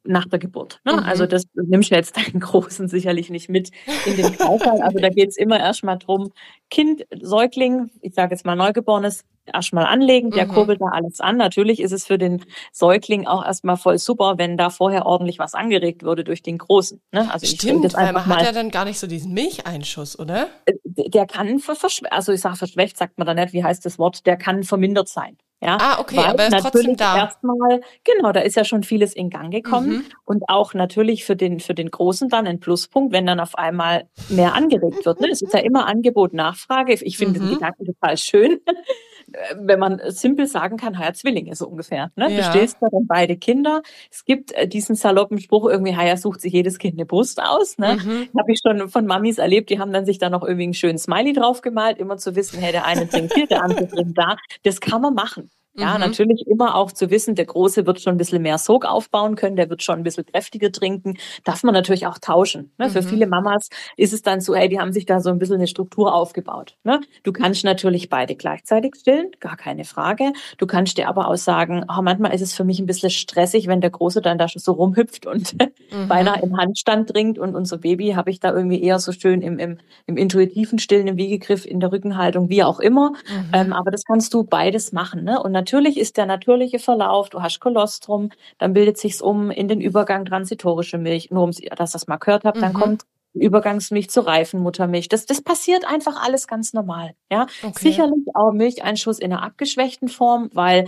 nach 0.04 0.26
der 0.26 0.40
Geburt. 0.40 0.82
Ne? 0.84 0.94
Mhm. 0.94 1.00
Also 1.00 1.26
das 1.28 1.46
nimmst 1.54 1.92
du 1.92 1.96
jetzt 1.96 2.18
deinen 2.18 2.40
Großen 2.40 2.88
sicherlich 2.88 3.30
nicht 3.30 3.50
mit 3.50 3.70
in 4.06 4.16
den 4.16 4.34
Kreislauf. 4.34 4.82
Also 4.82 5.00
da 5.00 5.10
geht's 5.10 5.38
immer 5.38 5.60
erstmal 5.60 6.00
drum, 6.00 6.32
Kind, 6.70 7.06
Säugling, 7.22 7.92
ich 8.02 8.16
sage 8.16 8.34
jetzt 8.34 8.46
mal 8.46 8.56
Neugeborenes, 8.56 9.24
erstmal 9.54 9.86
anlegen, 9.86 10.32
der 10.32 10.48
mhm. 10.48 10.52
kurbelt 10.52 10.82
da 10.82 10.88
alles 10.88 11.20
an. 11.20 11.38
Natürlich 11.38 11.80
ist 11.80 11.92
es 11.92 12.06
für 12.06 12.18
den 12.18 12.44
Säugling 12.72 13.28
auch 13.28 13.46
erstmal 13.46 13.78
voll 13.78 13.98
super, 13.98 14.36
wenn 14.38 14.58
da 14.58 14.70
vorher 14.70 15.06
ordentlich 15.06 15.40
was 15.40 15.54
angeregt 15.54 16.04
würde 16.04 16.24
durch 16.24 16.42
den 16.42 16.58
Großen. 16.58 17.02
Ne? 17.12 17.32
Also 17.32 17.46
Stimmt, 17.46 17.86
ich 17.86 17.94
weil 17.94 18.14
man 18.14 18.28
hat 18.28 18.44
ja 18.44 18.52
dann 18.52 18.72
gar 18.72 18.86
nicht 18.86 19.00
so 19.00 19.08
diesen 19.08 19.34
Milcheinschuss, 19.34 20.18
oder? 20.18 20.48
Äh, 20.66 20.74
der 20.84 21.26
kann, 21.28 21.62
also 22.10 22.32
ich 22.32 22.42
sage 22.42 22.56
verschwächt, 22.56 22.98
sagt 22.98 23.18
man 23.18 23.28
da 23.28 23.34
nicht, 23.34 23.54
wie 23.54 23.64
heißt 23.64 23.86
das 23.86 24.00
Wort, 24.00 24.26
der 24.26 24.38
kann 24.38 24.64
vermindert 24.64 25.08
sein. 25.08 25.38
Ja, 25.64 25.78
ah, 25.80 26.00
okay, 26.00 26.18
Weil 26.18 26.26
aber 26.26 26.44
er 26.44 26.58
ist 26.58 26.64
trotzdem 26.64 26.98
da. 26.98 27.18
Erstmal, 27.18 27.82
genau, 28.04 28.32
da 28.32 28.40
ist 28.40 28.56
ja 28.56 28.66
schon 28.66 28.82
vieles 28.82 29.14
in 29.14 29.30
Gang 29.30 29.52
gekommen 29.52 29.90
mhm. 29.90 30.06
und 30.26 30.44
auch 30.48 30.74
natürlich 30.74 31.24
für 31.24 31.36
den 31.36 31.60
für 31.60 31.76
den 31.76 31.92
Großen 31.92 32.30
dann 32.30 32.48
ein 32.48 32.60
Pluspunkt, 32.60 33.14
wenn 33.14 33.28
dann 33.28 33.40
auf 33.40 33.56
einmal 33.56 34.10
mehr 34.30 34.56
angeregt 34.56 35.06
wird. 35.06 35.20
Ne? 35.22 35.28
Es 35.30 35.44
ist 35.44 35.54
ja 35.54 35.60
immer 35.60 35.86
Angebot 35.86 36.34
Nachfrage. 36.34 36.94
Ich 36.94 37.16
finde 37.16 37.40
mhm. 37.40 37.46
den 37.46 37.54
Gedanken 37.54 37.86
total 37.86 38.18
schön. 38.18 38.60
Wenn 39.56 39.80
man 39.80 40.02
simpel 40.08 40.48
sagen 40.48 40.78
kann, 40.78 40.96
ja, 41.00 41.14
Zwillinge 41.14 41.56
so 41.56 41.68
ungefähr. 41.68 42.12
Ne? 42.16 42.32
Ja. 42.32 42.38
Du 42.38 42.44
stillst 42.44 42.78
da 42.82 42.88
dann 42.92 43.08
beide 43.08 43.38
Kinder. 43.38 43.82
Es 44.12 44.26
gibt 44.26 44.52
äh, 44.54 44.68
diesen 44.68 44.96
saloppen 44.96 45.40
Spruch 45.40 45.70
irgendwie, 45.70 45.92
ja, 45.92 46.18
sucht 46.18 46.42
sich 46.42 46.54
jedes 46.54 46.78
Kind 46.78 46.96
eine 46.98 47.06
Brust 47.06 47.42
aus. 47.42 47.78
Ne? 47.78 47.96
Mhm. 47.96 48.30
Habe 48.38 48.52
ich 48.52 48.60
schon 48.66 48.90
von 48.90 49.06
Mamis 49.06 49.38
erlebt, 49.38 49.70
die 49.70 49.80
haben 49.80 49.94
dann 49.94 50.06
sich 50.06 50.18
da 50.18 50.30
noch 50.30 50.44
irgendwie 50.44 50.64
einen 50.64 50.74
schönen 50.74 50.98
Smiley 50.98 51.34
draufgemalt, 51.34 51.98
immer 51.98 52.18
zu 52.18 52.36
wissen, 52.36 52.60
hey, 52.60 52.72
der 52.72 52.86
eine 52.86 53.08
trinkt 53.08 53.34
hier, 53.34 53.48
der 53.48 53.64
andere 53.64 53.88
trinkt 53.88 54.18
da. 54.18 54.38
Das 54.64 54.82
kann 54.82 55.02
man 55.02 55.14
machen. 55.14 55.50
Ja, 55.74 55.94
mhm. 55.94 56.02
natürlich 56.02 56.46
immer 56.48 56.76
auch 56.76 56.92
zu 56.92 57.10
wissen, 57.10 57.36
der 57.36 57.46
Große 57.46 57.86
wird 57.86 58.02
schon 58.02 58.16
ein 58.16 58.18
bisschen 58.18 58.42
mehr 58.42 58.58
Sog 58.58 58.86
aufbauen 58.86 59.36
können, 59.36 59.56
der 59.56 59.70
wird 59.70 59.82
schon 59.82 60.00
ein 60.00 60.04
bisschen 60.04 60.26
kräftiger 60.26 60.70
trinken. 60.70 61.18
Darf 61.46 61.64
man 61.64 61.74
natürlich 61.74 62.08
auch 62.08 62.18
tauschen. 62.18 62.74
Ne? 62.78 62.88
Mhm. 62.88 62.92
Für 62.92 63.04
viele 63.04 63.26
Mamas 63.26 63.70
ist 63.96 64.12
es 64.12 64.22
dann 64.22 64.42
so, 64.42 64.54
hey, 64.54 64.68
die 64.68 64.80
haben 64.80 64.92
sich 64.92 65.06
da 65.06 65.22
so 65.22 65.30
ein 65.30 65.40
bisschen 65.40 65.56
eine 65.56 65.68
Struktur 65.68 66.14
aufgebaut. 66.14 66.76
Ne? 66.84 67.00
Du 67.24 67.32
kannst 67.32 67.64
natürlich 67.64 68.10
beide 68.10 68.36
gleichzeitig 68.36 68.96
stillen, 68.98 69.32
gar 69.40 69.56
keine 69.56 69.86
Frage. 69.86 70.34
Du 70.58 70.68
kannst 70.68 70.98
dir 70.98 71.08
aber 71.08 71.30
auch 71.30 71.38
sagen, 71.38 71.86
oh, 71.88 72.02
manchmal 72.02 72.34
ist 72.34 72.42
es 72.42 72.54
für 72.54 72.66
mich 72.66 72.80
ein 72.80 72.86
bisschen 72.86 73.10
stressig, 73.10 73.68
wenn 73.68 73.80
der 73.80 73.92
Große 73.92 74.22
dann 74.22 74.38
da 74.38 74.50
schon 74.50 74.62
so 74.62 74.74
rumhüpft 74.74 75.26
und 75.26 75.54
mhm. 75.92 76.08
beinahe 76.10 76.42
im 76.42 76.58
Handstand 76.58 77.10
trinkt 77.10 77.40
und 77.40 77.56
unser 77.56 77.78
Baby 77.78 78.10
habe 78.12 78.30
ich 78.30 78.42
da 78.42 78.54
irgendwie 78.54 78.84
eher 78.84 79.00
so 79.00 79.14
schön 79.14 79.42
im, 79.42 79.58
im, 79.58 79.78
im 80.06 80.18
intuitiven 80.18 80.80
Stillen, 80.80 81.08
im 81.08 81.16
Wiegegriff, 81.16 81.66
in 81.66 81.80
der 81.80 81.94
Rückenhaltung, 81.94 82.50
wie 82.50 82.64
auch 82.64 82.82
immer. 82.82 83.12
Mhm. 83.12 83.52
Ähm, 83.54 83.74
aber 83.74 83.90
das 83.90 84.04
kannst 84.04 84.34
du 84.34 84.44
beides 84.44 84.92
machen. 84.92 85.24
Ne? 85.24 85.42
Und 85.42 85.54
natürlich 85.62 85.98
ist 85.98 86.18
der 86.18 86.26
natürliche 86.26 86.80
Verlauf, 86.80 87.30
du 87.30 87.42
hast 87.42 87.60
Kolostrum, 87.60 88.30
dann 88.58 88.74
bildet 88.74 88.98
sich's 88.98 89.22
um 89.22 89.52
in 89.52 89.68
den 89.68 89.80
Übergang 89.80 90.26
transitorische 90.26 90.98
Milch, 90.98 91.30
nur 91.32 91.44
um 91.44 91.52
dass 91.76 91.92
das 91.92 92.08
mal 92.08 92.18
gehört 92.18 92.44
habt, 92.44 92.58
mhm. 92.58 92.62
dann 92.62 92.74
kommt 92.74 93.06
Übergangsmilch 93.34 94.10
zur 94.10 94.28
Reifenmuttermilch. 94.28 95.08
Das, 95.08 95.26
das 95.26 95.42
passiert 95.42 95.86
einfach 95.86 96.22
alles 96.22 96.48
ganz 96.48 96.74
normal. 96.74 97.14
Ja, 97.32 97.48
okay. 97.64 97.80
sicherlich 97.80 98.26
auch 98.34 98.52
Milcheinschuss 98.52 99.20
in 99.20 99.32
einer 99.32 99.44
abgeschwächten 99.44 100.10
Form, 100.10 100.50
weil 100.54 100.86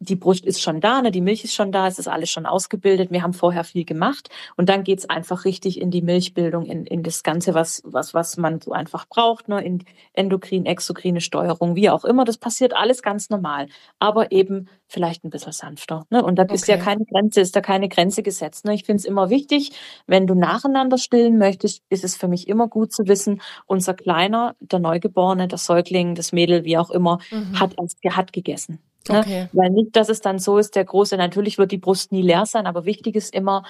die 0.00 0.16
Brust 0.16 0.44
ist 0.44 0.62
schon 0.62 0.80
da, 0.80 1.02
ne, 1.02 1.10
die 1.10 1.20
Milch 1.20 1.44
ist 1.44 1.54
schon 1.54 1.72
da, 1.72 1.86
es 1.88 1.98
ist 1.98 2.08
alles 2.08 2.30
schon 2.30 2.46
ausgebildet, 2.46 3.10
wir 3.10 3.22
haben 3.22 3.32
vorher 3.32 3.64
viel 3.64 3.84
gemacht 3.84 4.28
und 4.56 4.68
dann 4.68 4.84
geht's 4.84 5.08
einfach 5.08 5.44
richtig 5.44 5.80
in 5.80 5.90
die 5.90 6.02
Milchbildung, 6.02 6.66
in, 6.66 6.86
in 6.86 7.02
das 7.02 7.22
Ganze, 7.22 7.54
was, 7.54 7.82
was, 7.84 8.14
was 8.14 8.36
man 8.36 8.60
so 8.60 8.72
einfach 8.72 9.06
braucht, 9.08 9.48
ne, 9.48 9.62
in 9.62 9.84
endokrin, 10.12 10.66
exokrine 10.66 11.20
Steuerung, 11.20 11.74
wie 11.74 11.90
auch 11.90 12.04
immer. 12.04 12.24
Das 12.24 12.38
passiert 12.38 12.74
alles 12.74 13.02
ganz 13.02 13.28
normal, 13.30 13.68
aber 13.98 14.30
eben 14.30 14.68
vielleicht 14.86 15.24
ein 15.24 15.30
bisschen 15.30 15.52
sanfter. 15.52 16.06
Ne? 16.10 16.22
Und 16.22 16.36
da 16.36 16.44
okay. 16.44 16.54
ist 16.54 16.66
ja 16.66 16.76
keine 16.76 17.04
Grenze, 17.04 17.40
ist 17.40 17.54
da 17.54 17.60
keine 17.60 17.88
Grenze 17.88 18.22
gesetzt. 18.22 18.64
Ne? 18.64 18.74
Ich 18.74 18.84
finde 18.84 19.00
es 19.00 19.04
immer 19.04 19.30
wichtig, 19.30 19.72
wenn 20.06 20.26
du 20.26 20.34
nacheinander 20.34 20.98
stillen 20.98 21.38
möchtest, 21.38 21.82
ist 21.90 22.04
es 22.04 22.16
für 22.16 22.28
mich 22.28 22.48
immer 22.48 22.68
gut 22.68 22.92
zu 22.92 23.06
wissen, 23.06 23.42
unser 23.66 23.94
Kleiner, 23.94 24.56
der 24.60 24.78
Neugeborene, 24.78 25.48
der 25.48 25.58
Säugling, 25.58 26.14
das 26.14 26.32
Mädel, 26.32 26.64
wie 26.64 26.78
auch 26.78 26.90
immer, 26.90 27.18
mhm. 27.30 27.60
hat, 27.60 27.76
hat 28.10 28.32
gegessen. 28.32 28.78
Ne? 29.08 29.20
Okay. 29.20 29.48
Weil 29.52 29.70
nicht, 29.70 29.96
dass 29.96 30.08
es 30.08 30.20
dann 30.20 30.38
so 30.38 30.58
ist, 30.58 30.76
der 30.76 30.84
große, 30.84 31.16
natürlich 31.16 31.58
wird 31.58 31.72
die 31.72 31.78
Brust 31.78 32.12
nie 32.12 32.22
leer 32.22 32.46
sein, 32.46 32.66
aber 32.66 32.84
wichtig 32.84 33.16
ist 33.16 33.34
immer, 33.34 33.64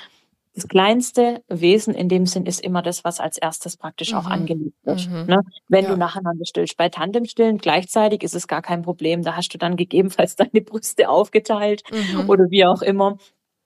das 0.54 0.66
kleinste 0.66 1.44
Wesen 1.48 1.94
in 1.94 2.08
dem 2.08 2.26
Sinn 2.26 2.44
ist 2.44 2.60
immer 2.60 2.82
das, 2.82 3.04
was 3.04 3.20
als 3.20 3.38
erstes 3.38 3.76
praktisch 3.76 4.10
mhm. 4.10 4.18
auch 4.18 4.26
angelegt 4.26 4.74
wird. 4.82 5.08
Mhm. 5.08 5.26
Ne? 5.26 5.40
Wenn 5.68 5.84
ja. 5.84 5.90
du 5.90 5.96
nacheinander 5.96 6.44
stillst. 6.44 6.76
Bei 6.76 6.88
Tandemstillen 6.88 7.58
gleichzeitig 7.58 8.24
ist 8.24 8.34
es 8.34 8.48
gar 8.48 8.60
kein 8.60 8.82
Problem. 8.82 9.22
Da 9.22 9.36
hast 9.36 9.50
du 9.54 9.58
dann 9.58 9.76
gegebenenfalls 9.76 10.34
deine 10.36 10.60
Brüste 10.60 11.08
aufgeteilt 11.08 11.82
mhm. 11.92 12.28
oder 12.28 12.50
wie 12.50 12.64
auch 12.64 12.82
immer 12.82 13.18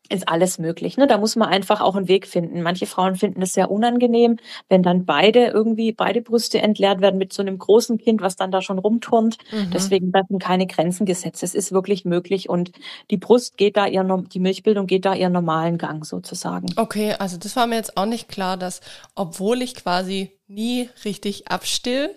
ist 0.09 0.29
alles 0.29 0.59
möglich. 0.59 0.97
Ne? 0.97 1.07
Da 1.07 1.19
muss 1.19 1.37
man 1.37 1.49
einfach 1.49 1.81
auch 1.81 1.97
einen 1.97 2.09
Weg 2.09 2.27
finden. 2.27 2.63
Manche 2.63 2.87
Frauen 2.87 3.17
finden 3.17 3.43
es 3.43 3.55
sehr 3.55 3.71
unangenehm, 3.71 4.37
wenn 4.69 4.83
dann 4.83 5.05
beide 5.05 5.47
irgendwie, 5.47 5.93
beide 5.93 6.21
Brüste 6.21 6.61
entleert 6.61 7.01
werden 7.01 7.19
mit 7.19 7.33
so 7.33 7.43
einem 7.43 7.59
großen 7.59 7.99
Kind, 7.99 8.21
was 8.21 8.37
dann 8.37 8.51
da 8.51 8.63
schon 8.63 8.79
rumturnt. 8.79 9.39
Mhm. 9.51 9.71
Deswegen 9.73 10.13
werden 10.13 10.39
keine 10.39 10.67
Grenzen 10.67 11.07
gesetzt. 11.07 11.43
Es 11.43 11.55
ist 11.55 11.73
wirklich 11.73 12.05
möglich 12.05 12.49
und 12.49 12.73
die 13.11 13.17
Brust 13.17 13.57
geht 13.57 13.77
da 13.77 13.87
ihr, 13.87 14.05
die 14.33 14.41
Milchbildung 14.41 14.87
geht 14.87 15.05
da 15.05 15.15
ihren 15.15 15.33
normalen 15.33 15.79
Gang 15.79 16.05
sozusagen. 16.05 16.67
Okay, 16.77 17.15
also 17.19 17.39
das 17.39 17.57
war 17.57 17.67
mir 17.67 17.77
jetzt 17.77 17.97
auch 17.97 18.07
nicht 18.07 18.29
klar, 18.29 18.57
dass 18.57 18.81
obwohl 19.15 19.63
ich 19.63 19.75
quasi 19.75 20.33
nie 20.47 20.91
richtig 21.05 21.49
abstill, 21.49 22.11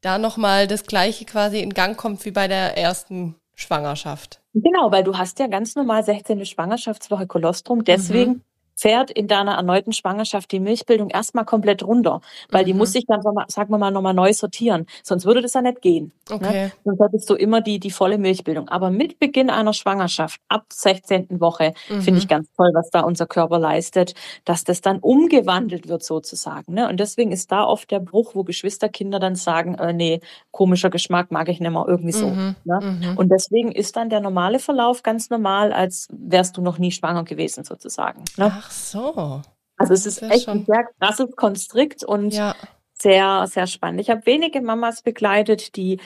da 0.00 0.18
nochmal 0.18 0.68
das 0.68 0.84
gleiche 0.84 1.24
quasi 1.24 1.60
in 1.60 1.74
Gang 1.74 1.96
kommt 1.96 2.24
wie 2.24 2.30
bei 2.30 2.46
der 2.46 2.76
ersten 2.76 3.34
Schwangerschaft. 3.54 4.40
Genau, 4.62 4.90
weil 4.90 5.04
du 5.04 5.16
hast 5.16 5.38
ja 5.38 5.46
ganz 5.46 5.74
normal 5.76 6.02
16. 6.04 6.44
Schwangerschaftswoche 6.44 7.26
Kolostrum. 7.26 7.84
Deswegen 7.84 8.30
mhm 8.32 8.42
fährt 8.78 9.10
in 9.10 9.26
deiner 9.26 9.54
erneuten 9.54 9.92
Schwangerschaft 9.92 10.52
die 10.52 10.60
Milchbildung 10.60 11.10
erstmal 11.10 11.44
komplett 11.44 11.82
runter, 11.82 12.20
weil 12.48 12.62
mhm. 12.62 12.66
die 12.66 12.74
muss 12.74 12.92
sich 12.92 13.06
dann, 13.06 13.20
sagen 13.48 13.72
wir 13.72 13.78
mal, 13.78 13.90
nochmal 13.90 14.14
neu 14.14 14.32
sortieren. 14.32 14.86
Sonst 15.02 15.26
würde 15.26 15.42
das 15.42 15.54
ja 15.54 15.62
nicht 15.62 15.82
gehen. 15.82 16.12
Ne? 16.30 16.36
Okay. 16.36 16.64
Ne? 16.64 16.72
Sonst 16.84 17.00
hättest 17.00 17.30
du 17.30 17.34
immer 17.34 17.60
die, 17.60 17.80
die 17.80 17.90
volle 17.90 18.18
Milchbildung. 18.18 18.68
Aber 18.68 18.90
mit 18.90 19.18
Beginn 19.18 19.50
einer 19.50 19.72
Schwangerschaft, 19.72 20.40
ab 20.48 20.66
16. 20.72 21.40
Woche, 21.40 21.74
mhm. 21.88 22.02
finde 22.02 22.20
ich 22.20 22.28
ganz 22.28 22.48
toll, 22.56 22.70
was 22.72 22.90
da 22.90 23.00
unser 23.00 23.26
Körper 23.26 23.58
leistet, 23.58 24.14
dass 24.44 24.62
das 24.62 24.80
dann 24.80 25.00
umgewandelt 25.00 25.88
wird 25.88 26.04
sozusagen. 26.04 26.74
Ne? 26.74 26.88
Und 26.88 27.00
deswegen 27.00 27.32
ist 27.32 27.50
da 27.50 27.64
oft 27.64 27.90
der 27.90 28.00
Bruch, 28.00 28.36
wo 28.36 28.44
Geschwisterkinder 28.44 29.18
dann 29.18 29.34
sagen, 29.34 29.74
äh, 29.74 29.92
nee, 29.92 30.20
komischer 30.52 30.90
Geschmack 30.90 31.32
mag 31.32 31.48
ich 31.48 31.58
nicht 31.58 31.70
mehr, 31.70 31.84
irgendwie 31.88 32.12
so. 32.12 32.28
Mhm. 32.28 32.54
Ne? 32.64 32.80
Mhm. 32.80 33.18
Und 33.18 33.30
deswegen 33.30 33.72
ist 33.72 33.96
dann 33.96 34.08
der 34.08 34.20
normale 34.20 34.60
Verlauf 34.60 35.02
ganz 35.02 35.30
normal, 35.30 35.72
als 35.72 36.06
wärst 36.12 36.56
du 36.56 36.62
noch 36.62 36.78
nie 36.78 36.92
schwanger 36.92 37.24
gewesen 37.24 37.64
sozusagen. 37.64 38.24
Ne? 38.36 38.52
Ach 38.54 38.67
so. 38.70 39.42
Also 39.76 39.94
es 39.94 40.06
ist, 40.06 40.22
ist 40.22 40.30
echt 40.30 40.44
schon... 40.44 40.58
ein 40.58 40.64
sehr 40.66 40.84
krasses 40.98 41.36
Konstrikt 41.36 42.04
und 42.04 42.34
ja. 42.34 42.54
sehr, 42.94 43.46
sehr 43.46 43.66
spannend. 43.66 44.00
Ich 44.00 44.10
habe 44.10 44.26
wenige 44.26 44.60
Mamas 44.60 45.02
begleitet, 45.02 45.76
die 45.76 45.98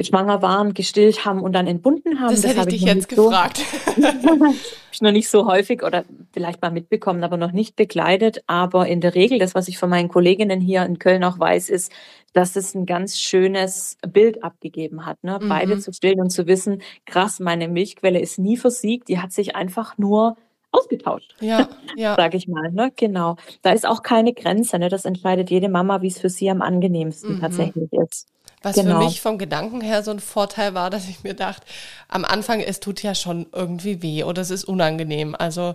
schwanger 0.00 0.40
waren, 0.40 0.72
gestillt 0.72 1.26
haben 1.26 1.42
und 1.42 1.52
dann 1.52 1.66
entbunden 1.66 2.20
haben. 2.20 2.30
Das, 2.30 2.40
das 2.40 2.56
hätte 2.56 2.70
ich 2.70 2.80
dich 2.80 2.82
jetzt 2.82 3.10
so, 3.14 3.28
gefragt. 3.28 3.62
ich 4.92 5.02
noch 5.02 5.12
nicht 5.12 5.28
so 5.28 5.46
häufig 5.46 5.82
oder 5.82 6.04
vielleicht 6.32 6.62
mal 6.62 6.70
mitbekommen, 6.70 7.22
aber 7.22 7.36
noch 7.36 7.52
nicht 7.52 7.76
begleitet. 7.76 8.42
Aber 8.46 8.86
in 8.86 9.02
der 9.02 9.14
Regel, 9.14 9.38
das, 9.38 9.54
was 9.54 9.68
ich 9.68 9.76
von 9.76 9.90
meinen 9.90 10.08
Kolleginnen 10.08 10.60
hier 10.60 10.84
in 10.84 10.98
Köln 10.98 11.22
auch 11.24 11.38
weiß, 11.38 11.68
ist, 11.68 11.92
dass 12.32 12.56
es 12.56 12.74
ein 12.74 12.86
ganz 12.86 13.18
schönes 13.18 13.98
Bild 14.08 14.42
abgegeben 14.42 15.04
hat. 15.04 15.22
Ne? 15.22 15.38
Mhm. 15.40 15.48
Beide 15.50 15.78
zu 15.78 15.92
stillen 15.92 16.20
und 16.20 16.30
zu 16.30 16.46
wissen, 16.46 16.80
krass, 17.04 17.38
meine 17.38 17.68
Milchquelle 17.68 18.18
ist 18.18 18.38
nie 18.38 18.56
versiegt, 18.56 19.08
die 19.08 19.18
hat 19.18 19.32
sich 19.32 19.54
einfach 19.54 19.98
nur 19.98 20.36
ausgetauscht. 20.72 21.34
Ja, 21.40 21.68
ja. 21.96 22.16
Sag 22.16 22.34
ich 22.34 22.48
mal, 22.48 22.72
ne? 22.72 22.92
Genau. 22.96 23.36
Da 23.62 23.72
ist 23.72 23.86
auch 23.86 24.02
keine 24.02 24.32
Grenze, 24.32 24.78
ne? 24.78 24.88
Das 24.88 25.04
entscheidet 25.04 25.50
jede 25.50 25.68
Mama, 25.68 26.02
wie 26.02 26.08
es 26.08 26.18
für 26.18 26.30
sie 26.30 26.50
am 26.50 26.62
angenehmsten 26.62 27.36
mhm. 27.36 27.40
tatsächlich 27.40 27.92
ist. 27.92 28.26
Was 28.62 28.76
genau. 28.76 28.98
für 28.98 29.06
mich 29.06 29.20
vom 29.20 29.38
Gedanken 29.38 29.80
her 29.80 30.02
so 30.02 30.12
ein 30.12 30.20
Vorteil 30.20 30.74
war, 30.74 30.88
dass 30.88 31.08
ich 31.08 31.24
mir 31.24 31.34
dachte, 31.34 31.66
am 32.08 32.24
Anfang, 32.24 32.60
es 32.60 32.80
tut 32.80 33.02
ja 33.02 33.14
schon 33.14 33.46
irgendwie 33.52 34.02
weh 34.02 34.24
oder 34.24 34.42
es 34.42 34.50
ist 34.50 34.64
unangenehm. 34.64 35.34
Also, 35.36 35.74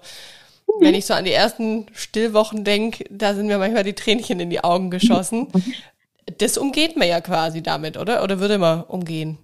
mhm. 0.68 0.86
wenn 0.86 0.96
ich 0.96 1.06
so 1.06 1.14
an 1.14 1.26
die 1.26 1.34
ersten 1.34 1.88
Stillwochen 1.94 2.64
denke, 2.64 3.06
da 3.10 3.34
sind 3.34 3.48
mir 3.48 3.58
manchmal 3.58 3.84
die 3.84 3.94
Tränchen 3.94 4.40
in 4.40 4.50
die 4.50 4.64
Augen 4.64 4.90
geschossen. 4.90 5.48
Das 6.40 6.58
umgeht 6.58 6.98
man 6.98 7.08
ja 7.08 7.22
quasi 7.22 7.64
damit, 7.64 7.96
oder? 7.96 8.22
Oder 8.22 8.42
würde 8.42 8.58
man 8.58 8.84
umgehen? 8.84 9.38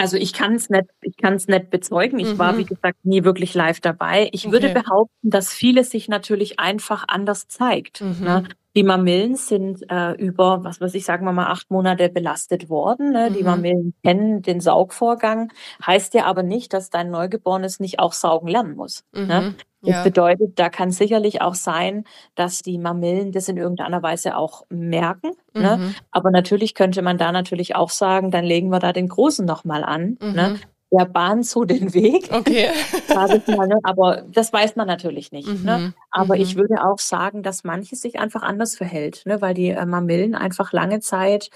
Also 0.00 0.16
ich 0.16 0.32
kann 0.32 0.54
es 0.54 0.70
nicht, 0.70 0.86
ich 1.02 1.14
kann 1.18 1.34
es 1.34 1.46
nicht 1.46 1.68
bezeugen. 1.68 2.18
Ich 2.18 2.32
mhm. 2.32 2.38
war, 2.38 2.56
wie 2.56 2.64
gesagt, 2.64 3.04
nie 3.04 3.22
wirklich 3.22 3.52
live 3.52 3.80
dabei. 3.80 4.30
Ich 4.32 4.46
okay. 4.46 4.52
würde 4.52 4.68
behaupten, 4.70 5.28
dass 5.28 5.52
vieles 5.52 5.90
sich 5.90 6.08
natürlich 6.08 6.58
einfach 6.58 7.04
anders 7.06 7.48
zeigt. 7.48 8.00
Mhm. 8.00 8.16
Ne? 8.24 8.44
Die 8.76 8.84
Mamillen 8.84 9.34
sind 9.34 9.84
äh, 9.90 10.12
über, 10.12 10.62
was 10.62 10.80
weiß 10.80 10.94
ich, 10.94 11.04
sagen 11.04 11.24
wir 11.24 11.32
mal, 11.32 11.46
acht 11.46 11.70
Monate 11.70 12.08
belastet 12.08 12.68
worden. 12.68 13.12
Ne? 13.12 13.30
Mhm. 13.30 13.34
Die 13.34 13.42
Mamillen 13.42 13.94
kennen 14.04 14.42
den 14.42 14.60
Saugvorgang. 14.60 15.52
Heißt 15.84 16.14
ja 16.14 16.26
aber 16.26 16.44
nicht, 16.44 16.72
dass 16.72 16.88
dein 16.88 17.10
Neugeborenes 17.10 17.80
nicht 17.80 17.98
auch 17.98 18.12
saugen 18.12 18.46
lernen 18.46 18.76
muss. 18.76 19.04
Ne? 19.12 19.40
Mhm. 19.40 19.54
Das 19.82 19.96
ja. 19.96 20.02
bedeutet, 20.04 20.58
da 20.58 20.68
kann 20.68 20.90
sicherlich 20.90 21.40
auch 21.40 21.54
sein, 21.54 22.04
dass 22.34 22.60
die 22.60 22.78
Mamillen 22.78 23.32
das 23.32 23.48
in 23.48 23.56
irgendeiner 23.56 24.02
Weise 24.02 24.36
auch 24.36 24.64
merken. 24.68 25.32
Ne? 25.54 25.76
Mhm. 25.76 25.84
Ne? 25.84 25.94
Aber 26.10 26.30
natürlich 26.30 26.74
könnte 26.74 27.02
man 27.02 27.18
da 27.18 27.32
natürlich 27.32 27.74
auch 27.74 27.90
sagen, 27.90 28.30
dann 28.30 28.44
legen 28.44 28.68
wir 28.68 28.78
da 28.78 28.92
den 28.92 29.08
Großen 29.08 29.44
nochmal 29.44 29.82
an. 29.82 30.18
Ne? 30.20 30.28
Mhm. 30.28 30.34
Ne? 30.34 30.60
Der 30.90 31.04
bahnt 31.04 31.46
so 31.46 31.64
den 31.64 31.94
Weg. 31.94 32.30
Okay. 32.32 32.68
mal, 33.56 33.68
ne? 33.68 33.78
Aber 33.82 34.22
das 34.28 34.52
weiß 34.52 34.76
man 34.76 34.86
natürlich 34.86 35.30
nicht. 35.30 35.48
Mhm. 35.48 35.64
Ne? 35.64 35.94
Aber 36.10 36.36
ich 36.36 36.56
mhm. 36.56 36.60
würde 36.60 36.84
auch 36.84 36.98
sagen, 36.98 37.42
dass 37.42 37.64
manches 37.64 38.00
sich 38.00 38.18
einfach 38.18 38.42
anders 38.42 38.76
verhält, 38.76 39.22
ne? 39.24 39.40
weil 39.40 39.54
die 39.54 39.70
äh, 39.70 39.86
Mamillen 39.86 40.34
einfach 40.34 40.72
lange 40.72 41.00
Zeit 41.00 41.50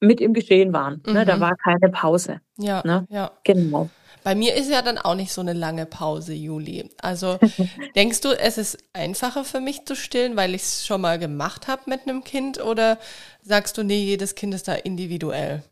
mit 0.00 0.20
im 0.20 0.34
Geschehen 0.34 0.72
waren. 0.72 1.02
Ne? 1.06 1.24
Da 1.24 1.36
mhm. 1.36 1.40
war 1.40 1.56
keine 1.56 1.88
Pause. 1.90 2.40
Ja, 2.56 2.82
ne? 2.84 3.06
ja. 3.10 3.30
Genau. 3.44 3.90
Bei 4.24 4.34
mir 4.34 4.54
ist 4.54 4.70
ja 4.70 4.82
dann 4.82 4.98
auch 4.98 5.14
nicht 5.14 5.32
so 5.32 5.40
eine 5.40 5.52
lange 5.52 5.86
Pause, 5.86 6.34
Juli. 6.34 6.90
Also 7.00 7.38
denkst 7.96 8.20
du, 8.20 8.38
es 8.38 8.58
ist 8.58 8.78
einfacher 8.92 9.44
für 9.44 9.60
mich 9.60 9.84
zu 9.86 9.96
stillen, 9.96 10.36
weil 10.36 10.54
ich 10.54 10.62
es 10.62 10.86
schon 10.86 11.00
mal 11.00 11.18
gemacht 11.18 11.68
habe 11.68 11.82
mit 11.86 12.02
einem 12.02 12.24
Kind? 12.24 12.62
Oder 12.62 12.98
sagst 13.42 13.78
du, 13.78 13.82
nee, 13.82 14.04
jedes 14.04 14.34
Kind 14.34 14.54
ist 14.54 14.68
da 14.68 14.74
individuell? 14.74 15.62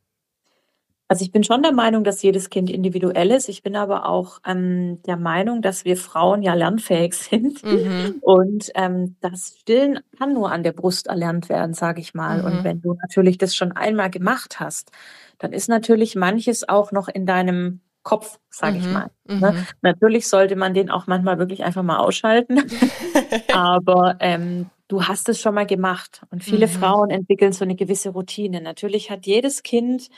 Also 1.08 1.24
ich 1.24 1.30
bin 1.30 1.44
schon 1.44 1.62
der 1.62 1.72
Meinung, 1.72 2.02
dass 2.02 2.22
jedes 2.22 2.50
Kind 2.50 2.68
individuell 2.68 3.30
ist. 3.30 3.48
Ich 3.48 3.62
bin 3.62 3.76
aber 3.76 4.08
auch 4.08 4.40
ähm, 4.44 5.00
der 5.02 5.16
Meinung, 5.16 5.62
dass 5.62 5.84
wir 5.84 5.96
Frauen 5.96 6.42
ja 6.42 6.54
lernfähig 6.54 7.14
sind. 7.14 7.62
Mhm. 7.62 8.16
Und 8.22 8.70
ähm, 8.74 9.16
das 9.20 9.56
Stillen 9.60 10.00
kann 10.18 10.34
nur 10.34 10.50
an 10.50 10.64
der 10.64 10.72
Brust 10.72 11.06
erlernt 11.06 11.48
werden, 11.48 11.74
sage 11.74 12.00
ich 12.00 12.14
mal. 12.14 12.38
Mhm. 12.38 12.44
Und 12.44 12.64
wenn 12.64 12.80
du 12.80 12.94
natürlich 12.94 13.38
das 13.38 13.54
schon 13.54 13.72
einmal 13.72 14.10
gemacht 14.10 14.58
hast, 14.58 14.90
dann 15.38 15.52
ist 15.52 15.68
natürlich 15.68 16.16
manches 16.16 16.68
auch 16.68 16.90
noch 16.90 17.08
in 17.08 17.24
deinem 17.26 17.80
Kopf, 18.02 18.38
sage 18.50 18.78
mhm, 18.78 18.80
ich 18.80 18.86
mal. 18.92 19.10
Ne? 19.26 19.52
Mhm. 19.52 19.66
Natürlich 19.82 20.28
sollte 20.28 20.56
man 20.56 20.74
den 20.74 20.90
auch 20.90 21.06
manchmal 21.06 21.38
wirklich 21.38 21.64
einfach 21.64 21.82
mal 21.82 21.98
ausschalten. 21.98 22.62
Aber 23.52 24.16
ähm, 24.20 24.70
du 24.88 25.04
hast 25.04 25.28
es 25.28 25.40
schon 25.40 25.54
mal 25.54 25.66
gemacht. 25.66 26.22
Und 26.30 26.42
viele 26.42 26.66
mhm. 26.66 26.70
Frauen 26.70 27.10
entwickeln 27.10 27.52
so 27.52 27.64
eine 27.64 27.74
gewisse 27.74 28.10
Routine. 28.10 28.60
Natürlich 28.60 29.10
hat 29.10 29.26
jedes 29.26 29.62
Kind 29.62 30.08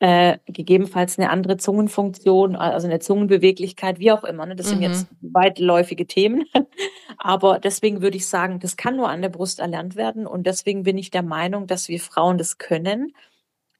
äh, 0.00 0.38
gegebenenfalls 0.46 1.18
eine 1.18 1.30
andere 1.30 1.56
Zungenfunktion, 1.56 2.56
also 2.56 2.86
eine 2.86 2.98
Zungenbeweglichkeit, 2.98 3.98
wie 3.98 4.12
auch 4.12 4.24
immer. 4.24 4.46
Ne? 4.46 4.56
Das 4.56 4.68
sind 4.68 4.82
jetzt 4.82 5.10
mhm. 5.20 5.34
weitläufige 5.34 6.06
Themen. 6.06 6.44
Aber 7.18 7.58
deswegen 7.58 8.02
würde 8.02 8.16
ich 8.16 8.26
sagen, 8.26 8.60
das 8.60 8.76
kann 8.76 8.96
nur 8.96 9.08
an 9.08 9.22
der 9.22 9.28
Brust 9.28 9.60
erlernt 9.60 9.96
werden. 9.96 10.26
Und 10.26 10.46
deswegen 10.46 10.82
bin 10.82 10.98
ich 10.98 11.10
der 11.10 11.22
Meinung, 11.22 11.66
dass 11.66 11.88
wir 11.88 12.00
Frauen 12.00 12.38
das 12.38 12.58
können 12.58 13.12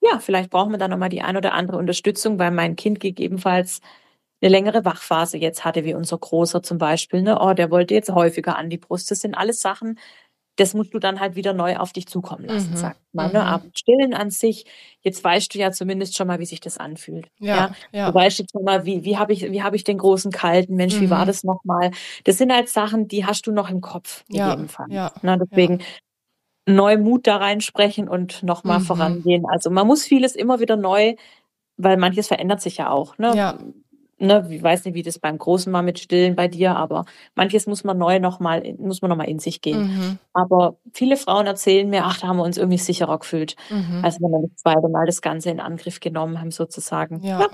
ja, 0.00 0.18
vielleicht 0.18 0.50
brauchen 0.50 0.72
wir 0.72 0.78
da 0.78 0.88
nochmal 0.88 1.08
die 1.10 1.22
ein 1.22 1.36
oder 1.36 1.52
andere 1.52 1.76
Unterstützung, 1.76 2.38
weil 2.38 2.50
mein 2.50 2.76
Kind 2.76 3.00
gegebenenfalls 3.00 3.80
eine 4.42 4.50
längere 4.50 4.84
Wachphase 4.84 5.36
jetzt 5.38 5.64
hatte, 5.64 5.84
wie 5.84 5.94
unser 5.94 6.18
Großer 6.18 6.62
zum 6.62 6.78
Beispiel. 6.78 7.22
Ne? 7.22 7.38
Oh, 7.40 7.52
der 7.52 7.70
wollte 7.70 7.94
jetzt 7.94 8.10
häufiger 8.10 8.56
an 8.56 8.70
die 8.70 8.78
Brust. 8.78 9.10
Das 9.10 9.20
sind 9.20 9.34
alles 9.34 9.60
Sachen, 9.60 9.98
das 10.60 10.74
musst 10.74 10.92
du 10.92 10.98
dann 10.98 11.20
halt 11.20 11.36
wieder 11.36 11.54
neu 11.54 11.78
auf 11.78 11.94
dich 11.94 12.06
zukommen 12.06 12.44
lassen, 12.44 12.72
mhm. 12.72 12.76
sagt 12.76 13.00
man. 13.12 13.32
Ne? 13.32 13.38
Mhm. 13.38 13.46
Aber 13.46 13.64
Stillen 13.74 14.12
an 14.12 14.30
sich, 14.30 14.66
jetzt 15.00 15.24
weißt 15.24 15.54
du 15.54 15.58
ja 15.58 15.72
zumindest 15.72 16.18
schon 16.18 16.26
mal, 16.26 16.38
wie 16.38 16.44
sich 16.44 16.60
das 16.60 16.76
anfühlt. 16.76 17.28
Ja, 17.38 17.56
ja? 17.56 17.74
ja. 17.92 18.10
Du 18.10 18.14
weißt 18.14 18.40
jetzt 18.40 18.52
schon 18.52 18.64
mal, 18.64 18.84
wie, 18.84 19.02
wie 19.04 19.16
habe 19.16 19.32
ich, 19.32 19.50
wie 19.50 19.62
habe 19.62 19.76
ich 19.76 19.84
den 19.84 19.96
großen 19.96 20.30
kalten 20.30 20.76
Mensch, 20.76 20.96
mhm. 20.96 21.00
wie 21.00 21.10
war 21.10 21.22
mhm. 21.22 21.28
das 21.28 21.44
nochmal? 21.44 21.92
Das 22.24 22.36
sind 22.36 22.52
halt 22.52 22.68
Sachen, 22.68 23.08
die 23.08 23.24
hast 23.24 23.46
du 23.46 23.52
noch 23.52 23.70
im 23.70 23.80
Kopf, 23.80 24.22
ja, 24.28 24.48
gegebenenfalls. 24.48 24.92
Ja, 24.92 25.12
ne? 25.22 25.38
Deswegen, 25.38 25.80
neu 26.66 26.98
Mut 26.98 27.26
da 27.26 27.38
reinsprechen 27.38 28.06
und 28.06 28.42
nochmal 28.42 28.80
mhm. 28.80 28.84
vorangehen. 28.84 29.46
Also 29.46 29.70
man 29.70 29.86
muss 29.86 30.04
vieles 30.04 30.36
immer 30.36 30.60
wieder 30.60 30.76
neu, 30.76 31.14
weil 31.78 31.96
manches 31.96 32.28
verändert 32.28 32.60
sich 32.60 32.76
ja 32.76 32.90
auch. 32.90 33.16
Ne? 33.16 33.32
Ja. 33.34 33.58
Ne, 34.20 34.46
ich 34.50 34.62
weiß 34.62 34.84
nicht, 34.84 34.94
wie 34.94 35.02
das 35.02 35.18
beim 35.18 35.38
Großen 35.38 35.72
war 35.72 35.82
mit 35.82 35.98
Stillen 35.98 36.36
bei 36.36 36.48
dir, 36.48 36.76
aber 36.76 37.04
manches 37.34 37.66
muss 37.66 37.84
man 37.84 37.98
neu 37.98 38.20
nochmal, 38.20 38.74
muss 38.78 39.02
man 39.02 39.08
nochmal 39.08 39.28
in 39.28 39.38
sich 39.38 39.60
gehen. 39.60 39.88
Mhm. 39.88 40.18
Aber 40.32 40.76
viele 40.92 41.16
Frauen 41.16 41.46
erzählen 41.46 41.88
mir, 41.88 42.04
ach, 42.04 42.18
da 42.18 42.28
haben 42.28 42.36
wir 42.36 42.44
uns 42.44 42.58
irgendwie 42.58 42.78
sicherer 42.78 43.18
gefühlt, 43.18 43.56
mhm. 43.70 44.04
als 44.04 44.20
wenn 44.20 44.30
wir 44.30 44.48
das 44.48 44.62
zweite 44.62 44.88
Mal 44.88 45.06
das 45.06 45.22
Ganze 45.22 45.50
in 45.50 45.60
Angriff 45.60 46.00
genommen 46.00 46.40
haben, 46.40 46.50
sozusagen. 46.50 47.22
Ja. 47.24 47.40
ja. 47.40 47.48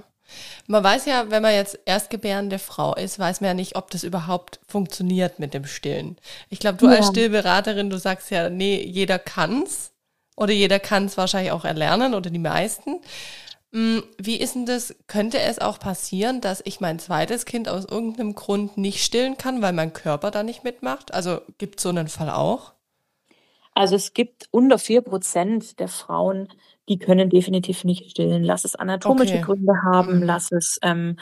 Man 0.66 0.82
weiß 0.82 1.06
ja, 1.06 1.30
wenn 1.30 1.42
man 1.42 1.54
jetzt 1.54 1.78
erstgebärende 1.84 2.58
Frau 2.58 2.94
ist, 2.94 3.18
weiß 3.18 3.40
man 3.40 3.48
ja 3.48 3.54
nicht, 3.54 3.76
ob 3.76 3.90
das 3.90 4.02
überhaupt 4.02 4.58
funktioniert 4.66 5.38
mit 5.38 5.54
dem 5.54 5.64
Stillen. 5.64 6.16
Ich 6.48 6.58
glaube, 6.58 6.78
du 6.78 6.86
ja. 6.86 6.96
als 6.96 7.08
Stillberaterin, 7.08 7.90
du 7.90 7.98
sagst 7.98 8.30
ja, 8.30 8.50
nee, 8.50 8.82
jeder 8.82 9.18
kann's. 9.18 9.92
Oder 10.38 10.52
jeder 10.52 10.78
kann 10.78 11.06
es 11.06 11.16
wahrscheinlich 11.16 11.52
auch 11.52 11.64
erlernen 11.64 12.12
oder 12.12 12.28
die 12.28 12.38
meisten. 12.38 13.00
Mm, 13.72 13.98
wie 14.18 14.36
ist 14.36 14.54
denn 14.54 14.66
das? 14.66 14.94
Könnte 15.06 15.38
es 15.40 15.58
auch 15.58 15.78
passieren, 15.78 16.40
dass 16.40 16.62
ich 16.64 16.80
mein 16.80 16.98
zweites 16.98 17.44
Kind 17.44 17.68
aus 17.68 17.84
irgendeinem 17.84 18.34
Grund 18.34 18.76
nicht 18.78 19.04
stillen 19.04 19.36
kann, 19.36 19.62
weil 19.62 19.72
mein 19.72 19.92
Körper 19.92 20.30
da 20.30 20.42
nicht 20.42 20.64
mitmacht? 20.64 21.12
Also 21.12 21.40
gibt 21.58 21.76
es 21.76 21.82
so 21.82 21.88
einen 21.88 22.08
Fall 22.08 22.30
auch? 22.30 22.72
Also 23.74 23.94
es 23.94 24.14
gibt 24.14 24.48
unter 24.52 24.78
vier 24.78 25.02
Prozent 25.02 25.78
der 25.80 25.88
Frauen, 25.88 26.48
die 26.88 26.98
können 26.98 27.28
definitiv 27.28 27.84
nicht 27.84 28.10
stillen. 28.10 28.42
Lass 28.42 28.64
es 28.64 28.74
anatomische 28.74 29.34
okay. 29.34 29.42
Gründe 29.42 29.74
haben, 29.84 30.20
mhm. 30.20 30.22
lass 30.22 30.50
es 30.52 30.78
ähm, 30.82 31.18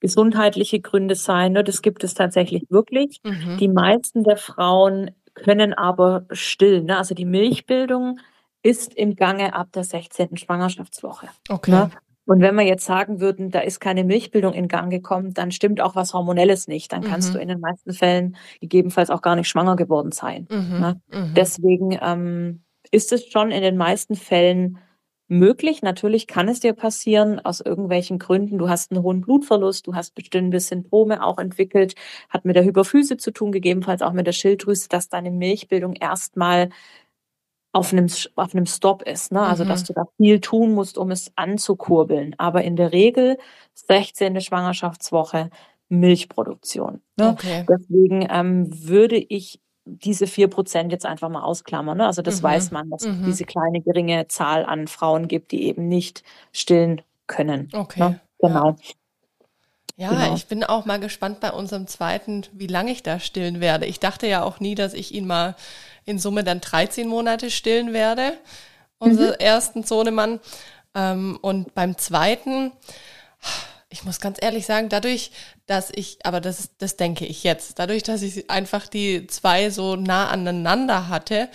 gesundheitliche 0.00 0.80
Gründe 0.80 1.14
sein. 1.14 1.52
Ne? 1.52 1.62
Das 1.62 1.80
gibt 1.80 2.02
es 2.02 2.14
tatsächlich 2.14 2.64
wirklich. 2.70 3.20
Mhm. 3.22 3.56
Die 3.58 3.68
meisten 3.68 4.24
der 4.24 4.36
Frauen 4.36 5.12
können 5.34 5.74
aber 5.74 6.26
stillen. 6.32 6.86
Ne? 6.86 6.98
Also 6.98 7.14
die 7.14 7.24
Milchbildung 7.24 8.18
ist 8.62 8.94
im 8.94 9.16
Gange 9.16 9.54
ab 9.54 9.68
der 9.72 9.84
16. 9.84 10.36
Schwangerschaftswoche. 10.36 11.28
Okay. 11.48 11.70
Ne? 11.70 11.90
Und 12.24 12.40
wenn 12.40 12.54
wir 12.54 12.64
jetzt 12.64 12.84
sagen 12.84 13.20
würden, 13.20 13.50
da 13.50 13.60
ist 13.60 13.80
keine 13.80 14.04
Milchbildung 14.04 14.54
in 14.54 14.68
Gang 14.68 14.90
gekommen, 14.90 15.34
dann 15.34 15.50
stimmt 15.50 15.80
auch 15.80 15.96
was 15.96 16.14
Hormonelles 16.14 16.68
nicht. 16.68 16.92
Dann 16.92 17.02
kannst 17.02 17.30
mhm. 17.30 17.34
du 17.34 17.40
in 17.40 17.48
den 17.48 17.60
meisten 17.60 17.92
Fällen 17.92 18.36
gegebenenfalls 18.60 19.10
auch 19.10 19.22
gar 19.22 19.34
nicht 19.34 19.48
schwanger 19.48 19.74
geworden 19.74 20.12
sein. 20.12 20.46
Mhm. 20.50 20.80
Ne? 20.80 21.00
Mhm. 21.12 21.34
Deswegen 21.34 21.98
ähm, 22.00 22.62
ist 22.92 23.12
es 23.12 23.26
schon 23.26 23.50
in 23.50 23.62
den 23.62 23.76
meisten 23.76 24.14
Fällen 24.14 24.78
möglich. 25.32 25.82
Natürlich 25.82 26.26
kann 26.26 26.48
es 26.48 26.60
dir 26.60 26.74
passieren 26.74 27.40
aus 27.40 27.60
irgendwelchen 27.60 28.18
Gründen. 28.18 28.58
Du 28.58 28.68
hast 28.68 28.92
einen 28.92 29.02
hohen 29.02 29.22
Blutverlust, 29.22 29.86
du 29.86 29.94
hast 29.94 30.14
bestimmte 30.14 30.60
Symptome 30.60 31.24
auch 31.24 31.38
entwickelt, 31.38 31.94
hat 32.28 32.44
mit 32.44 32.54
der 32.54 32.64
Hypophyse 32.64 33.16
zu 33.16 33.32
tun, 33.32 33.50
gegebenenfalls 33.50 34.02
auch 34.02 34.12
mit 34.12 34.26
der 34.26 34.32
Schilddrüse, 34.32 34.88
dass 34.88 35.08
deine 35.08 35.30
Milchbildung 35.30 35.94
erstmal 35.94 36.68
auf 37.72 37.92
einem, 37.92 38.06
auf 38.36 38.54
einem 38.54 38.66
Stop 38.66 39.02
ist. 39.02 39.32
Ne? 39.32 39.40
Also, 39.40 39.64
mhm. 39.64 39.68
dass 39.68 39.84
du 39.84 39.92
da 39.94 40.04
viel 40.16 40.40
tun 40.40 40.74
musst, 40.74 40.98
um 40.98 41.10
es 41.10 41.32
anzukurbeln. 41.36 42.34
Aber 42.38 42.62
in 42.62 42.76
der 42.76 42.92
Regel 42.92 43.38
16. 43.74 44.40
Schwangerschaftswoche 44.40 45.50
Milchproduktion. 45.88 47.00
Ne? 47.16 47.30
Okay. 47.30 47.66
Deswegen 47.68 48.26
ähm, 48.30 48.68
würde 48.86 49.16
ich 49.16 49.60
diese 49.84 50.26
vier 50.26 50.48
Prozent 50.48 50.92
jetzt 50.92 51.06
einfach 51.06 51.28
mal 51.28 51.42
ausklammern. 51.42 51.98
Ne? 51.98 52.06
Also 52.06 52.22
das 52.22 52.40
mhm. 52.40 52.44
weiß 52.44 52.70
man, 52.70 52.90
dass 52.90 53.04
mhm. 53.04 53.20
es 53.20 53.26
diese 53.26 53.44
kleine 53.44 53.80
geringe 53.80 54.28
Zahl 54.28 54.64
an 54.64 54.86
Frauen 54.86 55.26
gibt, 55.26 55.52
die 55.52 55.64
eben 55.64 55.88
nicht 55.88 56.22
stillen 56.52 57.02
können. 57.26 57.68
Okay. 57.72 58.00
Ne? 58.00 58.20
Genau. 58.38 58.70
Ja. 58.70 58.76
Ja, 59.96 60.10
genau. 60.10 60.34
ich 60.34 60.46
bin 60.46 60.64
auch 60.64 60.84
mal 60.84 60.98
gespannt 60.98 61.40
bei 61.40 61.52
unserem 61.52 61.86
zweiten, 61.86 62.44
wie 62.52 62.66
lange 62.66 62.92
ich 62.92 63.02
da 63.02 63.20
stillen 63.20 63.60
werde. 63.60 63.86
Ich 63.86 64.00
dachte 64.00 64.26
ja 64.26 64.42
auch 64.42 64.58
nie, 64.58 64.74
dass 64.74 64.94
ich 64.94 65.12
ihn 65.12 65.26
mal 65.26 65.54
in 66.04 66.18
Summe 66.18 66.44
dann 66.44 66.60
13 66.60 67.06
Monate 67.06 67.50
stillen 67.50 67.92
werde, 67.92 68.38
unseren 68.98 69.30
mhm. 69.30 69.36
ersten 69.38 69.82
Sohnemann. 69.84 70.40
Ähm, 70.94 71.38
und 71.42 71.74
beim 71.74 71.98
zweiten, 71.98 72.72
ich 73.90 74.04
muss 74.04 74.20
ganz 74.20 74.38
ehrlich 74.40 74.66
sagen, 74.66 74.88
dadurch, 74.88 75.30
dass 75.66 75.90
ich, 75.94 76.18
aber 76.24 76.40
das, 76.40 76.70
das 76.78 76.96
denke 76.96 77.26
ich 77.26 77.44
jetzt, 77.44 77.78
dadurch, 77.78 78.02
dass 78.02 78.22
ich 78.22 78.50
einfach 78.50 78.86
die 78.86 79.26
zwei 79.26 79.70
so 79.70 79.96
nah 79.96 80.28
aneinander 80.30 81.08
hatte 81.08 81.48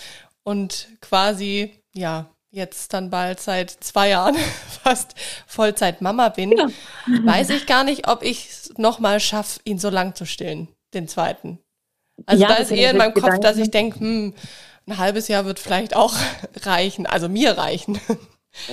und 0.43 0.87
quasi, 1.01 1.81
ja, 1.93 2.29
jetzt 2.57 2.93
dann 2.93 3.09
bald 3.09 3.39
seit 3.39 3.71
zwei 3.71 4.09
Jahren 4.09 4.35
fast 4.83 5.15
Vollzeit 5.45 6.01
Mama 6.01 6.29
bin, 6.29 6.51
ja. 6.51 6.67
weiß 7.23 7.51
ich 7.51 7.65
gar 7.65 7.85
nicht, 7.85 8.09
ob 8.09 8.23
ich 8.23 8.49
es 8.49 8.73
nochmal 8.77 9.19
schaffe, 9.21 9.61
ihn 9.63 9.79
so 9.79 9.89
lang 9.89 10.15
zu 10.15 10.25
stillen, 10.25 10.67
den 10.93 11.07
zweiten. 11.07 11.59
Also 12.25 12.41
ja, 12.41 12.49
da 12.49 12.55
ist 12.55 12.71
eher 12.71 12.91
in 12.91 12.97
meinem 12.97 13.13
Kopf, 13.13 13.39
dass 13.39 13.57
ich 13.57 13.71
denke, 13.71 13.99
hm, 13.99 14.33
ein 14.87 14.97
halbes 14.97 15.27
Jahr 15.27 15.45
wird 15.45 15.59
vielleicht 15.59 15.95
auch 15.95 16.15
reichen, 16.63 17.05
also 17.05 17.29
mir 17.29 17.57
reichen. 17.57 17.99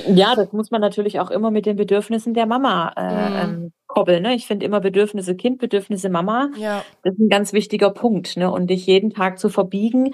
Ja, 0.09 0.35
das 0.35 0.53
muss 0.53 0.71
man 0.71 0.81
natürlich 0.81 1.21
auch 1.21 1.31
immer 1.31 1.51
mit 1.51 1.67
den 1.67 1.77
Bedürfnissen 1.77 2.33
der 2.33 2.47
Mama 2.47 2.93
äh, 2.97 3.29
mhm. 3.29 3.37
ähm, 3.37 3.73
koppeln. 3.87 4.23
Ne? 4.23 4.35
Ich 4.35 4.47
finde 4.47 4.65
immer 4.65 4.81
Bedürfnisse 4.81 5.37
Kind, 5.37 5.59
Bedürfnisse 5.59 6.09
Mama. 6.09 6.51
Ja. 6.57 6.83
Das 7.03 7.13
ist 7.13 7.21
ein 7.21 7.29
ganz 7.29 7.53
wichtiger 7.53 7.91
Punkt. 7.91 8.39
Ne? 8.39 8.51
Und 8.51 8.69
dich 8.69 8.87
jeden 8.87 9.11
Tag 9.11 9.39
zu 9.39 9.51
verbiegen, 9.51 10.13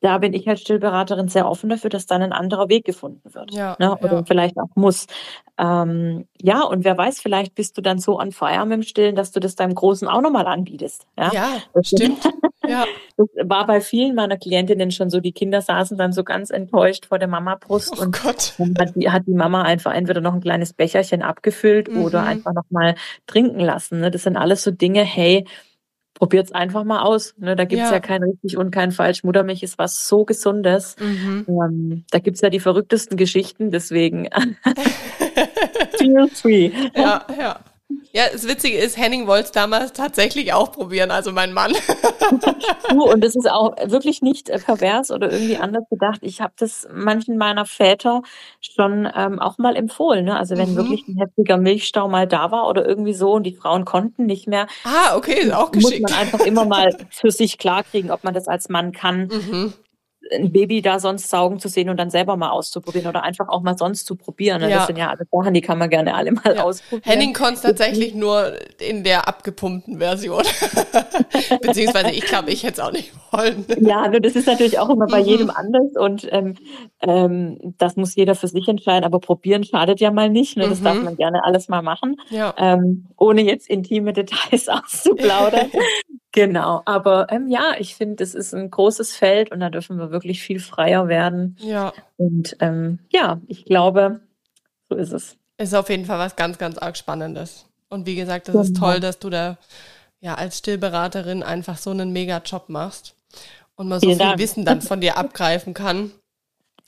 da 0.00 0.18
bin 0.18 0.32
ich 0.32 0.48
als 0.48 0.60
Stillberaterin 0.60 1.28
sehr 1.28 1.48
offen 1.48 1.70
dafür, 1.70 1.90
dass 1.90 2.06
dann 2.06 2.22
ein 2.22 2.32
anderer 2.32 2.68
Weg 2.68 2.84
gefunden 2.84 3.34
wird. 3.34 3.52
Ja, 3.52 3.76
ne? 3.78 3.96
Oder 3.98 4.18
ja. 4.18 4.24
vielleicht 4.24 4.56
auch 4.56 4.68
muss. 4.76 5.06
Ähm, 5.58 6.28
ja, 6.40 6.62
und 6.62 6.84
wer 6.84 6.96
weiß, 6.96 7.20
vielleicht 7.20 7.56
bist 7.56 7.76
du 7.76 7.82
dann 7.82 7.98
so 7.98 8.18
an 8.18 8.30
Feier 8.30 8.64
mit 8.64 8.76
dem 8.76 8.82
Stillen, 8.82 9.16
dass 9.16 9.32
du 9.32 9.40
das 9.40 9.56
deinem 9.56 9.74
Großen 9.74 10.06
auch 10.06 10.20
nochmal 10.20 10.46
anbietest. 10.46 11.06
Ja, 11.18 11.32
ja 11.32 11.48
das 11.74 11.88
stimmt. 11.88 12.24
ja. 12.66 12.84
Das 13.16 13.26
war 13.48 13.66
bei 13.66 13.80
vielen 13.80 14.14
meiner 14.14 14.36
Klientinnen 14.36 14.92
schon 14.92 15.10
so. 15.10 15.18
Die 15.18 15.32
Kinder 15.32 15.60
saßen 15.60 15.98
dann 15.98 16.12
so 16.12 16.22
ganz 16.22 16.50
enttäuscht 16.50 17.06
vor 17.06 17.18
der 17.18 17.26
Mama-Brust 17.26 17.98
oh 17.98 18.02
und 18.02 18.22
Gott. 18.22 18.54
dann 18.58 18.76
hat 18.78 18.94
die, 18.94 19.10
hat 19.10 19.26
die 19.26 19.34
Mama 19.34 19.62
einfach 19.62 19.92
entweder 19.92 20.20
noch 20.20 20.34
ein 20.34 20.40
kleines 20.40 20.72
Becherchen 20.72 21.22
abgefüllt 21.22 21.92
mhm. 21.92 22.04
oder 22.04 22.22
einfach 22.22 22.52
nochmal 22.52 22.94
trinken 23.26 23.58
lassen. 23.58 23.98
Ne? 23.98 24.12
Das 24.12 24.22
sind 24.22 24.36
alles 24.36 24.62
so 24.62 24.70
Dinge, 24.70 25.02
hey, 25.02 25.44
probiert's 26.18 26.52
einfach 26.52 26.84
mal 26.84 27.02
aus. 27.02 27.34
Ne? 27.38 27.54
Da 27.56 27.64
gibt's 27.64 27.86
ja. 27.86 27.92
ja 27.92 28.00
kein 28.00 28.22
richtig 28.22 28.56
und 28.56 28.70
kein 28.70 28.90
falsch. 28.90 29.22
Muttermilch 29.22 29.62
ist 29.62 29.78
was 29.78 30.08
so 30.08 30.24
Gesundes. 30.24 30.96
Mhm. 31.00 31.46
Ähm, 31.48 32.04
da 32.10 32.18
gibt's 32.18 32.40
ja 32.40 32.50
die 32.50 32.60
verrücktesten 32.60 33.16
Geschichten, 33.16 33.70
deswegen 33.70 34.28
feel 35.98 36.28
free. 36.28 36.72
Ja, 36.94 37.24
ja. 37.38 37.60
Ja, 38.12 38.24
das 38.32 38.48
Witzige 38.48 38.78
ist, 38.78 38.96
Henning 38.96 39.26
wollte 39.26 39.44
es 39.44 39.52
damals 39.52 39.92
tatsächlich 39.92 40.52
auch 40.52 40.72
probieren, 40.72 41.10
also 41.10 41.30
mein 41.30 41.52
Mann. 41.52 41.72
du, 42.90 43.04
und 43.04 43.22
das 43.22 43.36
ist 43.36 43.50
auch 43.50 43.76
wirklich 43.84 44.22
nicht 44.22 44.48
äh, 44.48 44.58
pervers 44.58 45.10
oder 45.10 45.30
irgendwie 45.30 45.58
anders 45.58 45.84
gedacht. 45.90 46.20
Ich 46.22 46.40
habe 46.40 46.52
das 46.56 46.88
manchen 46.92 47.36
meiner 47.36 47.66
Väter 47.66 48.22
schon 48.60 49.08
ähm, 49.14 49.38
auch 49.38 49.58
mal 49.58 49.76
empfohlen. 49.76 50.24
Ne? 50.24 50.38
Also 50.38 50.56
wenn 50.56 50.72
mhm. 50.72 50.76
wirklich 50.76 51.06
ein 51.06 51.18
heftiger 51.18 51.58
Milchstau 51.58 52.08
mal 52.08 52.26
da 52.26 52.50
war 52.50 52.68
oder 52.68 52.86
irgendwie 52.86 53.14
so 53.14 53.32
und 53.32 53.42
die 53.42 53.54
Frauen 53.54 53.84
konnten 53.84 54.24
nicht 54.24 54.46
mehr. 54.46 54.66
Ah, 54.84 55.16
okay, 55.16 55.40
ist 55.40 55.52
auch 55.52 55.70
geschickt. 55.70 56.00
Muss 56.00 56.10
man 56.10 56.20
einfach 56.20 56.40
immer 56.40 56.64
mal 56.64 56.96
für 57.10 57.30
sich 57.30 57.58
klarkriegen, 57.58 58.10
ob 58.10 58.24
man 58.24 58.32
das 58.32 58.48
als 58.48 58.68
Mann 58.68 58.92
kann. 58.92 59.28
Mhm 59.28 59.74
ein 60.32 60.52
Baby 60.52 60.82
da 60.82 60.98
sonst 60.98 61.28
saugen 61.28 61.58
zu 61.58 61.68
sehen 61.68 61.88
und 61.88 61.96
dann 61.96 62.10
selber 62.10 62.36
mal 62.36 62.50
auszuprobieren 62.50 63.08
oder 63.08 63.22
einfach 63.22 63.48
auch 63.48 63.62
mal 63.62 63.76
sonst 63.76 64.06
zu 64.06 64.16
probieren. 64.16 64.60
Ne? 64.60 64.70
Ja. 64.70 64.78
Das 64.78 64.86
sind 64.86 64.98
ja 64.98 65.08
alle 65.08 65.26
Sachen, 65.30 65.54
die 65.54 65.60
kann 65.60 65.78
man 65.78 65.90
gerne 65.90 66.14
alle 66.14 66.32
mal 66.32 66.54
ja. 66.56 66.64
ausprobieren. 66.64 67.02
Henning 67.04 67.32
konnte 67.32 67.62
tatsächlich 67.62 68.14
nur 68.14 68.52
in 68.80 69.04
der 69.04 69.28
abgepumpten 69.28 69.98
Version. 69.98 70.42
Beziehungsweise 71.62 72.10
ich 72.10 72.24
glaube, 72.24 72.50
ich 72.50 72.62
hätte 72.62 72.80
es 72.80 72.86
auch 72.86 72.92
nicht 72.92 73.12
wollen. 73.32 73.66
Ja, 73.80 74.08
nur 74.08 74.20
das 74.20 74.36
ist 74.36 74.46
natürlich 74.46 74.78
auch 74.78 74.90
immer 74.90 75.06
bei 75.06 75.20
mhm. 75.20 75.26
jedem 75.26 75.50
anders 75.50 75.96
und 75.96 76.28
ähm, 76.30 76.54
ähm, 77.00 77.74
das 77.78 77.96
muss 77.96 78.14
jeder 78.14 78.34
für 78.34 78.48
sich 78.48 78.68
entscheiden, 78.68 79.04
aber 79.04 79.20
probieren 79.20 79.64
schadet 79.64 80.00
ja 80.00 80.10
mal 80.10 80.28
nicht. 80.28 80.56
Ne? 80.56 80.68
Das 80.68 80.80
mhm. 80.80 80.84
darf 80.84 81.02
man 81.02 81.16
gerne 81.16 81.44
alles 81.44 81.68
mal 81.68 81.82
machen, 81.82 82.16
ja. 82.30 82.54
ähm, 82.56 83.06
ohne 83.16 83.42
jetzt 83.42 83.68
intime 83.68 84.12
Details 84.12 84.68
auszuplaudern. 84.68 85.70
Genau, 86.32 86.82
aber 86.84 87.30
ähm, 87.30 87.48
ja, 87.48 87.74
ich 87.78 87.94
finde, 87.94 88.22
es 88.22 88.34
ist 88.34 88.54
ein 88.54 88.70
großes 88.70 89.16
Feld 89.16 89.50
und 89.50 89.60
da 89.60 89.70
dürfen 89.70 89.98
wir 89.98 90.10
wirklich 90.10 90.42
viel 90.42 90.60
freier 90.60 91.08
werden. 91.08 91.56
Ja. 91.58 91.92
Und 92.16 92.56
ähm, 92.60 92.98
ja, 93.10 93.40
ich 93.46 93.64
glaube, 93.64 94.20
so 94.88 94.96
ist 94.96 95.12
es. 95.12 95.36
Ist 95.56 95.74
auf 95.74 95.88
jeden 95.88 96.04
Fall 96.04 96.18
was 96.18 96.36
ganz, 96.36 96.58
ganz 96.58 96.76
arg 96.76 96.96
Spannendes. 96.96 97.66
Und 97.88 98.06
wie 98.06 98.14
gesagt, 98.14 98.48
das 98.48 98.52
genau. 98.52 98.62
ist 98.64 98.76
toll, 98.76 99.00
dass 99.00 99.18
du 99.18 99.30
da 99.30 99.56
ja 100.20 100.34
als 100.34 100.58
Stillberaterin 100.58 101.42
einfach 101.42 101.78
so 101.78 101.90
einen 101.90 102.12
mega 102.12 102.38
Job 102.44 102.68
machst 102.68 103.14
und 103.76 103.88
man 103.88 104.00
so 104.00 104.06
Vielen 104.06 104.18
viel 104.18 104.26
Dank. 104.26 104.38
Wissen 104.38 104.64
dann 104.64 104.82
von 104.82 105.00
dir 105.00 105.16
abgreifen 105.16 105.72
kann. 105.72 106.10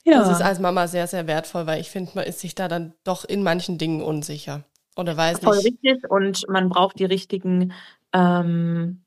Ja. 0.03 0.19
Das 0.19 0.29
ist 0.29 0.41
als 0.41 0.59
Mama 0.59 0.87
sehr, 0.87 1.07
sehr 1.07 1.25
wertvoll, 1.27 1.65
weil 1.65 1.81
ich 1.81 1.89
finde, 1.89 2.11
man 2.15 2.25
ist 2.25 2.39
sich 2.39 2.53
da 2.53 2.67
dann 2.67 2.93
doch 3.03 3.25
in 3.25 3.43
manchen 3.43 3.77
Dingen 3.77 4.01
unsicher. 4.01 4.63
Oder 4.95 5.15
weiß 5.15 5.39
Voll 5.39 5.57
nicht. 5.57 5.65
richtig 5.67 6.09
und 6.09 6.47
man 6.49 6.69
braucht 6.69 6.99
die 6.99 7.05
richtigen 7.05 7.73
ähm, 8.13 9.03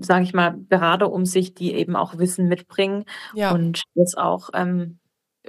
sage 0.00 0.24
ich 0.24 0.34
mal, 0.34 0.54
Berater 0.56 1.12
um 1.12 1.24
sich, 1.26 1.54
die 1.54 1.74
eben 1.74 1.96
auch 1.96 2.18
Wissen 2.18 2.48
mitbringen 2.48 3.04
ja. 3.34 3.52
und 3.52 3.82
jetzt 3.94 4.18
auch 4.18 4.50
ähm, 4.54 4.98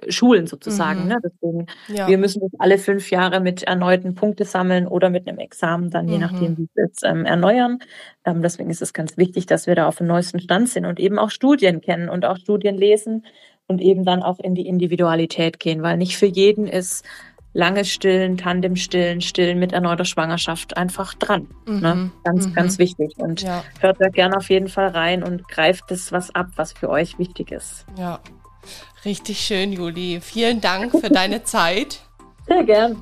Schulen 0.10 0.48
sozusagen. 0.48 1.04
Mhm. 1.04 1.08
Ne? 1.08 1.18
Deswegen, 1.24 1.66
ja. 1.88 2.08
wir 2.08 2.18
müssen 2.18 2.42
das 2.42 2.52
alle 2.60 2.78
fünf 2.78 3.12
Jahre 3.12 3.40
mit 3.40 3.64
erneuten 3.64 4.16
Punkte 4.16 4.46
sammeln 4.46 4.88
oder 4.88 5.10
mit 5.10 5.28
einem 5.28 5.38
Examen 5.38 5.90
dann, 5.90 6.08
je 6.08 6.16
mhm. 6.16 6.22
nachdem, 6.22 6.58
wie 6.58 6.68
wir 6.74 6.86
es 6.92 7.04
ähm, 7.04 7.26
erneuern. 7.26 7.80
Ähm, 8.26 8.42
deswegen 8.42 8.70
ist 8.70 8.82
es 8.82 8.94
ganz 8.94 9.18
wichtig, 9.18 9.46
dass 9.46 9.68
wir 9.68 9.76
da 9.76 9.88
auf 9.88 9.98
dem 9.98 10.08
neuesten 10.08 10.40
Stand 10.40 10.70
sind 10.70 10.86
und 10.86 11.00
eben 11.00 11.20
auch 11.20 11.30
Studien 11.30 11.82
kennen 11.82 12.10
und 12.10 12.26
auch 12.26 12.38
Studien 12.38 12.76
lesen 12.76 13.26
und 13.68 13.82
eben 13.82 14.04
dann 14.04 14.24
auch 14.24 14.40
in 14.40 14.56
die 14.56 14.68
Individualität 14.68 15.60
gehen, 15.60 15.84
weil 15.84 15.98
nicht 15.98 16.18
für 16.18 16.26
jeden 16.26 16.68
ist 16.68 17.06
lange 17.54 17.86
Stillen, 17.86 18.38
Tandem-Stillen, 18.38 19.22
Stillen 19.22 19.60
mit 19.60 19.74
erneuter 19.74 20.06
Schwangerschaft 20.06 20.76
einfach 20.76 21.14
dran. 21.14 21.48
Mhm. 21.68 21.80
Ne? 21.80 22.12
Ganz, 22.24 22.48
Mhm. 22.48 22.54
ganz 22.54 22.80
wichtig. 22.80 23.14
Und 23.18 23.42
Ja, 23.42 23.64
hört 23.80 24.02
da 24.02 24.10
gerne 24.10 24.38
auf 24.38 24.50
jeden 24.50 24.68
Fall 24.68 24.88
rein 24.90 25.24
und 25.24 25.48
greift 25.48 25.84
das 25.90 26.12
was 26.12 26.34
ab, 26.34 26.48
was 26.56 26.74
für 26.74 26.90
euch 26.90 27.18
wichtig 27.20 27.52
ist. 27.52 27.86
ja. 27.98 28.20
Richtig 29.06 29.40
schön, 29.42 29.74
Juli. 29.74 30.20
Vielen 30.22 30.62
Dank 30.62 30.92
für 30.92 31.10
deine 31.10 31.44
Zeit. 31.44 32.00
Sehr 32.48 32.64
gern. 32.64 32.96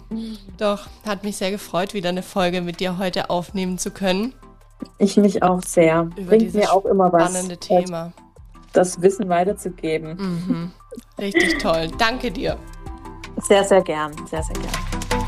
Doch, 0.58 0.88
hat 1.06 1.24
mich 1.24 1.38
sehr 1.38 1.52
gefreut, 1.52 1.94
wieder 1.94 2.10
eine 2.10 2.24
Folge 2.24 2.62
mit 2.62 2.80
dir 2.80 2.98
heute 2.98 3.30
aufnehmen 3.30 3.78
zu 3.78 3.92
können. 3.92 4.34
Ich 4.98 5.18
mich 5.18 5.44
auch 5.44 5.62
sehr. 5.62 6.10
Über 6.18 6.36
Bringt 6.38 6.56
mir 6.56 6.74
auch 6.74 6.86
immer 6.86 7.14
was, 7.14 7.30
Spannende 7.32 7.58
Thema. 7.58 8.12
das 8.74 9.00
Wissen 9.04 9.30
weiterzugeben. 9.30 10.16
Mhm. 10.18 10.72
Richtig 11.20 11.60
toll. 11.60 11.90
Danke 12.00 12.32
dir. 12.32 12.58
Sehr, 13.38 13.64
sehr 13.64 13.82
gern. 13.82 14.12
Sehr, 14.28 14.44
sehr 14.44 14.56
gern. 14.56 15.21